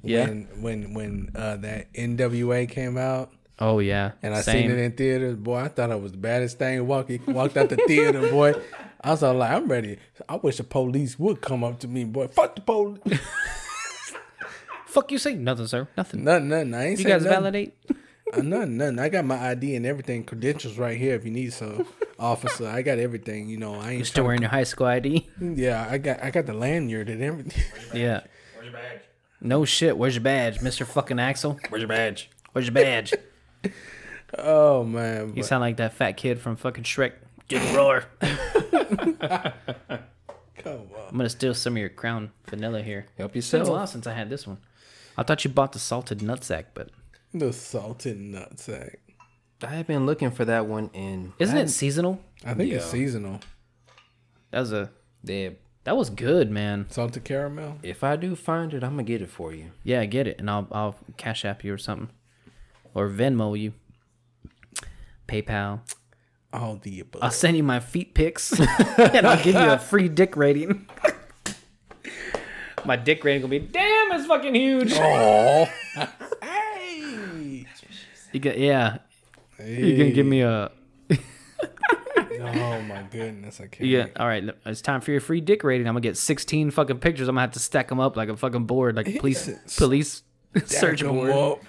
[0.04, 0.28] Yeah.
[0.28, 4.12] When when when uh, that NWA came out Oh yeah.
[4.24, 4.70] and I Same.
[4.70, 6.88] seen it in theaters, boy, I thought it was the baddest thing.
[6.88, 8.54] Walking walked out the theater, boy.
[9.04, 9.98] I was all like, I'm ready.
[10.30, 12.28] I wish the police would come up to me, boy.
[12.30, 13.00] Fuck the police.
[14.88, 15.88] Fuck you say nothing, sir.
[15.96, 16.24] Nothing.
[16.24, 16.74] nothing, nothing.
[16.74, 17.38] I ain't You guys nothing.
[17.40, 17.78] validate?
[18.34, 19.00] Uh, nothing, nothing.
[19.00, 21.16] I got my ID and everything, credentials right here.
[21.16, 21.86] If you need so,
[22.20, 23.50] officer, I got everything.
[23.50, 25.30] You know, I ain't You still tryna- wearing your high school ID?
[25.40, 27.64] Yeah, I got I got the lanyard and everything.
[27.94, 28.22] Yeah.
[28.56, 29.02] Where's your badge?
[29.42, 29.98] No shit.
[29.98, 31.60] Where's your badge, Mister Fucking Axel?
[31.70, 32.30] Where's your badge?
[32.54, 33.14] Where's your badge?
[34.38, 37.14] oh man, You sound like that fat kid from fucking Shrek.
[37.50, 38.06] Just roar.
[38.20, 39.54] come
[40.64, 41.08] on.
[41.10, 43.08] I'm gonna steal some of your crown vanilla here.
[43.18, 43.78] Help It's been a yourself.
[43.78, 44.58] while since I had this one.
[45.18, 46.90] I thought you bought the salted nutsack, but
[47.34, 48.96] The salted nutsack.
[49.62, 49.66] Eh?
[49.66, 51.34] I have been looking for that one in.
[51.40, 52.20] isn't I, it seasonal?
[52.46, 52.92] I think it's Yeah.
[52.92, 53.40] seasonal.
[54.52, 54.92] That was a
[55.24, 56.88] They, that was good, man.
[56.90, 57.78] Salted caramel.
[57.84, 59.72] if I do find it, I'm gonna get it for you.
[59.84, 62.10] Yeah, I get it, and I'll I'll cash app you or something,
[62.94, 63.74] or Venmo you.
[65.28, 65.82] PayPal.
[66.52, 67.24] All the above.
[67.24, 70.88] I'll send you my feet pics, and I'll give you a free dick rating.
[72.86, 74.92] my dick rating will be damn, it's fucking huge.
[74.96, 75.66] Oh.
[78.32, 78.40] hey.
[78.40, 78.98] You yeah.
[79.60, 80.72] You gonna give me a
[82.44, 83.88] Oh my goodness, I can't.
[83.90, 84.08] yeah?
[84.16, 85.88] All right, it's time for your free dick rating.
[85.88, 87.28] I'm gonna get 16 fucking pictures.
[87.28, 90.24] I'm gonna have to stack them up like a fucking board, like a police police
[90.66, 91.30] search board.
[91.30, 91.60] up.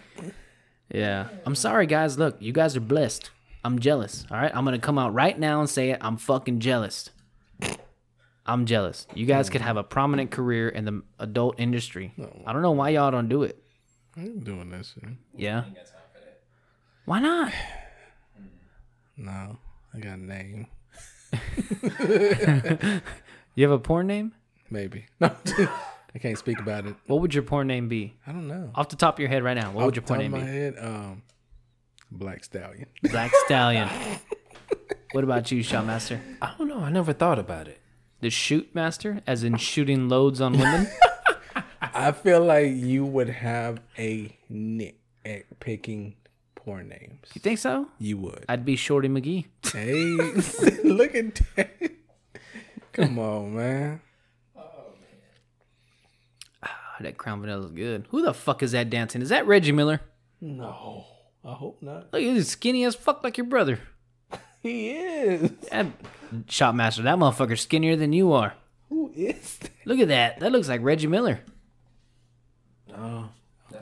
[0.93, 1.29] Yeah.
[1.47, 2.19] I'm sorry, guys.
[2.19, 3.31] Look, you guys are blessed.
[3.65, 4.27] I'm jealous.
[4.31, 4.55] All right.
[4.55, 5.99] I'm going to come out right now and say it.
[6.01, 7.11] I'm fucking jealous.
[8.45, 9.07] I'm jealous.
[9.15, 12.13] You guys could have a prominent career in the adult industry.
[12.45, 13.63] I don't know why y'all don't do it.
[14.17, 15.05] I ain't doing that shit.
[15.37, 15.65] Yeah.
[17.05, 17.53] Why not?
[19.15, 19.59] No,
[19.95, 20.67] I got a name.
[23.55, 24.33] You have a porn name?
[24.71, 25.07] Maybe.
[25.21, 25.31] No,
[26.15, 26.95] I can't speak about it.
[27.07, 28.15] What would your porn name be?
[28.27, 28.71] I don't know.
[28.75, 30.33] Off the top of your head right now, what would your Off porn the name
[30.33, 30.51] top of be?
[30.53, 31.23] my head, um,
[32.11, 32.87] Black Stallion.
[33.03, 33.89] Black Stallion.
[35.13, 36.21] what about you, Shotmaster?
[36.43, 36.81] I don't know.
[36.81, 37.81] I never thought about it.
[38.21, 40.87] The Shoot Master, as in shooting loads on women?
[41.81, 46.15] I feel like you would have a nick at picking
[46.65, 47.27] porn names.
[47.35, 47.89] you think so?
[47.99, 48.45] You would.
[48.49, 49.47] I'd be Shorty McGee.
[49.73, 49.95] Hey,
[50.85, 51.93] look at that.
[52.93, 54.01] Come on, man.
[54.57, 54.61] Oh,
[57.01, 58.07] that Crown Vanilla is good.
[58.11, 59.23] Who the fuck is that dancing?
[59.23, 60.01] Is that Reggie Miller?
[60.41, 61.07] No,
[61.45, 62.13] I hope not.
[62.13, 63.81] Look, he's skinny as fuck like your brother.
[64.63, 65.51] He is.
[65.71, 65.87] That
[66.47, 68.55] Shotmaster, that motherfucker's skinnier than you are.
[68.89, 69.71] Who is that?
[69.85, 70.39] Look at that.
[70.41, 71.41] That looks like Reggie Miller.
[72.97, 73.29] Oh.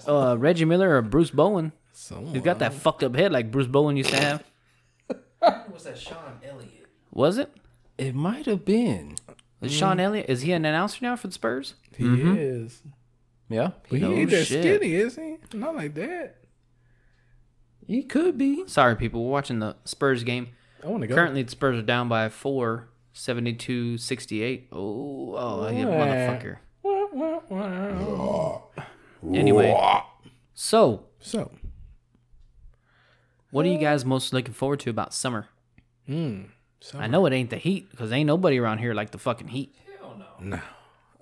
[0.07, 1.73] Uh, Reggie Miller or Bruce Bowen.
[1.93, 2.35] Someone.
[2.35, 4.45] He's got that fucked up head like Bruce Bowen used to have.
[5.73, 6.87] Was that Sean Elliott?
[7.11, 7.53] Was it?
[7.99, 9.17] It might have been.
[9.61, 11.75] Is Sean Elliott is he an announcer now for the Spurs?
[11.97, 12.37] He mm-hmm.
[12.39, 12.83] is.
[13.49, 14.63] Yeah, But he No ain't that shit.
[14.63, 15.37] skinny, is he?
[15.53, 16.37] Not like that.
[17.87, 18.63] he could be.
[18.69, 19.25] Sorry, people.
[19.25, 20.49] We're watching the Spurs game.
[20.85, 21.15] I want to go.
[21.15, 24.69] Currently, the Spurs are down by four, 72 68.
[24.73, 26.59] Oh, oh, you motherfucker.
[29.35, 29.77] Anyway,
[30.55, 31.51] so So,
[33.51, 35.49] what are you uh, guys most looking forward to about summer?
[36.09, 36.49] mm,
[36.81, 39.49] so I know it ain't the heat because ain't nobody around here like the fucking
[39.49, 39.75] heat.
[39.99, 40.57] Hell no.
[40.57, 40.61] No.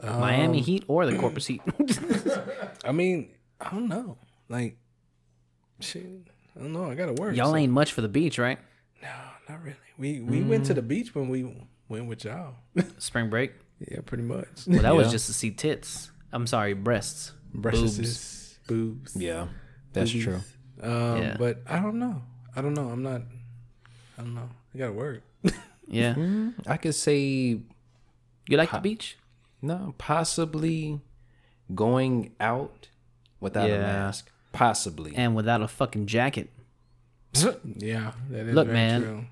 [0.02, 1.60] Miami um, Heat or the Corpus Heat.
[2.84, 3.30] I mean,
[3.60, 4.18] I don't know.
[4.48, 4.78] Like,
[5.80, 6.06] shit,
[6.56, 6.90] I don't know.
[6.90, 7.36] I gotta work.
[7.36, 8.58] Y'all so- ain't much for the beach, right?
[9.02, 9.08] No,
[9.48, 9.76] not really.
[9.96, 10.88] We we went to the mm.
[10.88, 11.52] beach when we
[11.88, 12.54] went with y'all.
[12.98, 13.52] Spring break.
[13.90, 14.66] yeah, pretty much.
[14.66, 16.10] Well, that was just to see tits.
[16.32, 17.32] I'm sorry, breasts.
[17.54, 18.58] Breasts, Boobs.
[18.66, 19.16] boobs.
[19.16, 19.48] Yeah,
[19.92, 20.24] that's boobies.
[20.24, 20.40] true.
[20.82, 21.36] Um, Yeah.
[21.38, 22.22] but I don't know.
[22.54, 22.88] I don't know.
[22.88, 23.22] I'm not.
[24.18, 24.48] I don't know.
[24.74, 25.22] I gotta work.
[25.90, 26.12] Yeah.
[26.14, 26.50] Mm-hmm.
[26.70, 27.60] I could say
[28.46, 29.16] You like the beach?
[29.62, 31.00] no, possibly
[31.74, 32.88] going out
[33.40, 33.76] without Yeah.
[33.76, 34.30] a mask.
[34.52, 35.14] Possibly.
[35.16, 36.50] And without a fucking jacket.
[37.76, 39.02] yeah, that is Look, very man.
[39.02, 39.24] true.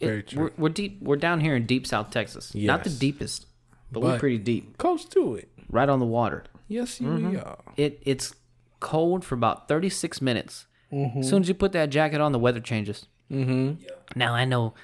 [0.00, 0.42] It- Very true.
[0.44, 1.02] We're, we're deep.
[1.02, 2.54] We're down here in deep South Texas.
[2.54, 3.44] Not the deepest,
[3.92, 4.78] but, we're pretty deep.
[4.78, 5.48] Close to it.
[5.68, 6.44] Right on the water.
[6.68, 7.36] Yes, you Mm-hmm.
[7.36, 7.58] are.
[7.76, 8.34] It it's
[8.80, 10.64] cold for about 36 minutes.
[10.92, 11.20] Mm-hmm.
[11.20, 13.06] As soon as you put that jacket on, the weather changes.
[13.30, 13.82] Mm-hmm.
[14.16, 14.74] Now I know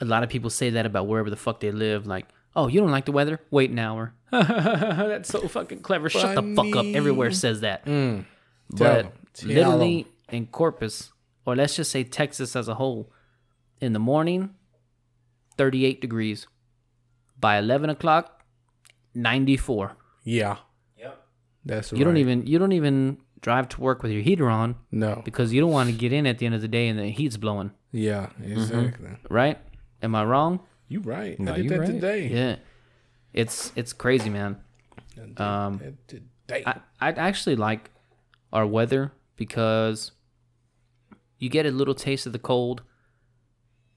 [0.00, 2.06] a lot of people say that about wherever the fuck they live.
[2.06, 3.40] Like, oh, you don't like the weather?
[3.50, 4.14] Wait an hour.
[4.30, 6.08] That's so fucking clever.
[6.08, 6.86] Shut the fuck up.
[6.86, 7.84] Everywhere says that.
[7.84, 8.24] Tell
[8.70, 9.12] But 'em.
[9.34, 11.12] Tell literally in Corpus,
[11.44, 13.12] or let's just say Texas as a whole,
[13.80, 14.50] in the morning,
[15.58, 16.46] 38 degrees.
[17.38, 18.42] By 11 o'clock,
[19.14, 19.92] 94.
[20.24, 20.56] Yeah.
[20.98, 21.22] Yep.
[21.66, 21.98] That's right.
[21.98, 25.22] You don't even you don't even drive to work with your heater on No.
[25.24, 27.10] because you don't want to get in at the end of the day and the
[27.10, 28.30] heat's blowing, Yeah.
[28.42, 29.10] Exactly.
[29.30, 29.56] right?
[30.02, 30.58] Am I wrong?
[30.88, 31.38] You right.
[31.38, 31.86] No, I did you that right.
[31.86, 32.26] today.
[32.28, 32.56] Yeah.
[33.32, 34.56] It's it's crazy, man.
[35.38, 35.72] I Um,
[36.08, 36.62] today.
[36.66, 37.90] I I actually like
[38.52, 40.10] our weather because
[41.38, 42.82] you get a little taste of the cold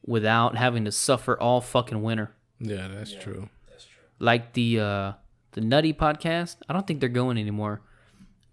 [0.06, 2.36] without having to suffer all fucking winter.
[2.60, 3.50] yeah, that's true.
[4.20, 5.14] Like the uh
[5.54, 6.58] the Nutty podcast.
[6.68, 7.82] I don't think they're going anymore.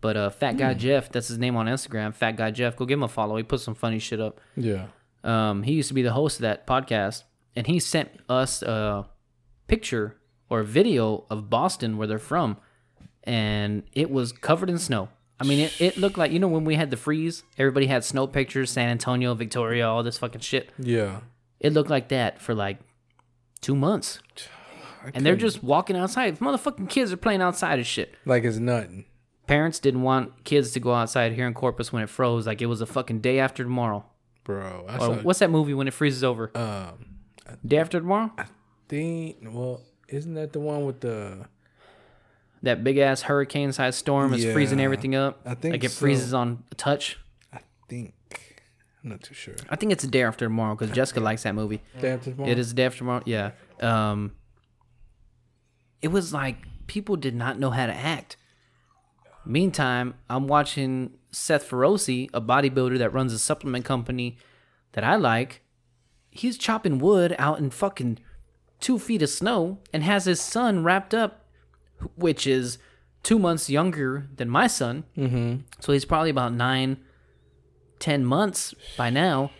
[0.00, 2.76] But uh Fat Guy Jeff, that's his name on Instagram, Fat Guy Jeff.
[2.76, 3.36] Go give him a follow.
[3.36, 4.40] He puts some funny shit up.
[4.56, 4.86] Yeah.
[5.24, 7.24] Um, he used to be the host of that podcast,
[7.56, 9.08] and he sent us a
[9.66, 10.16] picture
[10.48, 12.56] or a video of Boston, where they're from,
[13.24, 15.08] and it was covered in snow.
[15.40, 18.04] I mean, it, it looked like you know when we had the freeze, everybody had
[18.04, 20.70] snow pictures, San Antonio, Victoria, all this fucking shit.
[20.78, 21.20] Yeah.
[21.58, 22.78] It looked like that for like
[23.60, 24.20] two months,
[25.04, 26.38] I and they're just walking outside.
[26.38, 28.14] Motherfucking kids are playing outside and shit.
[28.24, 29.06] like it's nothing.
[29.46, 32.66] Parents didn't want kids to go outside here in Corpus when it froze, like it
[32.66, 34.04] was a fucking day after tomorrow.
[34.44, 36.50] Bro, I Or saw what's that movie when it freezes over?
[36.56, 37.06] um
[37.64, 38.32] Day after tomorrow.
[38.38, 38.46] I
[38.88, 41.46] think well, isn't that the one with the
[42.62, 45.40] that big ass hurricane sized storm is freezing everything up.
[45.46, 46.00] I think like it so.
[46.00, 47.18] freezes on a touch.
[47.52, 48.14] I think
[49.04, 49.54] I'm not too sure.
[49.68, 51.80] I think it's a day after tomorrow because Jessica likes that movie.
[52.00, 52.50] Day after tomorrow?
[52.50, 53.22] It is a day after tomorrow.
[53.26, 53.52] Yeah.
[53.80, 54.32] Um.
[56.02, 56.56] It was like
[56.88, 58.36] people did not know how to act.
[59.46, 64.36] Meantime, I'm watching Seth Feroce, a bodybuilder that runs a supplement company
[64.92, 65.62] that I like.
[66.30, 68.18] He's chopping wood out in fucking
[68.80, 71.44] two feet of snow and has his son wrapped up,
[72.14, 72.78] which is
[73.22, 75.04] two months younger than my son.
[75.16, 75.62] Mm-hmm.
[75.80, 76.98] So he's probably about nine,
[77.98, 79.50] ten months by now.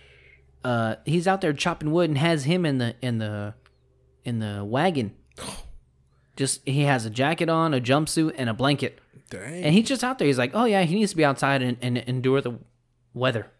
[0.64, 3.54] Uh, he's out there chopping wood and has him in the in the
[4.24, 5.14] in the wagon.
[6.36, 9.00] Just he has a jacket on, a jumpsuit, and a blanket.
[9.30, 9.64] Dang.
[9.64, 10.26] And he's just out there.
[10.26, 12.58] He's like, oh yeah, he needs to be outside and, and endure the
[13.14, 13.50] weather.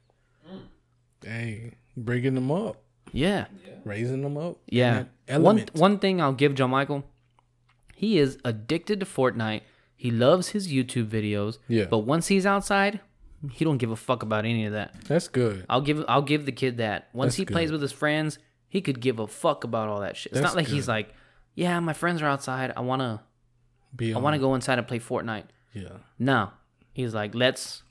[1.20, 1.76] Dang.
[1.96, 2.82] Bringing them up.
[3.12, 3.46] Yeah,
[3.84, 4.58] Raising them up.
[4.66, 4.96] yeah.
[4.98, 5.74] One element.
[5.74, 7.04] one thing I'll give Joe Michael,
[7.94, 9.62] he is addicted to Fortnite.
[9.96, 11.58] He loves his YouTube videos.
[11.68, 11.86] Yeah.
[11.86, 13.00] But once he's outside,
[13.52, 14.94] he don't give a fuck about any of that.
[15.04, 15.64] That's good.
[15.70, 17.08] I'll give I'll give the kid that.
[17.14, 17.74] Once That's he plays good.
[17.74, 18.38] with his friends,
[18.68, 20.32] he could give a fuck about all that shit.
[20.32, 20.92] It's That's not like he's good.
[20.92, 21.14] like,
[21.54, 22.72] yeah, my friends are outside.
[22.76, 23.22] I wanna
[23.94, 25.44] Be I wanna go inside and play Fortnite.
[25.76, 25.98] Yeah.
[26.18, 26.50] No,
[26.92, 27.82] he's like, let's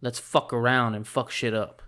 [0.00, 1.82] let's fuck around and fuck shit up.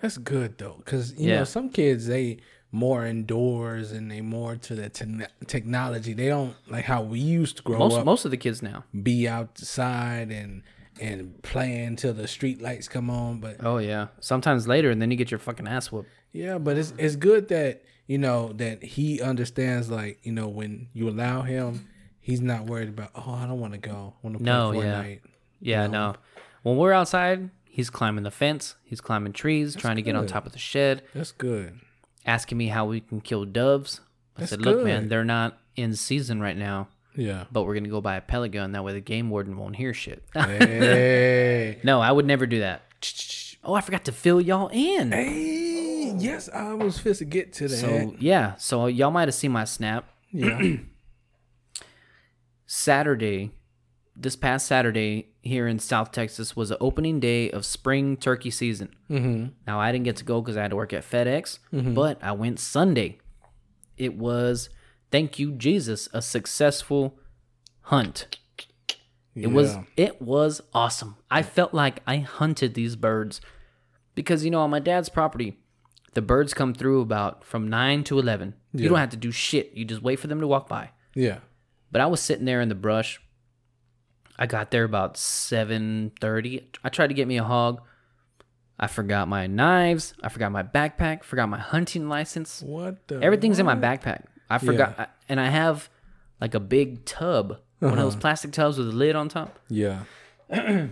[0.00, 1.38] That's good though, because you Yeah.
[1.38, 2.38] know some kids they
[2.72, 6.12] more indoors and they more to the te- technology.
[6.12, 8.84] They don't like how we used to grow Most up, most of the kids now.
[9.02, 10.62] be outside and
[11.00, 13.40] and playing till the street lights come on.
[13.40, 14.08] But Oh yeah.
[14.20, 16.08] Sometimes later, and then you get your fucking ass whooped.
[16.32, 19.90] yeah, but it's it's good that you know that he understands.
[19.90, 21.88] Like you know when you allow him,
[22.26, 23.10] he's not worried about.
[23.14, 24.14] Oh, I don't want to go.
[24.22, 25.02] I want to play No, yeah.
[25.04, 25.20] Fortnite.
[25.60, 26.16] Yeah, no.
[26.64, 28.74] When we're outside, he's climbing the fence.
[28.84, 31.02] He's climbing trees, trying to get on top of the shed.
[31.14, 31.78] That's good.
[32.26, 34.00] asking me how we can kill doves.
[34.36, 37.44] I That's said, "Look, man, they're not in season right now, Yeah.
[37.52, 38.72] but we're gonna go buy a pellet gun.
[38.72, 40.24] That way the game warden won't hear shit.
[40.34, 41.78] hey.
[41.84, 42.82] no, I would never do that.
[43.64, 45.12] Oh, I forgot to fill y'all in.
[45.12, 46.14] Hey.
[46.18, 47.76] Yes, I was fit to get to that.
[47.76, 50.08] So yeah, so y'all might have seen my snap.
[50.32, 50.76] yeah.
[52.66, 53.52] Saturday,
[54.16, 58.94] this past Saturday here in South Texas was the opening day of spring turkey season.
[59.10, 59.46] Mm-hmm.
[59.66, 61.58] Now I didn't get to go because I had to work at FedEx,
[61.94, 63.18] but I went Sunday.
[63.96, 64.68] It was,
[65.10, 67.18] thank you Jesus, a successful
[67.82, 68.36] hunt.
[69.34, 71.16] It was it was awesome.
[71.30, 73.42] I felt like I hunted these birds
[74.14, 75.58] because you know on my dad's property,
[76.14, 78.54] the birds come through about from nine to eleven.
[78.72, 79.72] You don't have to do shit.
[79.74, 80.90] You just wait for them to walk by.
[81.14, 81.40] Yeah.
[81.90, 83.20] But I was sitting there in the brush.
[84.38, 86.68] I got there about seven thirty.
[86.84, 87.80] I tried to get me a hog.
[88.78, 90.12] I forgot my knives.
[90.22, 91.22] I forgot my backpack.
[91.24, 92.60] Forgot my hunting license.
[92.62, 94.24] What the Everything's in my backpack.
[94.50, 95.88] I forgot, I- and I have
[96.40, 99.58] like a big tub, one of those plastic tubs with a lid on top.
[99.68, 100.02] Yeah.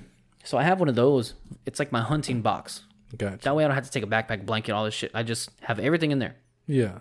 [0.46, 1.32] So I have one of those.
[1.64, 2.82] It's like my hunting box.
[3.16, 3.38] Gotcha.
[3.44, 5.10] That way I don't have to take a backpack, blanket, all this shit.
[5.14, 6.36] I just have everything in there.
[6.66, 6.98] Yeah.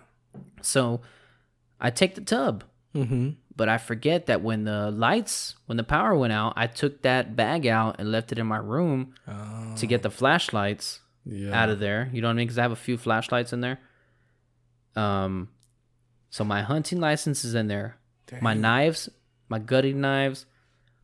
[0.62, 1.02] So
[1.78, 2.64] I take the tub,
[2.94, 3.32] mm-hmm.
[3.56, 7.36] But I forget that when the lights, when the power went out, I took that
[7.36, 9.14] bag out and left it in my room
[9.76, 11.52] to get the flashlights Yeah.
[11.62, 12.10] out of there.
[12.12, 12.46] You know what I mean?
[12.46, 13.78] Because I have a few flashlights in there.
[14.96, 15.48] Um,
[16.30, 17.96] so my hunting license is in there.
[18.40, 19.08] My knives,
[19.48, 20.46] my gutting knives,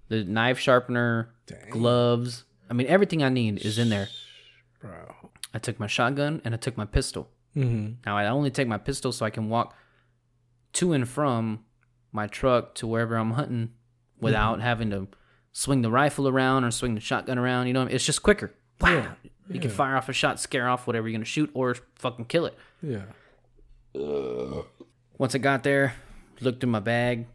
[0.08, 1.32] the knife sharpener,
[1.70, 2.44] gloves.
[2.68, 4.08] I mean, everything I need is in there.
[4.80, 5.14] Bro.
[5.54, 7.28] I took my shotgun and I took my pistol.
[7.56, 7.94] Mm-hmm.
[8.06, 9.74] Now I only take my pistol so I can walk
[10.74, 11.64] to and from
[12.12, 13.70] my truck to wherever I'm hunting
[14.20, 14.62] without mm-hmm.
[14.62, 15.08] having to
[15.52, 17.66] swing the rifle around or swing the shotgun around.
[17.66, 18.54] You know, it's just quicker.
[18.80, 19.16] Wow.
[19.48, 22.46] You can fire off a shot, scare off whatever you're gonna shoot, or fucking kill
[22.46, 22.56] it.
[22.82, 23.02] Yeah.
[25.18, 25.94] Once I got there,
[26.40, 27.26] looked through my bag.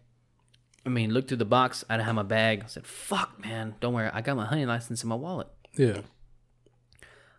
[0.85, 1.83] I mean, looked through the box.
[1.89, 2.61] I didn't have my bag.
[2.63, 4.09] I said, "Fuck, man, don't worry.
[4.13, 5.47] I got my hunting license in my wallet."
[5.77, 6.01] Yeah.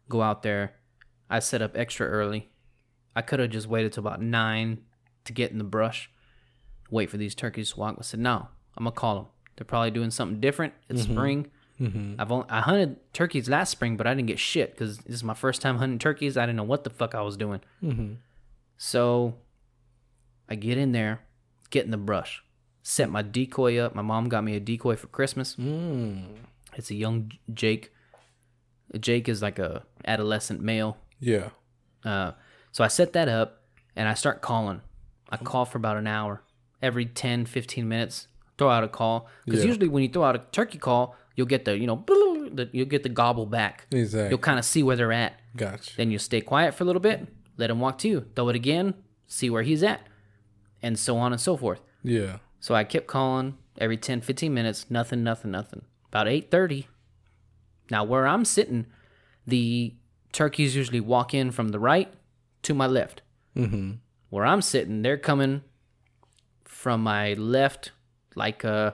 [0.08, 0.74] go out there.
[1.28, 2.50] I set up extra early.
[3.16, 4.82] I could have just waited till about nine
[5.24, 6.10] to get in the brush,
[6.90, 7.96] wait for these turkeys to walk.
[7.98, 9.26] I said, no, I'm gonna call them.
[9.56, 10.74] They're probably doing something different.
[10.88, 11.12] It's mm-hmm.
[11.12, 11.46] spring.
[11.80, 12.20] Mm-hmm.
[12.20, 15.24] I've only, I hunted turkeys last spring, but I didn't get shit because this is
[15.24, 16.36] my first time hunting turkeys.
[16.36, 17.60] I didn't know what the fuck I was doing.
[17.82, 18.14] Mm-hmm.
[18.78, 19.34] So
[20.48, 21.20] I get in there,
[21.70, 22.42] get in the brush,
[22.82, 23.94] set my decoy up.
[23.94, 25.56] My mom got me a decoy for Christmas.
[25.56, 26.36] Mm.
[26.74, 27.92] It's a young Jake.
[28.98, 30.98] Jake is like a adolescent male.
[31.18, 31.50] Yeah.
[32.04, 32.32] Uh,
[32.72, 33.62] so I set that up
[33.96, 34.82] and I start calling.
[35.28, 36.42] I call for about an hour.
[36.82, 38.28] Every 10, 15 minutes,
[38.58, 39.28] throw out a call.
[39.44, 39.68] Because Yeah.
[39.68, 42.04] usually when you throw out a turkey call, you'll get the, you know,
[42.52, 43.86] the, you'll get the gobble back.
[43.90, 44.30] Exactly.
[44.30, 45.40] You'll kind of see where they're at.
[45.56, 45.96] Gotcha.
[45.96, 47.26] Then you stay quiet for a little bit,
[47.56, 48.26] let him walk to you.
[48.34, 48.94] Throw it again,
[49.26, 50.06] see where he's at,
[50.82, 51.80] and so on and so forth.
[52.02, 52.38] Yeah.
[52.60, 55.82] So I kept calling every 10, 15 minutes, nothing, nothing, nothing.
[56.08, 56.86] About 8:30.
[57.90, 58.86] Now where I'm sitting,
[59.46, 59.94] the
[60.32, 62.12] turkeys usually walk in from the right
[62.62, 63.22] to my left.
[63.56, 63.92] Mm-hmm.
[64.30, 65.62] Where I'm sitting, they're coming
[66.82, 67.92] from my left,
[68.34, 68.90] like uh,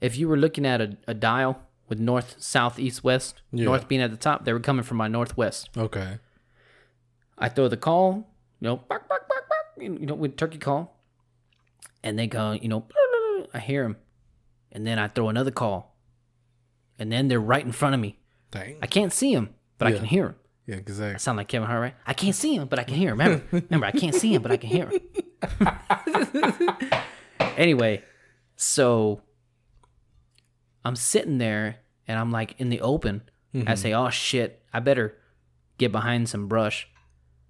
[0.00, 3.64] if you were looking at a, a dial with north, south, east, west, Yeah.
[3.66, 5.68] north being at the top, they were coming from my northwest.
[5.76, 6.18] Okay.
[7.38, 8.28] I throw the call,
[8.60, 9.66] you know, bark, bark, bark, bark,
[10.00, 10.96] you know, with turkey call,
[12.02, 12.84] and they go, you know,
[13.54, 13.96] I hear them,
[14.72, 15.96] and then I throw another call,
[16.98, 18.18] and then they're right in front of me.
[18.50, 18.76] Dang.
[18.82, 20.34] I can't see them, but I can hear them.
[20.66, 20.76] yeah.
[20.76, 21.18] Exactly.
[21.18, 21.94] Sound like Kevin Hart, right?
[22.06, 23.18] I can't see him, but I can hear him.
[23.18, 25.00] Remember, remember, I can't see him, but I can hear him.
[27.56, 28.02] anyway,
[28.56, 29.20] so
[30.84, 33.22] I'm sitting there and I'm like in the open.
[33.54, 33.74] I mm-hmm.
[33.74, 35.16] say, "Oh shit, I better
[35.78, 36.88] get behind some brush."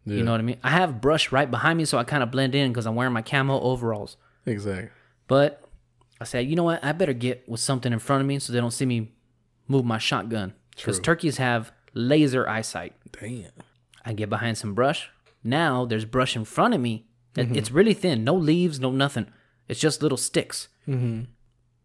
[0.05, 0.59] You know what I mean?
[0.65, 3.13] I have brush right behind me, so I kind of blend in because I'm wearing
[3.13, 4.17] my camo overalls.
[4.47, 4.91] Exactly.
[5.29, 5.63] But
[6.21, 6.83] I said, you know what?
[6.85, 9.13] I better get with something in front of me so they don't see me
[9.69, 10.55] move my shotgun.
[10.75, 12.95] Because turkeys have laser eyesight.
[13.13, 13.51] Damn.
[14.05, 15.11] I get behind some brush.
[15.45, 17.07] Now there's brush in front of me.
[17.35, 17.57] that mm-hmm.
[17.57, 19.27] It's really thin, no leaves, no nothing.
[19.69, 20.69] It's just little sticks.
[20.89, 21.25] Mm-hmm.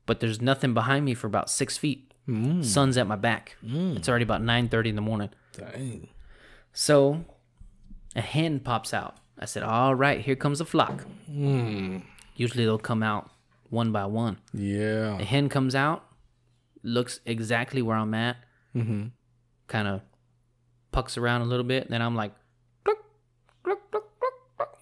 [0.05, 2.13] But there's nothing behind me for about six feet.
[2.61, 3.55] Sun's at my back.
[3.63, 5.29] It's already about nine thirty in the morning.
[5.53, 6.09] Dang.
[6.73, 7.23] So
[8.17, 9.15] a hen pops out.
[9.39, 13.31] I said, "All right, here comes a flock." Usually they'll come out
[13.69, 14.39] one by one.
[14.53, 15.17] Yeah.
[15.19, 16.03] A hen comes out,
[16.83, 18.37] looks exactly where I'm at,
[18.75, 19.07] mm-hmm.
[19.67, 20.01] kind of
[20.91, 21.89] pucks around a little bit.
[21.89, 22.33] Then I'm like,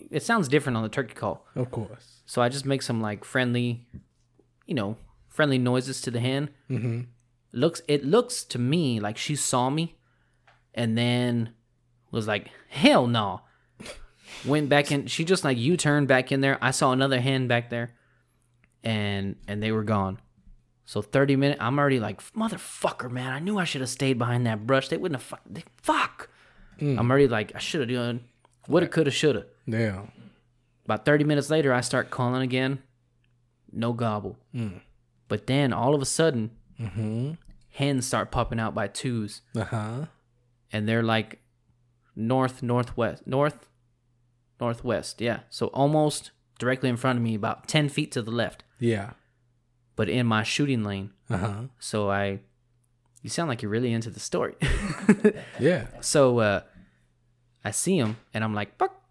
[0.09, 1.45] it sounds different on the turkey call.
[1.55, 2.14] Of course.
[2.26, 3.85] So I just make some like friendly,
[4.65, 4.97] you know,
[5.30, 6.49] friendly noises to the hen.
[6.69, 7.02] Mm-hmm.
[7.52, 9.95] Looks, it looks to me like she saw me,
[10.73, 11.53] and then
[12.11, 13.41] was like, "Hell no!"
[14.45, 15.07] Went back in.
[15.07, 16.57] She just like U turned back in there.
[16.61, 17.93] I saw another hen back there.
[18.84, 20.19] and and they were gone.
[20.88, 23.34] So 30 minutes, I'm already like, motherfucker, man.
[23.34, 24.88] I knew I should have stayed behind that brush.
[24.89, 25.41] They wouldn't have fuck.
[25.49, 26.30] They, fuck.
[26.99, 28.26] I'm already like, I should have done.
[28.68, 29.45] Woulda, coulda, shoulda.
[29.65, 30.03] Yeah.
[30.86, 32.80] About 30 minutes later, I start calling again.
[33.72, 34.38] No gobble.
[35.28, 36.52] But then all of a sudden,
[37.72, 39.41] hens start popping out by twos.
[39.56, 40.06] Uh huh.
[40.72, 41.40] And they're like
[42.16, 43.68] north, northwest, north,
[44.60, 45.22] northwest.
[45.22, 45.40] Yeah.
[45.49, 49.12] So almost directly in front of me, about 10 feet to the left, Yeah.
[49.95, 51.12] but in my shooting lane.
[51.30, 51.62] Uh huh.
[51.80, 52.40] So I,
[53.22, 54.56] you sound like you're really into the story.
[55.60, 55.88] Yeah.
[56.02, 56.62] so uh,
[57.64, 59.02] I see him and I'm like, buck,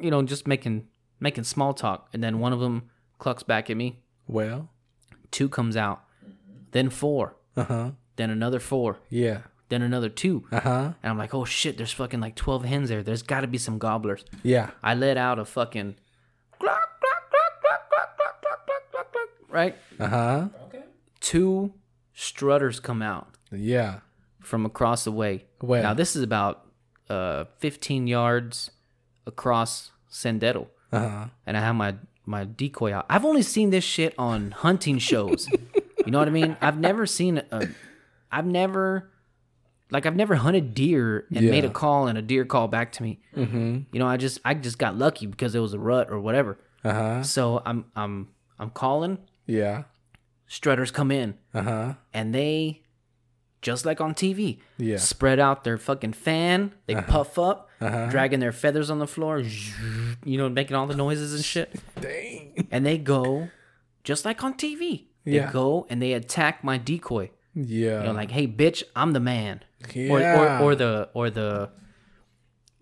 [0.00, 0.86] you know, just making
[1.20, 2.08] making small talk.
[2.12, 4.02] And then one of them clucks back at me.
[4.26, 4.68] Well.
[5.30, 6.02] Two comes out,
[6.72, 7.90] then four, Uh huh.
[8.16, 9.40] then another four, Yeah.
[9.68, 10.44] then another two.
[10.52, 10.92] Uh huh.
[11.02, 13.02] And I'm like, oh shit, there's fucking like 12 hens there.
[13.02, 14.24] There's got to be some gobblers.
[14.42, 14.70] Yeah.
[14.82, 15.96] I let out a fucking
[16.58, 19.76] cluck, cluck, cluck, cluck, cluck, cluck, cluck, cluck, cluck, cluck, right?
[19.98, 20.48] Uh huh.
[20.66, 20.84] Okay.
[21.20, 21.74] Two
[22.14, 24.00] strutters come out Yeah.
[24.40, 25.44] from across the way.
[25.60, 25.82] Where?
[25.82, 26.62] Now this is about
[27.10, 28.70] uh 15 yards
[29.26, 30.66] across Sendero.
[30.92, 31.24] Uh huh.
[31.46, 31.94] And I have my
[32.24, 33.06] my decoy out.
[33.08, 35.48] I've only seen this shit on hunting shows.
[36.04, 36.56] you know what I mean?
[36.60, 37.68] I've never seen a
[38.32, 39.10] I've never
[39.90, 43.02] like I've never hunted deer and made a call and a deer call back to
[43.02, 43.20] me.
[43.36, 43.78] Mm-hmm.
[43.92, 46.58] You know, I just I just got lucky because it was a rut or whatever.
[46.84, 47.22] Uh huh.
[47.22, 48.28] So I'm I'm
[48.58, 49.18] I'm calling.
[49.46, 49.84] Yeah.
[50.48, 51.94] Strutters come in Uh huh.
[52.14, 52.82] and they
[53.62, 54.94] just like on TV, Yeah.
[54.94, 54.98] Uh-huh.
[55.04, 56.72] spread out their fucking fan.
[56.86, 59.38] They puff up, dragging their feathers on the floor,
[60.24, 61.74] you know, making all the noises and shit.
[62.00, 62.68] Dang.
[62.70, 63.48] And they go
[64.04, 65.06] just like on TV.
[65.24, 65.50] They Yeah.
[65.52, 67.30] go and they attack my decoy.
[67.54, 68.00] Yeah.
[68.00, 69.62] You know, like, hey, bitch, I'm the man.
[69.94, 70.60] Or, Yeah.
[70.60, 71.70] or, or the or the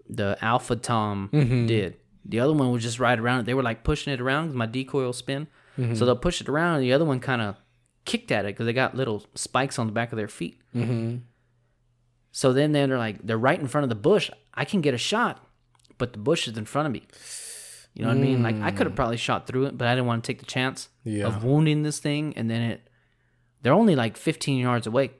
[0.08, 1.66] the alpha tom Mm-hmm.
[1.66, 1.96] did.
[2.26, 3.46] The other one was just ride around it.
[3.46, 5.46] They were like pushing it around because my decoy will spin.
[5.78, 5.94] Mm-hmm.
[5.94, 7.56] So they'll push it around, and the other one kind of
[8.04, 10.60] kicked at it because they got little spikes on the back of their feet.
[10.74, 11.16] Mm-hmm.
[12.36, 14.28] So then they're like, they're right in front of the bush.
[14.52, 15.46] I can get a shot,
[15.98, 17.04] but the bush is in front of me.
[17.94, 18.42] You know what I mean?
[18.42, 20.46] Like I could have probably shot through it, but I didn't want to take the
[20.46, 21.18] chance Mm.
[21.18, 21.26] Yeah.
[21.26, 22.32] of wounding this thing.
[22.36, 22.88] And then it,
[23.62, 25.12] they're only like 15 yards away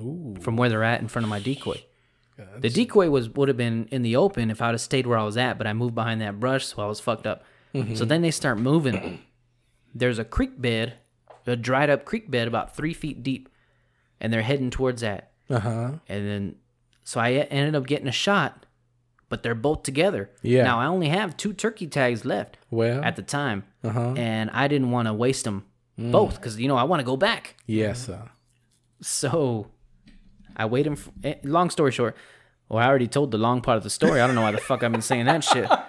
[0.00, 0.34] Ooh.
[0.40, 1.80] from where they're at in front of my decoy.
[2.58, 5.22] The decoy was would have been in the open if I'd have stayed where I
[5.22, 7.44] was at, but I moved behind that brush, so I was fucked up.
[7.94, 9.20] So then they start moving.
[9.94, 10.94] There's a creek bed,
[11.46, 13.48] a dried up creek bed about three feet deep,
[14.20, 15.31] and they're heading towards that.
[15.50, 15.90] Uh huh.
[16.08, 16.54] And then,
[17.04, 18.64] so I ended up getting a shot,
[19.28, 20.30] but they're both together.
[20.42, 20.64] Yeah.
[20.64, 23.02] Now I only have two turkey tags left Well.
[23.04, 24.14] at the time, Uh-huh.
[24.16, 25.64] and I didn't want to waste them
[25.98, 27.56] both because you know I want to go back.
[27.66, 28.28] yes, sir.
[29.00, 29.68] So
[30.56, 30.98] I waited.
[30.98, 32.16] For, eh, long story short,
[32.68, 34.20] well, I already told the long part of the story.
[34.20, 35.68] I don't know why the fuck I've been saying that shit.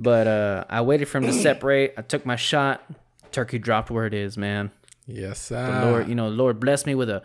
[0.00, 1.94] But uh, I waited for him to separate.
[1.98, 2.84] I took my shot.
[3.32, 4.70] Turkey dropped where it is, man.
[5.08, 5.80] Yes, sir.
[5.80, 7.20] The Lord, you know, Lord blessed me with a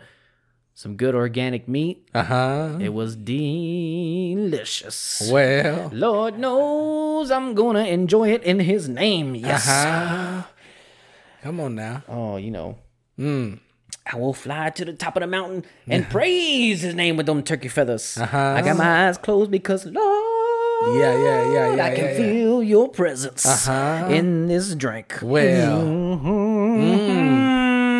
[0.74, 2.08] some good organic meat.
[2.14, 2.78] Uh huh.
[2.80, 5.28] It was delicious.
[5.30, 5.90] Well.
[5.92, 9.34] Lord knows I'm gonna enjoy it in His name.
[9.34, 9.68] Yes.
[9.68, 10.42] Uh-huh.
[11.42, 12.02] Come on now.
[12.08, 12.78] Oh, you know.
[13.18, 13.60] Mm.
[14.12, 17.42] I will fly to the top of the mountain and praise his name with them
[17.42, 18.18] turkey feathers.
[18.18, 18.54] Uh-huh.
[18.56, 22.16] I got my eyes closed because Lord, Yeah, yeah, yeah, yeah, I can yeah, yeah.
[22.18, 24.08] feel your presence Uh-huh.
[24.10, 25.18] in this drink.
[25.22, 25.80] Well.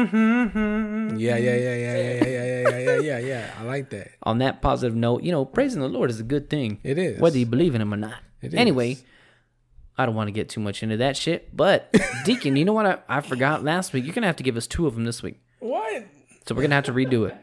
[0.05, 1.19] Mhm.
[1.19, 2.34] Yeah, yeah, yeah, yeah, yeah, yeah, yeah,
[3.03, 3.55] yeah, yeah, yeah.
[3.59, 4.11] I like that.
[4.23, 6.81] On that positive note, you know, praising the Lord is a good thing.
[6.83, 7.21] It is.
[7.21, 8.19] Whether you believe in him or not.
[8.43, 9.05] It anyway, is.
[9.97, 11.57] I don't want to get too much into that shit.
[11.57, 11.95] But
[12.25, 14.05] Deacon, you know what I, I forgot last week?
[14.05, 15.41] You're gonna have to give us two of them this week.
[15.61, 16.05] What?
[16.47, 17.37] So we're gonna have to redo it.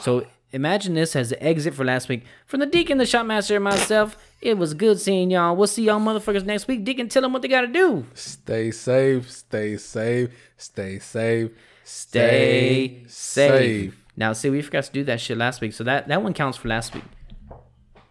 [0.00, 2.24] So imagine this as the exit for last week.
[2.46, 5.56] From the Deacon, the Shotmaster, and myself, it was good seeing y'all.
[5.56, 6.84] We'll see y'all motherfuckers next week.
[6.84, 8.06] Deacon, tell them what they gotta do.
[8.14, 9.30] Stay safe.
[9.30, 10.30] Stay safe.
[10.56, 11.50] Stay safe.
[11.84, 14.01] Stay safe.
[14.16, 16.58] Now, see, we forgot to do that shit last week, so that that one counts
[16.58, 17.04] for last week.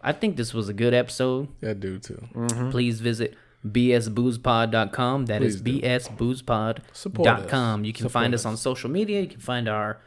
[0.00, 1.48] I think this was a good episode.
[1.62, 2.20] I do too.
[2.34, 2.70] Mm-hmm.
[2.70, 5.26] Please visit bsboozepod.com.
[5.26, 5.86] That is Please do.
[5.86, 7.84] bsboozepod.com.
[7.84, 8.46] You can Support find us us.
[8.46, 9.20] on social media.
[9.20, 10.00] You can find our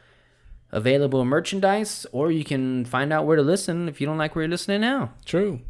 [0.71, 4.43] available merchandise, or you can find out where to listen if you don't like where
[4.43, 5.13] you're listening now.
[5.23, 5.61] True.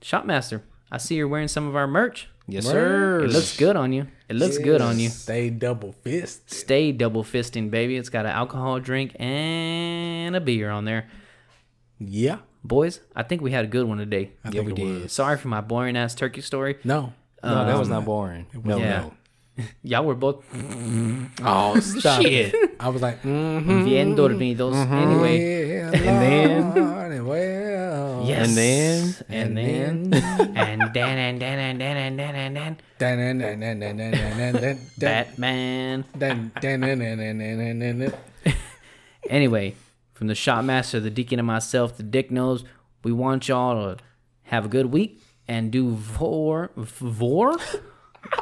[0.00, 2.28] Shotmaster, I see you're wearing some of our merch.
[2.46, 3.24] Yes, sir.
[3.24, 4.06] It looks good on you.
[4.28, 5.08] It looks good on you.
[5.08, 6.50] Stay double fist.
[6.50, 7.96] Stay double fisting, baby.
[7.96, 11.08] It's got an alcohol drink and a beer on there.
[11.98, 12.38] Yeah.
[12.62, 14.32] Boys, I think we had a good one today.
[14.44, 15.02] I think we it did.
[15.02, 15.12] was.
[15.12, 16.76] Sorry for my boring ass turkey story.
[16.84, 17.12] No.
[17.42, 18.46] No, that was um, not boring.
[18.54, 19.00] No, yeah.
[19.00, 19.14] no.
[19.82, 20.44] Y'all were both.
[21.42, 22.54] Oh, stop shit.
[22.80, 24.74] I was like, mm-hmm, bien dormidos.
[24.74, 25.78] Mm-hmm, anyway.
[25.80, 27.04] And then.
[28.26, 29.22] Yes.
[29.28, 30.04] And then.
[30.08, 30.14] And, then.
[30.56, 32.76] and then, and then, and then, and then, and then.
[32.98, 34.80] Then, then, then, then, then, then, then.
[34.98, 36.04] Batman.
[36.16, 38.14] Then, then, then, then, then, then, then.
[39.30, 39.74] Anyway,
[40.14, 42.64] from the Shotmaster, the deacon, and myself, the dick nose,
[43.02, 44.02] we want y'all to
[44.44, 46.70] have a good week and do vor.
[46.76, 47.56] Vor?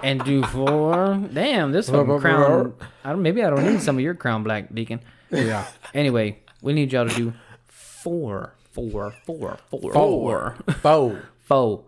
[0.03, 1.21] And do four.
[1.33, 2.75] Damn, this fucking crown.
[3.05, 5.01] I don't, maybe I don't need some of your crown, black deacon.
[5.31, 5.67] Yeah.
[5.95, 7.33] Anyway, we need y'all to do
[7.67, 9.93] four, four, four, four, Four.
[9.93, 10.57] four,
[11.45, 11.85] Four.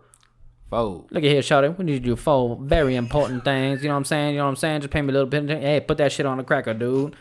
[0.69, 1.05] four.
[1.11, 1.77] Look at here, Shawty.
[1.77, 3.81] We need you to do four very important things.
[3.81, 4.31] You know what I'm saying?
[4.33, 4.81] You know what I'm saying?
[4.81, 5.47] Just pay me a little bit.
[5.49, 7.15] Hey, put that shit on the cracker, dude.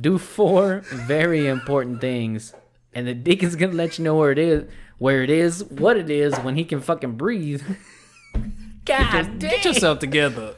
[0.00, 2.54] Do four very important things,
[2.94, 4.64] and the deacon's gonna let you know where it is,
[4.98, 7.62] where it is, what it is, when he can fucking breathe.
[8.84, 9.38] God damn.
[9.38, 10.54] Get yourself together.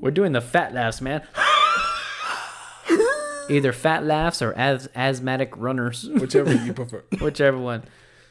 [0.00, 1.22] We're doing the fat laughs, man.
[3.48, 7.02] Either fat laughs or as asthmatic runners, Whichever you prefer.
[7.20, 7.82] whichever one.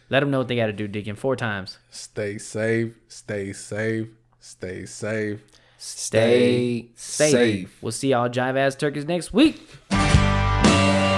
[0.09, 1.77] Let them know what they got to do, Deacon, four times.
[1.91, 2.93] Stay safe.
[3.07, 4.07] Stay safe.
[4.39, 5.41] Stay safe.
[5.77, 7.31] stay Safe.
[7.31, 7.77] safe.
[7.81, 9.61] We'll see y'all jive ass turkeys next week.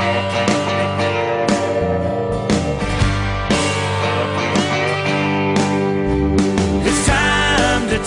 [0.04, 0.91] Thank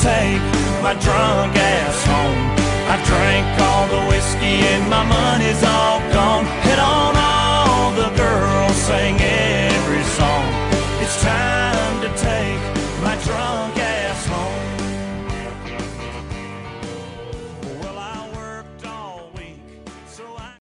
[0.05, 0.45] take
[0.85, 2.45] my drunk ass home.
[2.93, 6.45] I drank all the whiskey and my money's all gone.
[6.67, 9.44] Hit on all the girls singing.